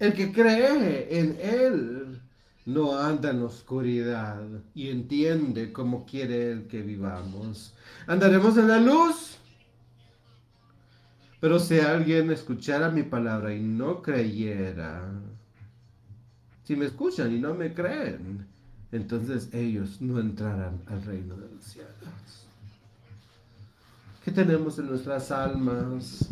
el 0.00 0.12
que 0.12 0.32
cree 0.32 1.20
en 1.20 1.38
Él, 1.40 2.09
no 2.72 2.98
anda 2.98 3.30
en 3.30 3.42
oscuridad 3.42 4.42
y 4.74 4.88
entiende 4.88 5.72
cómo 5.72 6.06
quiere 6.06 6.52
Él 6.52 6.66
que 6.66 6.82
vivamos. 6.82 7.74
Andaremos 8.06 8.56
en 8.56 8.68
la 8.68 8.78
luz 8.78 9.30
pero 11.40 11.58
si 11.58 11.80
alguien 11.80 12.30
escuchara 12.30 12.90
mi 12.90 13.02
palabra 13.02 13.54
y 13.54 13.60
no 13.60 14.02
creyera, 14.02 15.02
si 16.64 16.76
me 16.76 16.84
escuchan 16.84 17.34
y 17.34 17.40
no 17.40 17.54
me 17.54 17.72
creen, 17.72 18.46
entonces 18.92 19.48
ellos 19.54 20.02
no 20.02 20.20
entrarán 20.20 20.82
al 20.86 21.02
reino 21.02 21.34
de 21.36 21.48
los 21.48 21.64
cielos. 21.64 22.46
¿Qué 24.22 24.30
tenemos 24.30 24.78
en 24.78 24.88
nuestras 24.88 25.30
almas? 25.30 26.28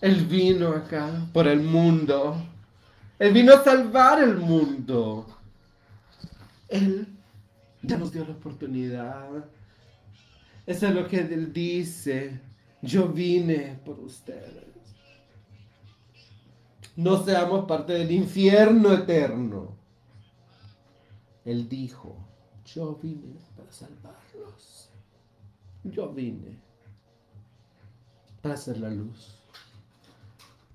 Él 0.00 0.24
vino 0.26 0.68
acá 0.68 1.26
por 1.32 1.48
el 1.48 1.60
mundo. 1.60 2.40
Él 3.20 3.34
vino 3.34 3.52
a 3.52 3.62
salvar 3.62 4.22
el 4.22 4.38
mundo. 4.38 5.26
Él 6.68 7.06
ya 7.82 7.98
nos 7.98 8.12
dio 8.12 8.24
la 8.24 8.32
oportunidad. 8.32 9.44
Eso 10.64 10.86
es 10.88 10.94
lo 10.94 11.06
que 11.06 11.18
Él 11.20 11.52
dice. 11.52 12.40
Yo 12.80 13.08
vine 13.08 13.78
por 13.84 14.00
ustedes. 14.00 14.64
No 16.96 17.22
seamos 17.22 17.66
parte 17.66 17.92
del 17.92 18.10
infierno 18.10 18.94
eterno. 18.94 19.76
Él 21.44 21.68
dijo, 21.68 22.16
yo 22.64 22.98
vine 23.02 23.36
para 23.54 23.70
salvarlos. 23.70 24.88
Yo 25.84 26.10
vine 26.10 26.58
para 28.40 28.54
hacer 28.54 28.78
la 28.78 28.88
luz. 28.88 29.36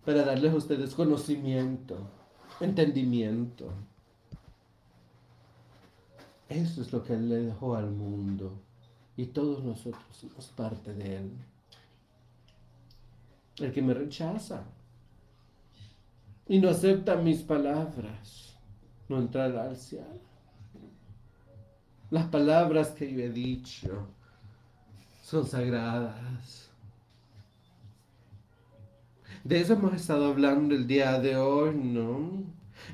Para 0.05 0.23
darles 0.23 0.53
a 0.53 0.57
ustedes 0.57 0.93
conocimiento, 0.93 2.07
entendimiento. 2.59 3.71
Eso 6.47 6.81
es 6.81 6.91
lo 6.91 7.03
que 7.03 7.13
Él 7.13 7.29
le 7.29 7.35
dejó 7.37 7.75
al 7.75 7.89
mundo. 7.91 8.53
Y 9.17 9.27
todos 9.27 9.63
nosotros 9.63 10.03
somos 10.11 10.47
parte 10.47 10.93
de 10.93 11.17
Él 11.17 11.31
el 13.59 13.71
que 13.71 13.81
me 13.81 13.93
rechaza 13.93 14.63
y 16.47 16.59
no 16.59 16.69
acepta 16.69 17.15
mis 17.15 17.41
palabras, 17.41 18.55
no 19.07 19.17
entrará 19.19 19.63
al 19.63 19.77
cielo. 19.77 20.05
Las 22.11 22.27
palabras 22.27 22.89
que 22.89 23.11
yo 23.11 23.19
he 23.19 23.29
dicho 23.29 24.07
son 25.23 25.47
sagradas. 25.47 26.64
De 29.45 29.61
eso 29.61 29.73
hemos 29.73 29.93
estado 29.93 30.25
hablando 30.25 30.73
el 30.73 30.87
día 30.87 31.19
de 31.19 31.37
hoy, 31.37 31.75
¿no? 31.75 32.43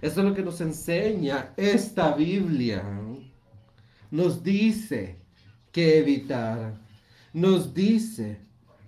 Eso 0.02 0.20
es 0.20 0.28
lo 0.28 0.36
que 0.36 0.44
nos 0.44 0.60
enseña 0.60 1.54
esta 1.56 2.14
Biblia. 2.14 2.84
Nos 4.12 4.44
dice 4.44 5.18
que 5.72 6.00
evitar. 6.00 6.78
Nos 7.32 7.74
dice 7.74 8.42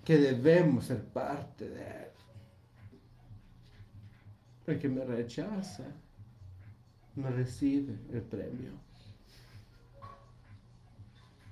que 0.04 0.18
debemos 0.18 0.84
ser 0.84 1.06
parte 1.06 1.70
de 1.70 1.80
Él. 1.80 2.10
El 4.66 4.78
que 4.78 4.88
me 4.90 5.02
rechaza 5.02 5.84
no 7.16 7.30
recibe 7.30 7.98
el 8.12 8.20
premio. 8.20 8.72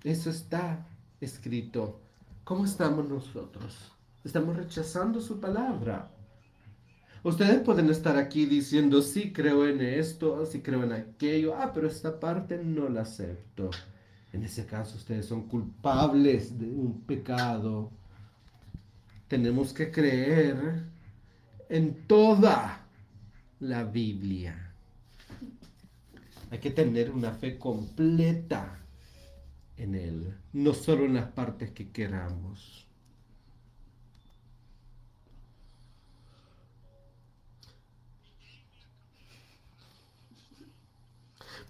Eso 0.04 0.28
está 0.28 0.86
escrito. 1.22 2.02
¿Cómo 2.44 2.66
estamos 2.66 3.08
nosotros? 3.08 3.92
Estamos 4.24 4.56
rechazando 4.56 5.20
su 5.20 5.40
palabra. 5.40 6.10
Ustedes 7.24 7.60
pueden 7.60 7.88
estar 7.90 8.16
aquí 8.16 8.46
diciendo, 8.46 9.00
sí 9.00 9.32
creo 9.32 9.66
en 9.66 9.80
esto, 9.80 10.44
sí 10.46 10.60
creo 10.60 10.82
en 10.84 10.92
aquello, 10.92 11.54
ah, 11.56 11.70
pero 11.72 11.86
esta 11.86 12.18
parte 12.18 12.58
no 12.58 12.88
la 12.88 13.02
acepto. 13.02 13.70
En 14.32 14.42
ese 14.42 14.66
caso 14.66 14.96
ustedes 14.96 15.26
son 15.26 15.46
culpables 15.46 16.58
de 16.58 16.66
un 16.66 17.02
pecado 17.02 17.90
tenemos 19.32 19.72
que 19.72 19.90
creer 19.90 20.82
en 21.70 22.06
toda 22.06 22.84
la 23.60 23.82
Biblia. 23.82 24.74
Hay 26.50 26.58
que 26.58 26.70
tener 26.70 27.10
una 27.10 27.32
fe 27.32 27.56
completa 27.56 28.78
en 29.78 29.94
Él, 29.94 30.34
no 30.52 30.74
solo 30.74 31.06
en 31.06 31.14
las 31.14 31.30
partes 31.30 31.70
que 31.70 31.90
queramos. 31.90 32.86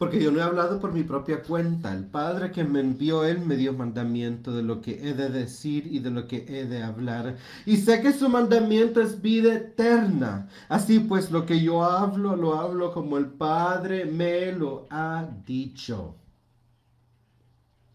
Porque 0.02 0.20
yo 0.20 0.32
no 0.32 0.40
he 0.40 0.42
hablado 0.42 0.80
por 0.80 0.92
mi 0.92 1.04
propia 1.04 1.44
cuenta. 1.44 1.92
El 1.92 2.06
Padre 2.06 2.50
que 2.50 2.64
me 2.64 2.80
envió, 2.80 3.24
Él 3.24 3.38
me 3.38 3.54
dio 3.56 3.72
mandamiento 3.72 4.52
de 4.52 4.64
lo 4.64 4.80
que 4.80 5.08
he 5.08 5.14
de 5.14 5.28
decir 5.28 5.86
y 5.86 6.00
de 6.00 6.10
lo 6.10 6.26
que 6.26 6.44
he 6.48 6.64
de 6.66 6.82
hablar. 6.82 7.36
Y 7.66 7.76
sé 7.76 8.02
que 8.02 8.12
su 8.12 8.28
mandamiento 8.28 9.00
es 9.00 9.22
vida 9.22 9.54
eterna. 9.54 10.48
Así 10.68 10.98
pues, 10.98 11.30
lo 11.30 11.46
que 11.46 11.60
yo 11.62 11.84
hablo, 11.84 12.34
lo 12.34 12.58
hablo 12.58 12.92
como 12.92 13.16
el 13.16 13.26
Padre 13.26 14.04
me 14.04 14.50
lo 14.50 14.88
ha 14.90 15.24
dicho. 15.46 16.16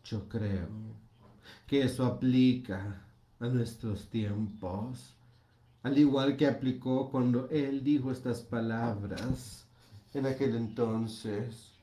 Yo 0.06 0.30
creo 0.30 0.70
que 1.66 1.82
eso 1.82 2.06
aplica 2.06 3.02
a 3.38 3.48
nuestros 3.48 4.08
tiempos, 4.08 5.14
al 5.84 5.98
igual 5.98 6.38
que 6.38 6.48
aplicó 6.48 7.10
cuando 7.10 7.50
Él 7.50 7.84
dijo 7.84 8.14
estas 8.14 8.40
palabras 8.44 9.68
en 10.14 10.26
aquel 10.26 10.56
entonces. 10.56 11.77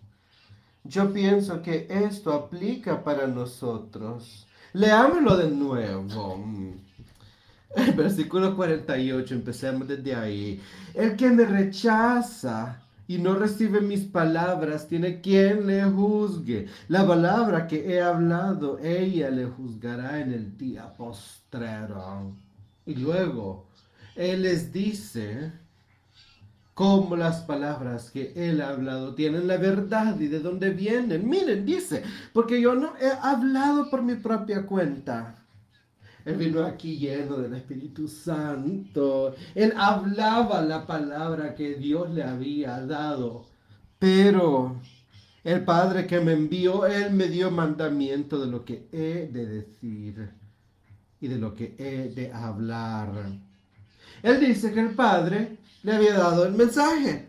Yo 0.85 1.13
pienso 1.13 1.63
que 1.63 1.87
esto 1.89 2.33
aplica 2.33 3.03
para 3.03 3.27
nosotros. 3.27 4.47
Leámoslo 4.75 5.37
de 5.39 5.51
nuevo. 5.51 6.45
El 7.75 7.93
versículo 7.97 8.55
48, 8.55 9.35
empecemos 9.35 9.89
desde 9.89 10.15
ahí. 10.15 10.61
El 10.93 11.17
que 11.17 11.31
me 11.31 11.47
rechaza 11.47 12.83
y 13.07 13.19
no 13.19 13.35
recibe 13.35 13.81
mis 13.81 14.03
palabras, 14.03 14.87
tiene 14.87 15.21
quien 15.21 15.67
le 15.67 15.85
juzgue. 15.85 16.69
La 16.89 17.07
palabra 17.07 17.67
que 17.67 17.95
he 17.95 18.03
hablado, 18.03 18.79
ella 18.79 19.31
le 19.31 19.47
juzgará 19.47 20.21
en 20.21 20.33
el 20.33 20.57
día 20.57 20.93
postrero. 20.93 22.35
Y 22.87 22.95
luego, 22.97 23.69
Él 24.17 24.43
les 24.43 24.73
dice, 24.73 25.53
como 26.75 27.15
las 27.15 27.43
palabras 27.43 28.11
que 28.11 28.33
él 28.35 28.61
ha 28.61 28.71
hablado 28.71 29.15
tienen 29.15 29.47
la 29.47 29.57
verdad 29.57 30.19
y 30.19 30.27
de 30.27 30.41
dónde 30.41 30.71
vienen. 30.71 31.29
Miren, 31.29 31.65
dice, 31.65 32.03
porque 32.33 32.61
yo 32.61 32.75
no 32.75 32.95
he 33.01 33.11
hablado 33.23 33.89
por 33.91 34.03
mi 34.03 34.17
propia 34.17 34.67
cuenta. 34.67 35.37
Él 36.25 36.37
vino 36.37 36.65
aquí 36.65 36.97
lleno 36.97 37.37
del 37.37 37.55
Espíritu 37.55 38.09
Santo. 38.09 39.35
Él 39.55 39.73
hablaba 39.77 40.63
la 40.63 40.87
palabra 40.87 41.55
que 41.55 41.75
Dios 41.75 42.11
le 42.11 42.25
había 42.25 42.81
dado. 42.81 43.47
Pero 43.99 44.81
el 45.45 45.65
Padre 45.65 46.07
que 46.07 46.21
me 46.21 46.33
envió, 46.33 46.87
Él 46.87 47.13
me 47.13 47.29
dio 47.29 47.51
mandamiento 47.51 48.41
de 48.41 48.51
lo 48.51 48.65
que 48.65 48.89
he 48.91 49.29
de 49.31 49.47
decir 49.47 50.31
y 51.21 51.29
de 51.29 51.39
lo 51.39 51.55
que 51.55 51.75
he 51.79 52.09
de 52.09 52.33
hablar. 52.33 53.11
Él 54.23 54.41
dice 54.41 54.73
que 54.73 54.81
el 54.81 54.91
Padre 54.95 55.59
le 55.85 55.93
había 55.93 56.15
dado 56.15 56.47
el 56.47 56.55
mensaje. 56.55 57.29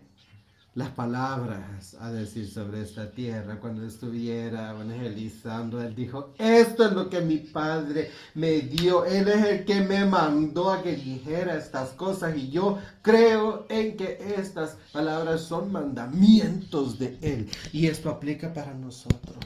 Las 0.76 0.90
palabras 0.90 1.96
a 2.02 2.12
decir 2.12 2.50
sobre 2.50 2.82
esta 2.82 3.12
tierra 3.12 3.60
cuando 3.60 3.86
estuviera 3.86 4.72
evangelizando. 4.72 5.82
Él 5.82 5.96
dijo, 5.96 6.34
esto 6.38 6.86
es 6.86 6.92
lo 6.94 7.10
que 7.10 7.22
mi 7.22 7.38
padre 7.38 8.12
me 8.34 8.60
dio. 8.62 9.06
Él 9.06 9.28
es 9.28 9.46
el 9.46 9.66
que 9.66 9.82
me 9.82 10.04
mandó 10.06 10.72
a 10.72 10.82
que 10.84 10.96
dijera 10.96 11.58
estas 11.58 11.92
cosas 11.92 12.36
y 12.36 12.50
yo 12.50 12.80
creo 13.02 13.66
en 13.70 13.96
que 13.96 14.18
estas 14.38 14.78
palabras 14.92 15.42
son 15.42 15.72
mandamientos 15.72 17.00
de 17.00 17.18
Él. 17.22 17.50
Y 17.72 17.88
esto 17.88 18.10
aplica 18.10 18.54
para 18.54 18.74
nosotros, 18.74 19.46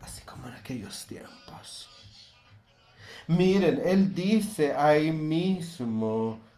así 0.00 0.22
como 0.22 0.46
en 0.46 0.54
aquellos 0.54 1.04
tiempos. 1.06 1.88
Miren, 3.26 3.80
Él 3.84 4.14
dice 4.14 4.72
ahí 4.72 5.10
mismo, 5.10 6.49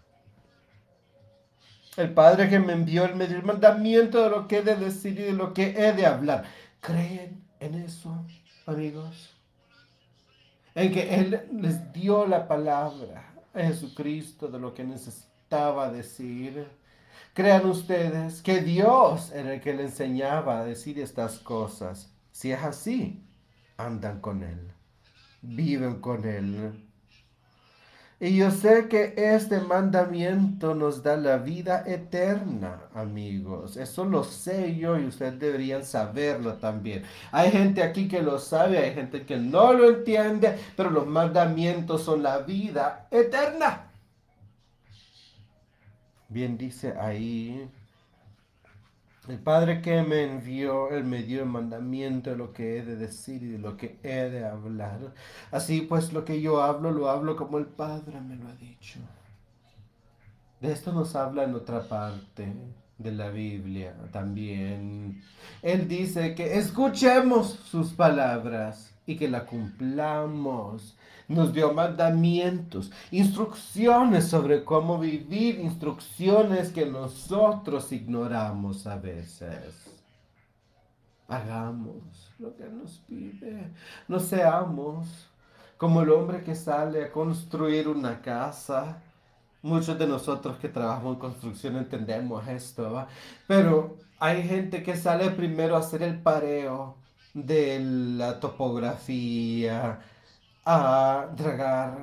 el 1.97 2.15
Padre 2.15 2.49
que 2.49 2.59
me 2.59 2.73
envió, 2.73 3.05
Él 3.05 3.17
me 3.17 3.27
dio 3.27 3.37
el 3.37 3.45
mandamiento 3.45 4.23
de 4.23 4.31
lo 4.31 4.49
que 4.49 4.59
he 4.59 4.63
de 4.63 4.77
decir 4.77 5.19
y 5.19 5.25
de 5.25 5.33
lo 5.33 5.53
que 5.53 5.71
he 5.77 5.93
de 5.93 6.07
hablar. 6.07 6.45
¿Creen 6.81 7.45
en 7.61 7.75
eso, 7.75 8.25
amigos? 8.67 9.31
En 10.75 10.93
que 10.93 11.15
Él 11.15 11.43
les 11.53 11.93
dio 11.93 12.27
la 12.27 12.49
palabra 12.49 13.35
a 13.55 13.61
Jesucristo 13.61 14.49
de 14.49 14.59
lo 14.59 14.73
que 14.73 14.85
necesitaba 14.85 15.91
decir. 15.91 16.67
Crean 17.35 17.67
ustedes 17.67 18.41
que 18.41 18.63
Dios 18.63 19.31
era 19.33 19.55
el 19.55 19.61
que 19.61 19.75
le 19.75 19.85
enseñaba 19.85 20.61
a 20.61 20.65
decir 20.65 20.99
estas 20.99 21.39
cosas. 21.39 22.11
Si 22.31 22.53
es 22.53 22.63
así, 22.63 23.23
andan 23.77 24.21
con 24.21 24.43
Él, 24.43 24.73
viven 25.43 26.01
con 26.01 26.25
Él 26.25 26.73
y 28.23 28.37
yo 28.37 28.53
sé 28.53 28.87
que 28.87 29.15
este 29.17 29.59
mandamiento 29.59 30.77
nos 30.77 31.03
da 31.03 31.17
la 31.17 31.39
vida 31.39 31.83
eterna, 31.85 32.83
amigos. 32.95 33.77
Eso 33.77 34.05
lo 34.05 34.23
sé 34.23 34.77
yo 34.77 34.97
y 34.97 35.07
ustedes 35.07 35.41
deberían 35.41 35.85
saberlo 35.85 36.55
también. 36.55 37.03
Hay 37.33 37.51
gente 37.51 37.83
aquí 37.83 38.07
que 38.07 38.23
lo 38.23 38.39
sabe, 38.39 38.79
hay 38.79 38.95
gente 38.95 39.27
que 39.27 39.39
no 39.39 39.73
lo 39.73 39.91
entiende, 39.91 40.57
pero 40.77 40.91
los 40.91 41.05
mandamientos 41.05 42.05
son 42.05 42.23
la 42.23 42.39
vida 42.39 43.09
eterna. 43.11 43.91
Bien 46.29 46.57
dice 46.57 46.95
ahí 47.01 47.69
el 49.29 49.39
Padre 49.39 49.81
que 49.83 50.03
me 50.03 50.25
envió, 50.25 50.91
Él 50.91 51.05
me 51.05 51.23
dio 51.23 51.43
el 51.43 51.49
mandamiento 51.49 52.31
de 52.31 52.37
lo 52.37 52.53
que 52.53 52.79
he 52.79 52.83
de 52.83 52.97
decir 52.97 53.43
y 53.43 53.49
de 53.53 53.59
lo 53.59 53.77
que 53.77 53.99
he 54.03 54.29
de 54.31 54.45
hablar. 54.45 54.99
Así 55.51 55.83
pues, 55.83 56.13
lo 56.13 56.25
que 56.25 56.41
yo 56.41 56.63
hablo, 56.63 56.91
lo 56.91 57.09
hablo 57.09 57.37
como 57.37 57.59
el 57.59 57.67
Padre 57.67 58.21
me 58.21 58.37
lo 58.37 58.49
ha 58.49 58.55
dicho. 58.55 58.99
De 60.61 60.73
esto 60.73 60.93
nos 60.93 61.15
habla 61.15 61.45
en 61.45 61.55
otra 61.55 61.89
parte 61.89 62.53
de 62.99 63.13
la 63.13 63.31
Biblia 63.31 63.95
también. 64.13 65.23
Él 65.61 65.89
dice 65.89 66.35
que 66.35 66.59
escuchemos 66.59 67.61
sus 67.65 67.93
palabras 67.93 68.93
y 69.07 69.17
que 69.17 69.29
la 69.29 69.47
cumplamos 69.47 70.97
nos 71.33 71.53
dio 71.53 71.73
mandamientos, 71.73 72.91
instrucciones 73.11 74.29
sobre 74.29 74.65
cómo 74.65 74.99
vivir, 74.99 75.61
instrucciones 75.61 76.71
que 76.73 76.87
nosotros 76.87 77.91
ignoramos 77.93 78.87
a 78.87 78.97
veces. 78.97 79.91
Hagamos 81.29 82.31
lo 82.39 82.55
que 82.57 82.65
nos 82.65 82.99
pide, 83.09 83.73
no 84.09 84.21
seamos 84.21 85.29
como 85.79 86.03
el 86.03 86.11
hombre 86.11 86.45
que 86.45 86.55
sale 86.55 87.05
a 87.05 87.11
construir 87.11 87.89
una 87.89 88.21
casa. 88.21 89.03
Muchos 89.63 89.99
de 89.99 90.07
nosotros 90.07 90.57
que 90.59 90.69
trabajamos 90.69 91.15
en 91.15 91.21
construcción 91.21 91.77
entendemos 91.77 92.47
esto, 92.49 93.07
pero 93.47 93.97
hay 94.19 94.43
gente 94.43 94.83
que 94.83 94.97
sale 94.97 95.31
primero 95.31 95.77
a 95.77 95.81
hacer 95.81 96.03
el 96.03 96.21
pareo 96.21 96.97
de 97.35 97.81
la 97.81 98.41
topografía, 98.41 100.01
a 100.65 101.29
dragar 101.37 101.99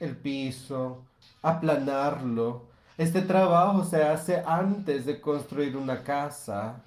el 0.00 0.16
piso, 0.16 1.04
aplanarlo. 1.42 2.66
Este 2.98 3.22
trabajo 3.22 3.84
se 3.84 4.02
hace 4.02 4.42
antes 4.46 5.06
de 5.06 5.20
construir 5.20 5.76
una 5.76 6.02
casa. 6.02 6.82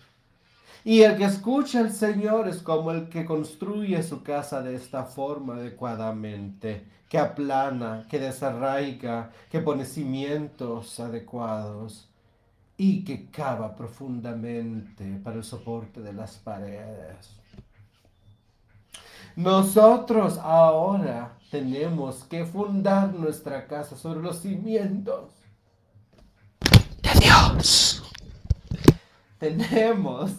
Y 0.84 1.02
el 1.02 1.18
que 1.18 1.26
escucha 1.26 1.80
al 1.80 1.92
Señor 1.92 2.48
es 2.48 2.62
como 2.62 2.92
el 2.92 3.10
que 3.10 3.26
construye 3.26 4.04
su 4.04 4.22
casa 4.22 4.62
de 4.62 4.76
esta 4.76 5.04
forma 5.04 5.56
adecuadamente, 5.56 6.86
que 7.10 7.18
aplana, 7.18 8.06
que 8.10 8.20
desarraiga, 8.20 9.32
que 9.50 9.62
pone 9.62 9.84
cimientos 9.86 11.00
adecuados 11.00 12.08
y 12.78 13.04
que 13.04 13.30
cava 13.32 13.76
profundamente 13.76 15.20
para 15.24 15.38
el 15.38 15.44
soporte 15.44 16.02
de 16.02 16.14
las 16.14 16.36
paredes. 16.38 17.36
Nosotros 19.36 20.38
ahora 20.38 21.38
tenemos 21.52 22.24
que 22.26 22.46
fundar 22.46 23.14
nuestra 23.14 23.68
casa 23.68 23.96
sobre 23.96 24.22
los 24.22 24.40
cimientos 24.42 25.32
de 27.02 27.20
Dios. 27.20 28.04
Tenemos 29.40 30.32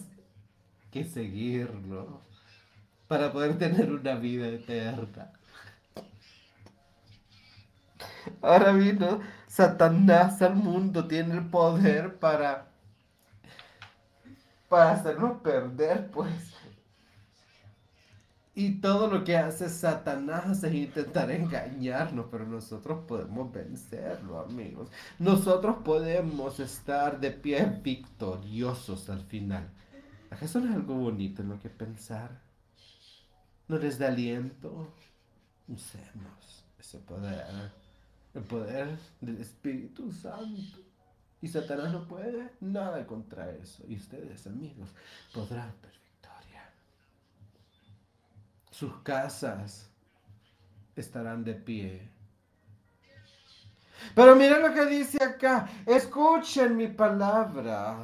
que 0.91 1.03
seguirlo 1.03 2.21
para 3.07 3.31
poder 3.31 3.57
tener 3.57 3.91
una 3.91 4.15
vida 4.15 4.47
eterna. 4.47 5.31
Ahora 8.41 8.71
vino 8.73 9.21
Satanás 9.47 10.41
al 10.41 10.55
mundo, 10.55 11.07
tiene 11.07 11.35
el 11.35 11.49
poder 11.49 12.17
para, 12.19 12.67
para 14.67 14.91
hacernos 14.91 15.41
perder, 15.41 16.11
pues 16.11 16.56
y 18.57 18.81
todo 18.81 19.07
lo 19.07 19.23
que 19.23 19.37
hace 19.37 19.69
Satanás 19.69 20.63
es 20.63 20.73
intentar 20.73 21.29
engañarnos, 21.29 22.25
pero 22.31 22.43
nosotros 22.47 23.05
podemos 23.07 23.51
vencerlo, 23.53 24.39
amigos. 24.39 24.89
Nosotros 25.19 25.75
podemos 25.85 26.59
estar 26.59 27.19
de 27.19 27.29
pie 27.29 27.79
victoriosos 27.83 29.11
al 29.11 29.21
final. 29.21 29.69
¿Acaso 30.31 30.59
no 30.59 30.71
es 30.71 30.75
algo 30.75 30.95
bonito 30.95 31.43
en 31.43 31.49
lo 31.49 31.59
que 31.59 31.69
pensar? 31.69 32.41
¿No 33.67 33.77
les 33.77 33.99
da 33.99 34.07
aliento? 34.07 34.91
Usemos 35.67 36.65
ese 36.79 36.97
poder, 36.97 37.45
el 38.33 38.41
poder 38.41 38.97
del 39.21 39.39
Espíritu 39.39 40.11
Santo. 40.11 40.79
Y 41.43 41.47
Satanás 41.47 41.91
no 41.91 42.07
puede 42.07 42.49
nada 42.59 43.05
contra 43.05 43.51
eso. 43.51 43.83
Y 43.87 43.97
ustedes, 43.97 44.47
amigos, 44.47 44.89
podrán 45.31 45.69
victoria. 45.73 46.06
Sus 48.77 48.93
casas 49.01 49.89
estarán 50.95 51.43
de 51.43 51.55
pie. 51.55 52.07
Pero 54.13 54.35
mira 54.35 54.59
lo 54.59 54.71
que 54.71 54.85
dice 54.85 55.17
acá. 55.23 55.67
Escuchen 55.83 56.77
mi 56.77 56.87
palabra. 56.87 57.97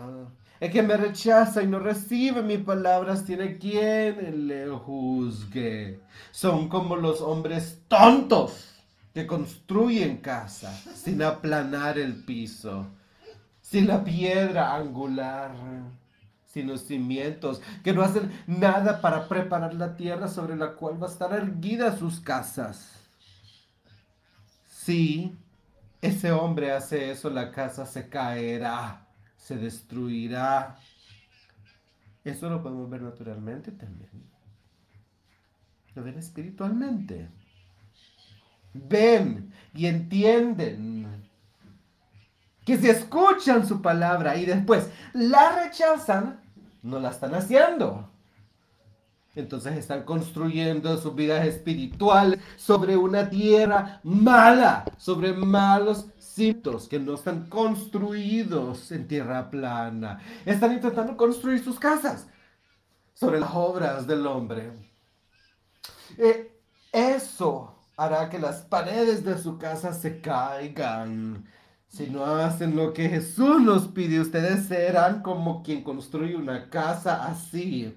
El 0.59 0.71
que 0.71 0.81
me 0.81 0.97
rechaza 0.97 1.61
y 1.61 1.67
no 1.67 1.77
recibe 1.77 2.41
mis 2.41 2.57
palabras 2.57 3.23
tiene 3.23 3.59
quien 3.59 4.47
le 4.47 4.67
juzgue. 4.69 5.99
Son 6.31 6.67
como 6.69 6.95
los 6.95 7.21
hombres 7.21 7.83
tontos 7.87 8.73
que 9.13 9.27
construyen 9.27 10.17
casa 10.17 10.75
sin 10.95 11.21
aplanar 11.21 11.99
el 11.99 12.23
piso, 12.25 12.87
sin 13.61 13.85
la 13.85 14.03
piedra 14.03 14.73
angular, 14.73 15.51
sin 16.53 16.67
los 16.67 16.81
cimientos, 16.81 17.61
que 17.83 17.93
no 17.93 18.01
hacen 18.01 18.31
nada 18.45 19.01
para 19.01 19.27
preparar 19.27 19.73
la 19.73 19.95
tierra 19.95 20.27
sobre 20.27 20.55
la 20.55 20.73
cual 20.73 21.01
va 21.01 21.07
a 21.07 21.11
estar 21.11 21.33
erguida 21.33 21.97
sus 21.97 22.19
casas. 22.19 22.99
Si 24.67 25.35
ese 26.01 26.31
hombre 26.31 26.71
hace 26.71 27.11
eso, 27.11 27.29
la 27.29 27.51
casa 27.51 27.85
se 27.85 28.07
caerá, 28.07 29.07
se 29.37 29.57
destruirá. 29.57 30.77
Eso 32.23 32.49
lo 32.49 32.61
podemos 32.61 32.89
ver 32.89 33.01
naturalmente 33.01 33.71
también. 33.71 34.11
Lo 35.95 36.03
ven 36.03 36.17
espiritualmente 36.17 37.29
ven 38.73 39.53
y 39.73 39.85
entienden 39.85 41.23
que 42.65 42.77
si 42.77 42.89
escuchan 42.89 43.67
su 43.67 43.81
palabra 43.81 44.35
y 44.37 44.45
después 44.45 44.89
la 45.13 45.63
rechazan, 45.63 46.39
no 46.83 46.99
la 46.99 47.09
están 47.09 47.33
haciendo. 47.33 48.09
Entonces 49.35 49.75
están 49.77 50.03
construyendo 50.03 50.95
sus 50.97 51.15
vidas 51.15 51.47
espirituales 51.47 52.39
sobre 52.55 52.95
una 52.95 53.27
tierra 53.29 53.99
mala, 54.03 54.85
sobre 54.97 55.33
malos 55.33 56.05
cimientos 56.19 56.87
que 56.87 56.99
no 56.99 57.13
están 57.13 57.47
construidos 57.47 58.91
en 58.91 59.07
tierra 59.07 59.49
plana. 59.49 60.19
Están 60.45 60.73
intentando 60.73 61.15
construir 61.15 61.63
sus 61.63 61.79
casas 61.79 62.27
sobre 63.13 63.39
las 63.39 63.51
obras 63.53 64.07
del 64.07 64.25
hombre. 64.25 64.71
Eh, 66.17 66.59
eso 66.91 67.75
hará 67.97 68.29
que 68.29 68.39
las 68.39 68.61
paredes 68.61 69.23
de 69.23 69.37
su 69.37 69.57
casa 69.57 69.93
se 69.93 70.21
caigan. 70.21 71.45
Si 71.93 72.09
no 72.09 72.25
hacen 72.25 72.75
lo 72.75 72.91
que 72.91 73.07
Jesús 73.07 73.61
nos 73.61 73.87
pide, 73.87 74.19
ustedes 74.19 74.65
serán 74.65 75.21
como 75.21 75.61
quien 75.61 75.83
construye 75.83 76.35
una 76.35 76.71
casa 76.71 77.23
así. 77.27 77.95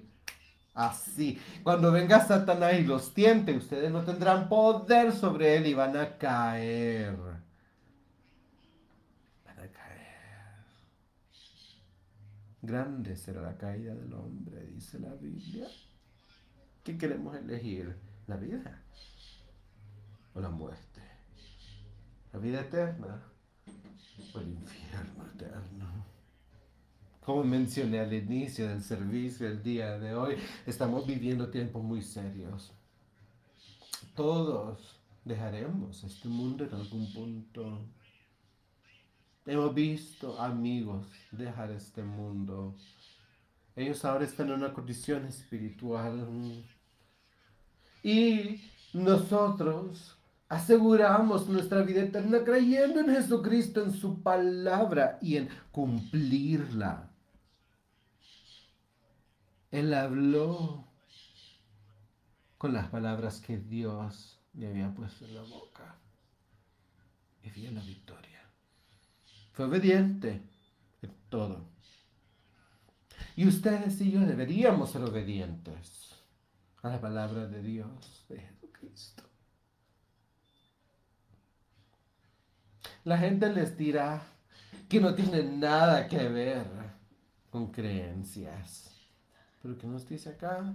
Así. 0.75 1.41
Cuando 1.63 1.91
venga 1.91 2.23
Satanás 2.23 2.75
y 2.75 2.83
los 2.83 3.15
tiente, 3.15 3.57
ustedes 3.57 3.91
no 3.91 4.03
tendrán 4.03 4.49
poder 4.49 5.11
sobre 5.13 5.57
él 5.57 5.65
y 5.65 5.73
van 5.73 5.97
a 5.97 6.15
caer. 6.15 7.17
Van 9.43 9.57
a 9.57 9.67
caer. 9.71 10.13
Grande 12.61 13.15
será 13.15 13.41
la 13.41 13.57
caída 13.57 13.95
del 13.95 14.13
hombre, 14.13 14.63
dice 14.67 14.99
la 14.99 15.15
Biblia. 15.15 15.65
¿Qué 16.83 16.99
queremos 16.99 17.35
elegir? 17.35 17.97
La 18.27 18.35
vida 18.35 18.83
la 20.41 20.49
muerte? 20.49 21.01
¿La 22.31 22.39
vida 22.39 22.61
eterna 22.61 23.23
o 23.33 23.36
el 24.17 24.49
infierno 24.49 25.25
eterno? 25.33 26.05
Como 27.21 27.43
mencioné 27.43 27.99
al 27.99 28.13
inicio 28.13 28.67
del 28.67 28.81
servicio 28.81 29.47
el 29.47 29.61
día 29.61 29.99
de 29.99 30.15
hoy, 30.15 30.35
estamos 30.65 31.05
viviendo 31.05 31.49
tiempos 31.49 31.83
muy 31.83 32.01
serios. 32.01 32.71
Todos 34.15 34.97
dejaremos 35.25 36.03
este 36.03 36.29
mundo 36.29 36.63
en 36.63 36.73
algún 36.73 37.11
punto. 37.13 37.85
Hemos 39.45 39.75
visto 39.75 40.39
amigos 40.39 41.07
dejar 41.31 41.71
este 41.71 42.01
mundo. 42.01 42.75
Ellos 43.75 44.03
ahora 44.05 44.25
están 44.25 44.47
en 44.47 44.55
una 44.55 44.73
condición 44.73 45.25
espiritual. 45.25 46.63
Y 48.03 48.61
nosotros 48.93 50.16
aseguramos 50.49 51.47
nuestra 51.47 51.81
vida 51.81 52.01
eterna 52.01 52.43
creyendo 52.43 52.99
en 52.99 53.07
Jesucristo, 53.07 53.83
en 53.83 53.91
su 53.91 54.21
palabra 54.21 55.19
y 55.21 55.37
en 55.37 55.49
cumplirla. 55.71 57.09
Él 59.71 59.93
habló 59.93 60.85
con 62.57 62.73
las 62.73 62.87
palabras 62.87 63.41
que 63.41 63.57
Dios 63.57 64.39
le 64.53 64.67
había 64.67 64.93
puesto 64.93 65.25
en 65.25 65.35
la 65.35 65.43
boca 65.43 65.95
y 67.43 67.49
vio 67.49 67.71
la 67.71 67.81
victoria. 67.81 68.41
Fue 69.51 69.65
obediente 69.65 70.41
en 71.01 71.13
todo. 71.29 71.65
Y 73.35 73.47
ustedes 73.47 73.99
y 74.01 74.11
yo 74.11 74.21
deberíamos 74.21 74.91
ser 74.91 75.03
obedientes 75.03 76.15
a 76.81 76.89
la 76.89 77.01
palabra 77.01 77.47
de 77.47 77.61
Dios, 77.61 78.25
de 78.29 78.39
Jesucristo. 78.39 79.26
La 83.07 83.17
gente 83.17 83.47
les 83.47 83.77
dirá 83.77 84.21
que 84.89 84.99
no 84.99 85.15
tiene 85.15 85.41
nada 85.41 86.09
que 86.09 86.27
ver 86.27 86.65
con 87.49 87.71
creencias. 87.71 88.91
Pero 89.61 89.77
¿qué 89.77 89.87
nos 89.87 90.05
dice 90.09 90.31
acá? 90.31 90.73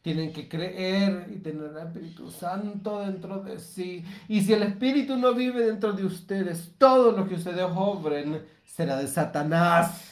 Tienen 0.00 0.32
que 0.32 0.48
creer 0.48 1.30
y 1.30 1.40
tener 1.40 1.72
el 1.72 1.88
Espíritu 1.88 2.30
Santo 2.30 3.00
dentro 3.00 3.42
de 3.42 3.58
sí. 3.58 4.02
Y 4.26 4.40
si 4.40 4.54
el 4.54 4.62
Espíritu 4.62 5.18
no 5.18 5.34
vive 5.34 5.66
dentro 5.66 5.92
de 5.92 6.06
ustedes, 6.06 6.72
todo 6.78 7.12
lo 7.12 7.28
que 7.28 7.34
ustedes 7.34 7.66
obren 7.70 8.46
será 8.64 8.96
de 8.96 9.08
Satanás 9.08 10.07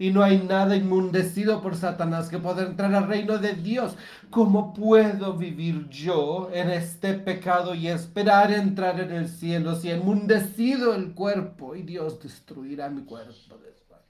y 0.00 0.10
no 0.10 0.22
hay 0.22 0.38
nada 0.38 0.76
inmundecido 0.76 1.60
por 1.60 1.76
Satanás 1.76 2.30
que 2.30 2.38
pueda 2.38 2.62
entrar 2.62 2.94
al 2.94 3.06
reino 3.06 3.36
de 3.36 3.52
Dios. 3.52 3.96
¿Cómo 4.30 4.72
puedo 4.72 5.34
vivir 5.34 5.90
yo 5.90 6.48
en 6.54 6.70
este 6.70 7.12
pecado 7.12 7.74
y 7.74 7.86
esperar 7.88 8.50
entrar 8.50 8.98
en 8.98 9.12
el 9.12 9.28
cielo 9.28 9.76
si 9.76 9.90
inmundecido 9.90 10.94
el 10.94 11.12
cuerpo 11.12 11.76
y 11.76 11.82
Dios 11.82 12.18
destruirá 12.18 12.88
mi 12.88 13.04
cuerpo 13.04 13.58
después? 13.58 14.00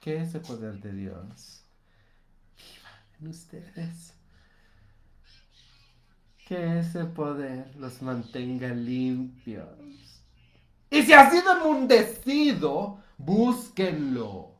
¿Qué 0.00 0.18
es 0.18 0.36
el 0.36 0.42
poder 0.42 0.80
de 0.80 0.92
Dios? 0.92 1.64
Viva 2.56 2.90
en 3.20 3.26
ustedes. 3.26 4.14
Que 6.46 6.78
ese 6.78 7.06
poder 7.06 7.74
los 7.74 8.00
mantenga 8.02 8.68
limpios. 8.68 10.22
Y 10.90 11.02
si 11.02 11.12
ha 11.12 11.28
sido 11.28 11.58
inmundecido, 11.58 13.02
Búsquenlo. 13.18 14.54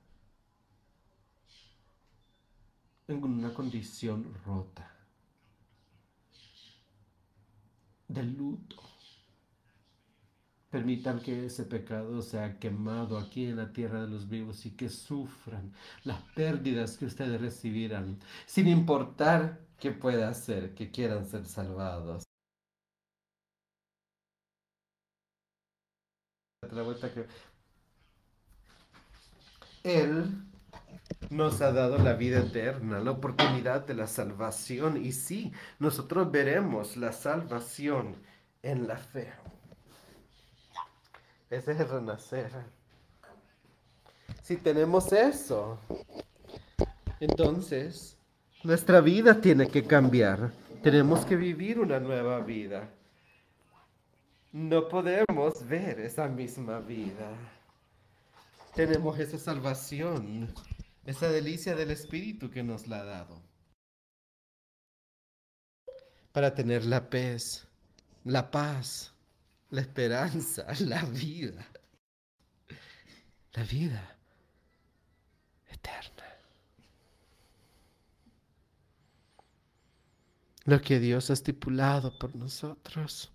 En 3.08 3.22
una 3.22 3.54
condición 3.54 4.34
rota. 4.44 4.92
De 8.08 8.22
luto. 8.22 8.76
Permitan 10.70 11.20
que 11.20 11.46
ese 11.46 11.64
pecado 11.64 12.20
sea 12.22 12.58
quemado 12.58 13.18
aquí 13.18 13.46
en 13.46 13.56
la 13.56 13.72
tierra 13.72 14.02
de 14.02 14.08
los 14.08 14.28
vivos 14.28 14.66
y 14.66 14.72
que 14.72 14.88
sufran 14.88 15.72
las 16.04 16.20
pérdidas 16.34 16.98
que 16.98 17.06
ustedes 17.06 17.40
recibirán, 17.40 18.18
sin 18.46 18.66
importar 18.68 19.60
qué 19.78 19.92
pueda 19.92 20.28
hacer, 20.28 20.74
que 20.74 20.90
quieran 20.90 21.24
ser 21.26 21.46
salvados. 21.46 22.24
La 26.72 26.82
vuelta 26.82 27.12
que 27.14 27.26
él 29.86 30.42
nos 31.30 31.60
ha 31.60 31.72
dado 31.72 31.98
la 31.98 32.14
vida 32.14 32.40
eterna, 32.40 32.98
la 32.98 33.12
oportunidad 33.12 33.86
de 33.86 33.94
la 33.94 34.08
salvación. 34.08 35.04
Y 35.04 35.12
sí, 35.12 35.52
nosotros 35.78 36.30
veremos 36.30 36.96
la 36.96 37.12
salvación 37.12 38.16
en 38.62 38.88
la 38.88 38.96
fe. 38.96 39.32
Ese 41.50 41.72
es 41.72 41.80
el 41.80 41.88
renacer. 41.88 42.50
Si 44.42 44.56
tenemos 44.56 45.12
eso, 45.12 45.78
entonces 47.20 48.18
nuestra 48.64 49.00
vida 49.00 49.40
tiene 49.40 49.68
que 49.68 49.84
cambiar. 49.84 50.50
Tenemos 50.82 51.24
que 51.24 51.36
vivir 51.36 51.78
una 51.78 52.00
nueva 52.00 52.40
vida. 52.40 52.88
No 54.52 54.88
podemos 54.88 55.66
ver 55.68 56.00
esa 56.00 56.26
misma 56.26 56.80
vida 56.80 57.30
tenemos 58.76 59.18
esa 59.18 59.38
salvación, 59.38 60.54
esa 61.04 61.28
delicia 61.28 61.74
del 61.74 61.90
Espíritu 61.90 62.50
que 62.50 62.62
nos 62.62 62.86
la 62.86 63.00
ha 63.00 63.04
dado. 63.04 63.42
para 66.36 66.54
tener 66.54 66.84
la 66.84 67.08
paz, 67.08 67.66
la 68.24 68.50
paz, 68.50 69.10
la 69.70 69.80
esperanza, 69.80 70.66
la 70.80 71.02
vida, 71.06 71.66
la 73.54 73.64
vida 73.64 74.18
eterna. 75.70 76.24
Lo 80.66 80.78
que 80.82 81.00
Dios 81.00 81.30
ha 81.30 81.32
estipulado 81.32 82.18
por 82.18 82.36
nosotros. 82.36 83.32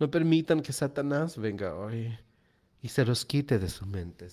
No 0.00 0.10
permitan 0.10 0.60
que 0.60 0.72
Satanás 0.72 1.38
venga 1.38 1.76
hoy 1.76 2.18
y 2.82 2.88
se 2.88 3.04
los 3.04 3.24
quite 3.24 3.60
de 3.60 3.68
sus 3.68 3.86
mentes. 3.86 4.32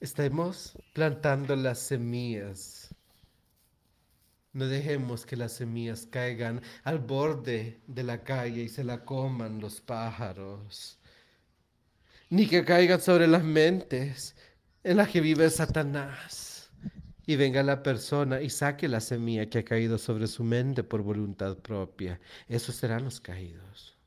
Estemos 0.00 0.78
plantando 0.94 1.54
las 1.56 1.78
semillas. 1.78 2.94
No 4.54 4.66
dejemos 4.66 5.26
que 5.26 5.36
las 5.36 5.52
semillas 5.52 6.08
caigan 6.10 6.62
al 6.84 7.00
borde 7.00 7.82
de 7.86 8.02
la 8.02 8.24
calle 8.24 8.62
y 8.62 8.68
se 8.70 8.82
la 8.82 9.04
coman 9.04 9.60
los 9.60 9.82
pájaros. 9.82 10.98
Ni 12.30 12.46
que 12.46 12.64
caigan 12.64 13.02
sobre 13.02 13.28
las 13.28 13.44
mentes 13.44 14.34
en 14.82 14.96
las 14.96 15.10
que 15.10 15.20
vive 15.20 15.50
Satanás. 15.50 16.70
Y 17.26 17.36
venga 17.36 17.62
la 17.62 17.82
persona 17.82 18.40
y 18.40 18.48
saque 18.48 18.88
la 18.88 19.00
semilla 19.00 19.50
que 19.50 19.58
ha 19.58 19.64
caído 19.66 19.98
sobre 19.98 20.28
su 20.28 20.42
mente 20.44 20.82
por 20.82 21.02
voluntad 21.02 21.58
propia. 21.58 22.18
Esos 22.48 22.74
serán 22.74 23.04
los 23.04 23.20
caídos. 23.20 23.98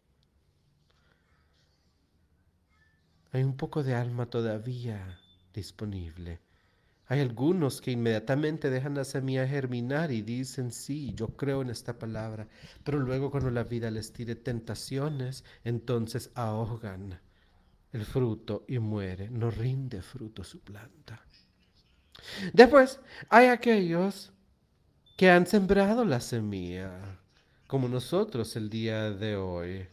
Hay 3.32 3.44
un 3.44 3.56
poco 3.56 3.84
de 3.84 3.94
alma 3.94 4.26
todavía 4.26 5.20
disponible. 5.54 6.40
Hay 7.08 7.20
algunos 7.20 7.82
que 7.82 7.92
inmediatamente 7.92 8.70
dejan 8.70 8.96
la 8.96 9.04
semilla 9.04 9.48
germinar 9.48 10.12
y 10.12 10.22
dicen, 10.22 10.72
sí, 10.72 11.14
yo 11.16 11.28
creo 11.36 11.62
en 11.62 11.70
esta 11.70 12.00
palabra, 12.00 12.48
pero 12.84 13.00
luego 13.00 13.30
cuando 13.30 13.52
la 13.52 13.64
vida 13.64 13.92
les 13.92 14.14
tire 14.14 14.36
tentaciones, 14.36 15.44
entonces 15.64 16.32
ahogan 16.34 17.20
el 17.92 18.06
fruto 18.06 18.66
y 18.68 18.80
muere, 18.80 19.30
no 19.30 19.52
rinde 19.52 20.02
fruto 20.02 20.44
su 20.44 20.62
planta. 20.62 21.24
Después 22.54 23.00
hay 23.30 23.48
aquellos 23.48 24.32
que 25.18 25.30
han 25.30 25.46
sembrado 25.46 26.06
la 26.06 26.20
semilla, 26.20 27.20
como 27.68 27.88
nosotros 27.88 28.56
el 28.56 28.70
día 28.70 29.12
de 29.12 29.36
hoy. 29.36 29.88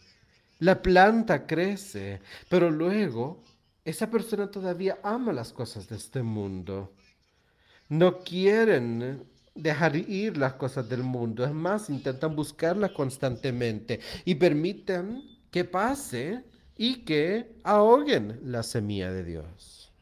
La 0.61 0.81
planta 0.81 1.47
crece, 1.47 2.21
pero 2.49 2.71
luego 2.71 3.43
esa 3.91 4.11
persona 4.11 4.51
todavía 4.51 4.99
ama 5.03 5.33
las 5.33 5.53
cosas 5.53 5.89
de 5.89 5.97
este 5.97 6.23
mundo. 6.23 6.93
No 7.89 8.21
quieren 8.21 9.25
dejar 9.55 9.97
ir 9.97 10.37
las 10.37 10.55
cosas 10.55 10.89
del 10.89 11.03
mundo. 11.03 11.45
Es 11.45 11.53
más, 11.53 11.91
intentan 11.91 12.35
buscarlas 12.35 12.93
constantemente 12.93 14.01
y 14.25 14.37
permiten 14.37 15.23
que 15.51 15.65
pase 15.65 16.45
y 16.77 17.05
que 17.05 17.61
ahoguen 17.65 18.41
la 18.45 18.63
semilla 18.63 19.13
de 19.13 19.25
Dios. 19.25 19.93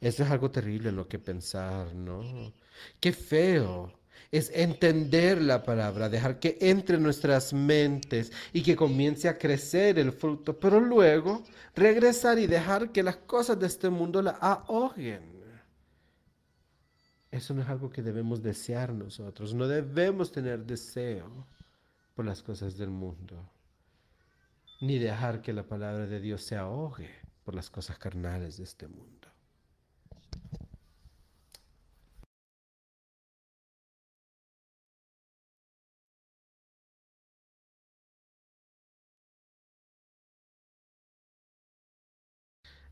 Eso 0.00 0.22
es 0.22 0.30
algo 0.30 0.50
terrible 0.50 0.90
en 0.90 0.96
lo 0.96 1.08
que 1.08 1.18
pensar, 1.18 1.94
¿no? 1.94 2.52
Qué 3.00 3.12
feo 3.12 3.97
es 4.30 4.50
entender 4.54 5.40
la 5.40 5.62
palabra, 5.62 6.08
dejar 6.08 6.38
que 6.38 6.58
entre 6.60 6.96
en 6.96 7.02
nuestras 7.02 7.52
mentes 7.52 8.30
y 8.52 8.62
que 8.62 8.76
comience 8.76 9.28
a 9.28 9.38
crecer 9.38 9.98
el 9.98 10.12
fruto, 10.12 10.58
pero 10.58 10.80
luego 10.80 11.44
regresar 11.74 12.38
y 12.38 12.46
dejar 12.46 12.92
que 12.92 13.02
las 13.02 13.16
cosas 13.16 13.58
de 13.58 13.66
este 13.66 13.88
mundo 13.88 14.20
la 14.20 14.32
ahoguen. 14.32 15.38
Eso 17.30 17.54
no 17.54 17.62
es 17.62 17.68
algo 17.68 17.90
que 17.90 18.02
debemos 18.02 18.42
desear 18.42 18.92
nosotros, 18.92 19.54
no 19.54 19.66
debemos 19.66 20.32
tener 20.32 20.64
deseo 20.64 21.46
por 22.14 22.24
las 22.24 22.42
cosas 22.42 22.76
del 22.76 22.90
mundo, 22.90 23.48
ni 24.80 24.98
dejar 24.98 25.40
que 25.40 25.52
la 25.52 25.62
palabra 25.62 26.06
de 26.06 26.20
Dios 26.20 26.42
se 26.42 26.56
ahogue 26.56 27.10
por 27.44 27.54
las 27.54 27.70
cosas 27.70 27.98
carnales 27.98 28.56
de 28.58 28.64
este 28.64 28.88
mundo. 28.88 29.17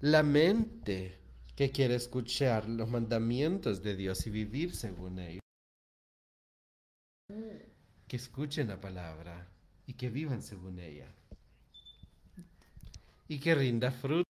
La 0.01 0.22
mente 0.22 1.18
que 1.57 1.70
quiere 1.70 1.94
escuchar 1.94 2.68
los 2.68 2.86
mandamientos 2.86 3.82
de 3.82 3.97
Dios 3.97 4.26
y 4.26 4.30
vivir 4.30 4.74
según 4.74 5.18
ellos. 5.18 5.40
Que 8.07 8.16
escuchen 8.16 8.68
la 8.68 8.78
palabra 8.78 9.49
y 9.86 9.94
que 9.94 10.11
vivan 10.11 10.42
según 10.42 10.78
ella. 10.80 11.11
Y 13.26 13.40
que 13.40 13.55
rinda 13.55 13.90
fruto. 13.90 14.28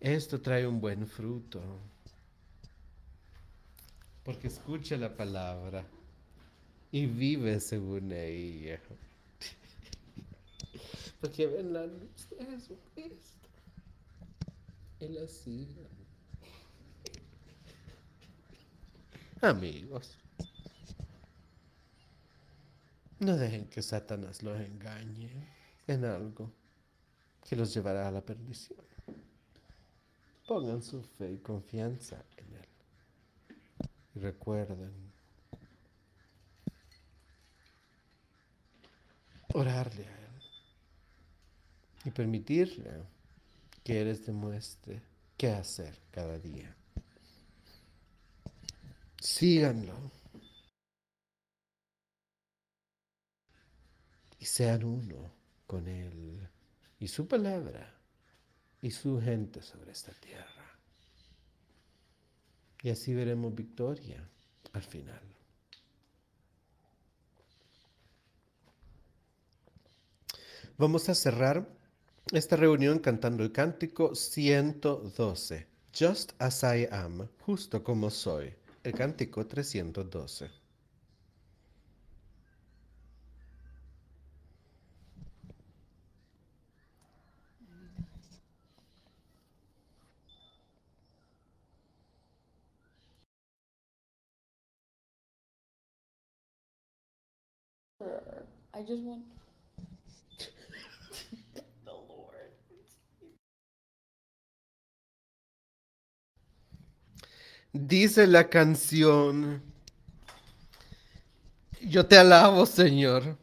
Esto 0.00 0.40
trae 0.40 0.66
un 0.66 0.80
buen 0.80 1.06
fruto. 1.06 1.62
Porque 4.24 4.46
escucha 4.46 4.96
la 4.96 5.14
palabra 5.14 5.86
y 6.92 7.06
vive 7.06 7.58
según 7.58 8.12
ella. 8.12 8.78
Porque 11.20 11.46
ven 11.46 11.72
la 11.72 11.86
luz 11.86 12.28
de 12.30 12.44
Jesucristo 12.44 13.48
y 15.00 15.08
la 15.08 15.26
sigan. 15.26 15.88
Amigos, 19.40 20.16
no 23.18 23.36
dejen 23.36 23.66
que 23.66 23.82
Satanás 23.82 24.42
los 24.42 24.60
engañe 24.60 25.30
en 25.88 26.04
algo 26.04 26.52
que 27.48 27.56
los 27.56 27.74
llevará 27.74 28.06
a 28.06 28.12
la 28.12 28.20
perdición. 28.20 28.78
Pongan 30.46 30.82
su 30.82 31.02
fe 31.02 31.32
y 31.32 31.38
confianza 31.38 32.22
en 32.36 32.54
Él. 32.54 32.68
Y 34.14 34.18
recuerden 34.18 35.11
orarle 39.54 40.06
a 40.06 40.18
Él 40.18 40.42
y 42.04 42.10
permitirle 42.10 42.90
que 43.84 44.00
Él 44.00 44.08
les 44.08 44.24
demuestre 44.24 45.02
qué 45.36 45.50
hacer 45.50 45.98
cada 46.10 46.38
día. 46.38 46.74
Síganlo. 49.20 49.94
Y 54.38 54.44
sean 54.44 54.82
uno 54.82 55.32
con 55.66 55.86
Él 55.86 56.48
y 56.98 57.06
su 57.06 57.28
palabra 57.28 57.94
y 58.80 58.90
su 58.90 59.20
gente 59.20 59.62
sobre 59.62 59.92
esta 59.92 60.12
tierra. 60.12 60.76
Y 62.82 62.90
así 62.90 63.14
veremos 63.14 63.54
victoria 63.54 64.28
al 64.72 64.82
final. 64.82 65.22
Vamos 70.78 71.08
a 71.08 71.14
cerrar 71.14 71.68
esta 72.32 72.56
reunión 72.56 72.98
cantando 72.98 73.44
el 73.44 73.52
cántico 73.52 74.14
112, 74.14 75.66
Just 75.92 76.32
as 76.38 76.62
I 76.62 76.88
am, 76.90 77.28
justo 77.40 77.84
como 77.84 78.08
soy, 78.10 78.54
el 78.82 78.94
cántico 78.94 79.46
312. 79.46 80.50
I 98.74 98.82
just 98.82 99.02
want 99.02 99.22
Dice 107.72 108.26
la 108.26 108.50
canción, 108.50 109.62
yo 111.80 112.06
te 112.06 112.18
alabo, 112.18 112.66
Señor. 112.66 113.38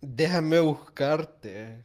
Déjame 0.00 0.58
buscarte. 0.60 1.84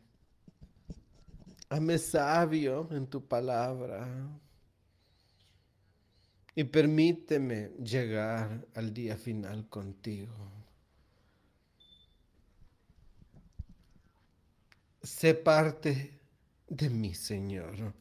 Hazme 1.68 1.98
sabio 1.98 2.88
en 2.92 3.06
tu 3.06 3.28
palabra. 3.28 4.08
Y 6.56 6.64
permíteme 6.64 7.72
llegar 7.84 8.66
al 8.76 8.94
día 8.94 9.18
final 9.18 9.68
contigo. 9.68 10.34
Sé 15.02 15.34
parte 15.34 16.18
de 16.70 16.90
mí, 16.90 17.14
Señor. 17.14 17.94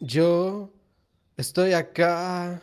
Yo 0.00 0.72
estoy 1.36 1.74
acá 1.74 2.62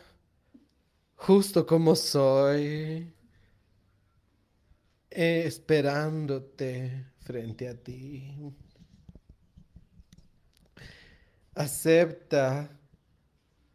justo 1.14 1.64
como 1.64 1.94
soy, 1.94 3.14
esperándote 5.08 7.06
frente 7.20 7.68
a 7.68 7.74
ti. 7.74 8.34
Acepta 11.54 12.68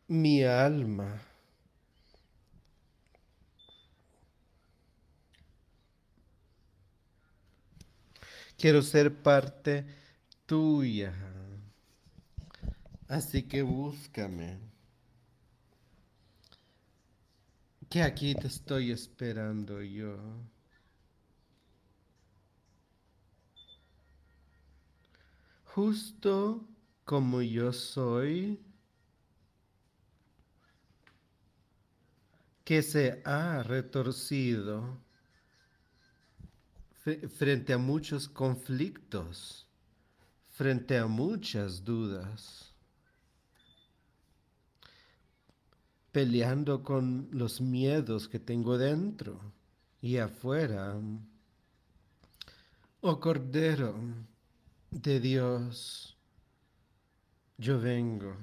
mi 0.08 0.44
alma. 0.44 1.22
Quiero 8.58 8.82
ser 8.82 9.14
parte 9.22 9.86
tuya. 10.46 11.14
Así 13.14 13.44
que 13.44 13.62
búscame. 13.62 14.58
Que 17.88 18.02
aquí 18.02 18.34
te 18.34 18.48
estoy 18.48 18.90
esperando 18.90 19.84
yo. 19.84 20.18
Justo 25.76 26.68
como 27.06 27.44
yo 27.44 27.72
soy, 27.72 28.60
que 32.66 32.82
se 32.82 33.22
ha 33.26 33.62
retorcido 33.62 34.98
frente 37.38 37.74
a 37.74 37.78
muchos 37.78 38.28
conflictos, 38.28 39.68
frente 40.54 40.98
a 40.98 41.06
muchas 41.06 41.84
dudas, 41.84 42.73
peleando 46.14 46.84
con 46.84 47.28
los 47.32 47.60
miedos 47.60 48.30
que 48.30 48.40
tengo 48.40 48.78
dentro 48.78 49.42
y 50.00 50.18
afuera. 50.18 50.96
Oh 53.02 53.20
Cordero 53.20 53.96
de 54.92 55.20
Dios, 55.20 56.16
yo 57.58 57.80
vengo, 57.80 58.36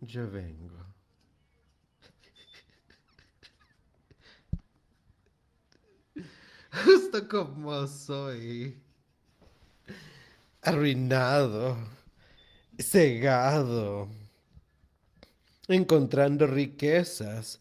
yo 0.00 0.30
vengo. 0.30 0.84
Justo 6.84 7.26
como 7.28 7.86
soy. 7.86 8.78
Arruinado. 10.60 11.78
Cegado. 12.78 14.21
Encontrando 15.72 16.46
riquezas 16.46 17.60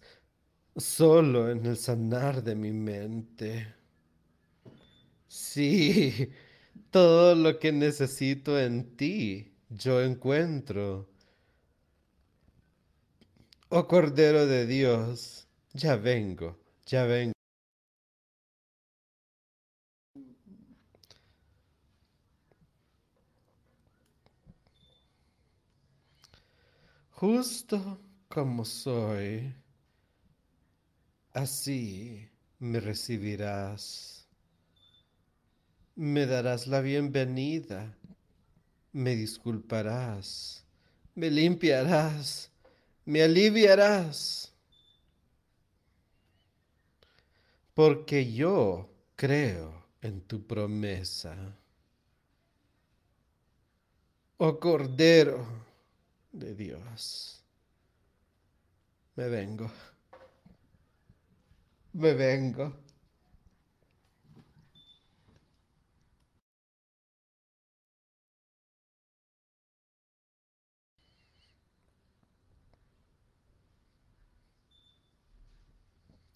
solo 0.76 1.50
en 1.50 1.66
el 1.66 1.78
sanar 1.78 2.44
de 2.44 2.56
mi 2.56 2.74
mente. 2.74 3.74
Sí, 5.30 6.30
todo 6.90 7.36
lo 7.36 7.58
que 7.58 7.72
necesito 7.72 8.60
en 8.60 8.98
ti 8.98 9.54
yo 9.70 10.02
encuentro. 10.02 11.10
Oh 13.70 13.88
Cordero 13.88 14.46
de 14.46 14.66
Dios, 14.66 15.48
ya 15.74 15.96
vengo, 15.96 16.60
ya 16.86 17.06
vengo. 17.06 17.41
Justo 27.22 28.00
como 28.30 28.66
soy, 28.66 29.54
así 31.34 32.28
me 32.58 32.80
recibirás. 32.80 34.28
Me 35.96 36.26
darás 36.26 36.66
la 36.66 36.82
bienvenida, 36.82 37.96
me 38.92 39.16
disculparás, 39.16 40.66
me 41.14 41.30
limpiarás, 41.30 42.50
me 43.06 43.22
aliviarás. 43.22 44.52
Porque 47.76 48.34
yo 48.34 48.90
creo 49.16 49.86
en 50.02 50.22
tu 50.22 50.48
promesa. 50.48 51.38
Oh 54.38 54.60
Cordero 54.60 55.71
de 56.32 56.56
Dios. 56.56 57.44
Me 59.16 59.28
vengo. 59.28 59.72
Me 61.94 62.14
vengo. 62.14 62.74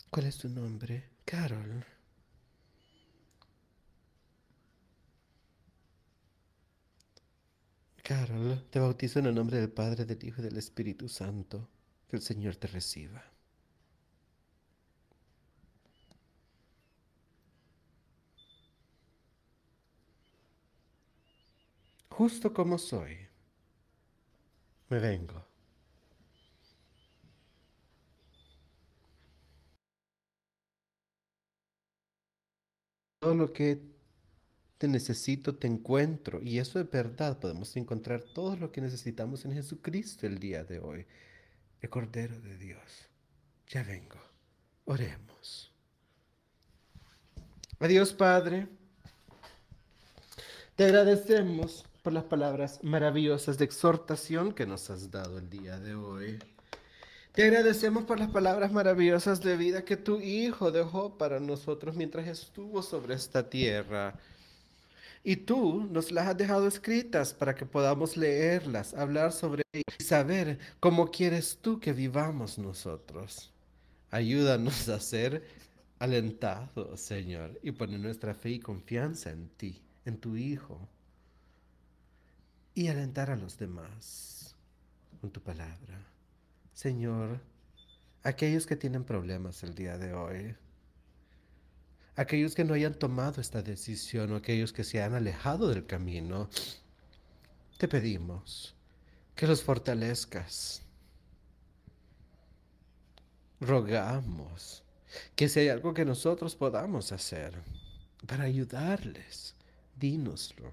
¿Cuál 0.09 0.27
es 0.27 0.37
tu 0.37 0.47
nombre? 0.47 1.09
Carol. 1.25 1.85
Carol, 8.05 8.63
te 8.69 8.79
bautizo 8.79 9.17
en 9.17 9.25
el 9.25 9.33
nombre 9.33 9.57
del 9.57 9.71
Padre, 9.71 10.05
del 10.05 10.23
Hijo 10.23 10.39
y 10.41 10.43
del 10.45 10.57
Espíritu 10.57 11.09
Santo. 11.09 11.67
Que 12.07 12.15
el 12.15 12.21
Señor 12.21 12.55
te 12.55 12.67
reciba. 12.67 13.23
Justo 22.09 22.53
como 22.53 22.77
soy, 22.77 23.17
me 24.89 24.99
vengo. 24.99 25.43
Todo 33.19 33.33
lo 33.35 33.51
que 33.51 33.94
necesito, 34.87 35.55
te 35.55 35.67
encuentro. 35.67 36.41
Y 36.41 36.59
eso 36.59 36.79
es 36.79 36.89
verdad. 36.89 37.39
Podemos 37.39 37.75
encontrar 37.75 38.21
todo 38.21 38.55
lo 38.55 38.71
que 38.71 38.81
necesitamos 38.81 39.45
en 39.45 39.53
Jesucristo 39.53 40.27
el 40.27 40.39
día 40.39 40.63
de 40.63 40.79
hoy. 40.79 41.05
El 41.81 41.89
Cordero 41.89 42.39
de 42.41 42.57
Dios. 42.57 42.81
Ya 43.67 43.83
vengo. 43.83 44.19
Oremos. 44.85 45.73
Adiós, 47.79 48.13
Padre. 48.13 48.67
Te 50.75 50.85
agradecemos 50.85 51.85
por 52.03 52.13
las 52.13 52.25
palabras 52.25 52.79
maravillosas 52.83 53.57
de 53.57 53.65
exhortación 53.65 54.53
que 54.53 54.65
nos 54.65 54.89
has 54.89 55.09
dado 55.09 55.39
el 55.39 55.49
día 55.49 55.79
de 55.79 55.95
hoy. 55.95 56.39
Te 57.35 57.43
agradecemos 57.43 58.05
por 58.05 58.19
las 58.19 58.29
palabras 58.29 58.71
maravillosas 58.71 59.41
de 59.41 59.57
vida 59.57 59.83
que 59.83 59.97
tu 59.97 60.21
Hijo 60.21 60.71
dejó 60.71 61.17
para 61.17 61.39
nosotros 61.39 61.95
mientras 61.95 62.27
estuvo 62.27 62.81
sobre 62.81 63.15
esta 63.15 63.49
tierra. 63.49 64.17
Y 65.27 65.37
tú 65.37 65.87
nos 65.91 66.11
las 66.11 66.27
has 66.27 66.37
dejado 66.37 66.67
escritas 66.67 67.33
para 67.33 67.55
que 67.55 67.65
podamos 67.65 68.15
leerlas, 68.15 68.93
hablar 68.93 69.31
sobre 69.31 69.63
ellas 69.73 69.95
y 69.99 70.03
saber 70.03 70.59
cómo 70.79 71.09
quieres 71.09 71.57
tú 71.59 71.79
que 71.79 71.93
vivamos 71.93 72.59
nosotros. 72.59 73.51
Ayúdanos 74.11 74.87
a 74.87 74.99
ser 74.99 75.43
alentados, 75.97 77.01
Señor, 77.01 77.59
y 77.63 77.71
poner 77.71 78.01
nuestra 78.01 78.35
fe 78.35 78.51
y 78.51 78.59
confianza 78.59 79.31
en 79.31 79.49
ti, 79.49 79.81
en 80.05 80.19
tu 80.19 80.37
Hijo. 80.37 80.87
Y 82.75 82.89
alentar 82.89 83.31
a 83.31 83.35
los 83.35 83.57
demás 83.57 84.55
con 85.21 85.31
tu 85.31 85.41
palabra. 85.41 86.05
Señor, 86.75 87.39
aquellos 88.21 88.67
que 88.67 88.75
tienen 88.75 89.03
problemas 89.03 89.63
el 89.63 89.73
día 89.73 89.97
de 89.97 90.13
hoy, 90.13 90.55
aquellos 92.15 92.55
que 92.55 92.63
no 92.63 92.73
hayan 92.73 92.93
tomado 92.93 93.41
esta 93.41 93.61
decisión 93.61 94.31
o 94.31 94.35
aquellos 94.37 94.71
que 94.73 94.83
se 94.83 95.01
han 95.01 95.13
alejado 95.13 95.67
del 95.67 95.85
camino, 95.85 96.49
te 97.77 97.87
pedimos 97.87 98.75
que 99.35 99.47
los 99.47 99.63
fortalezcas. 99.63 100.81
Rogamos 103.59 104.83
que 105.35 105.49
si 105.49 105.61
hay 105.61 105.69
algo 105.69 105.93
que 105.93 106.05
nosotros 106.05 106.55
podamos 106.55 107.11
hacer 107.11 107.53
para 108.27 108.45
ayudarles, 108.45 109.55
dínoslo. 109.95 110.71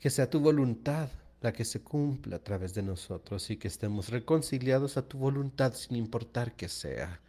Que 0.00 0.10
sea 0.10 0.30
tu 0.30 0.40
voluntad 0.40 1.08
la 1.40 1.52
que 1.52 1.64
se 1.64 1.82
cumpla 1.82 2.36
a 2.36 2.38
través 2.38 2.72
de 2.74 2.82
nosotros 2.82 3.50
y 3.50 3.56
que 3.56 3.68
estemos 3.68 4.08
reconciliados 4.08 4.96
a 4.96 5.06
tu 5.06 5.18
voluntad 5.18 5.74
sin 5.74 5.96
importar 5.96 6.54
que 6.54 6.68
sea 6.68 7.20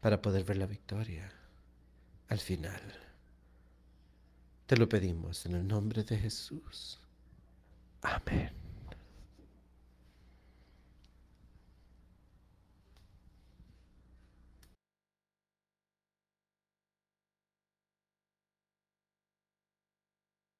para 0.00 0.20
poder 0.20 0.44
ver 0.44 0.56
la 0.56 0.66
victoria. 0.66 1.32
al 2.28 2.38
final. 2.38 2.80
Te 4.66 4.76
lo 4.76 4.88
pedimos 4.88 5.46
en 5.46 5.56
el 5.56 5.66
nombre 5.66 6.04
de 6.04 6.16
Jesús. 6.16 7.00
Amén. 8.02 8.59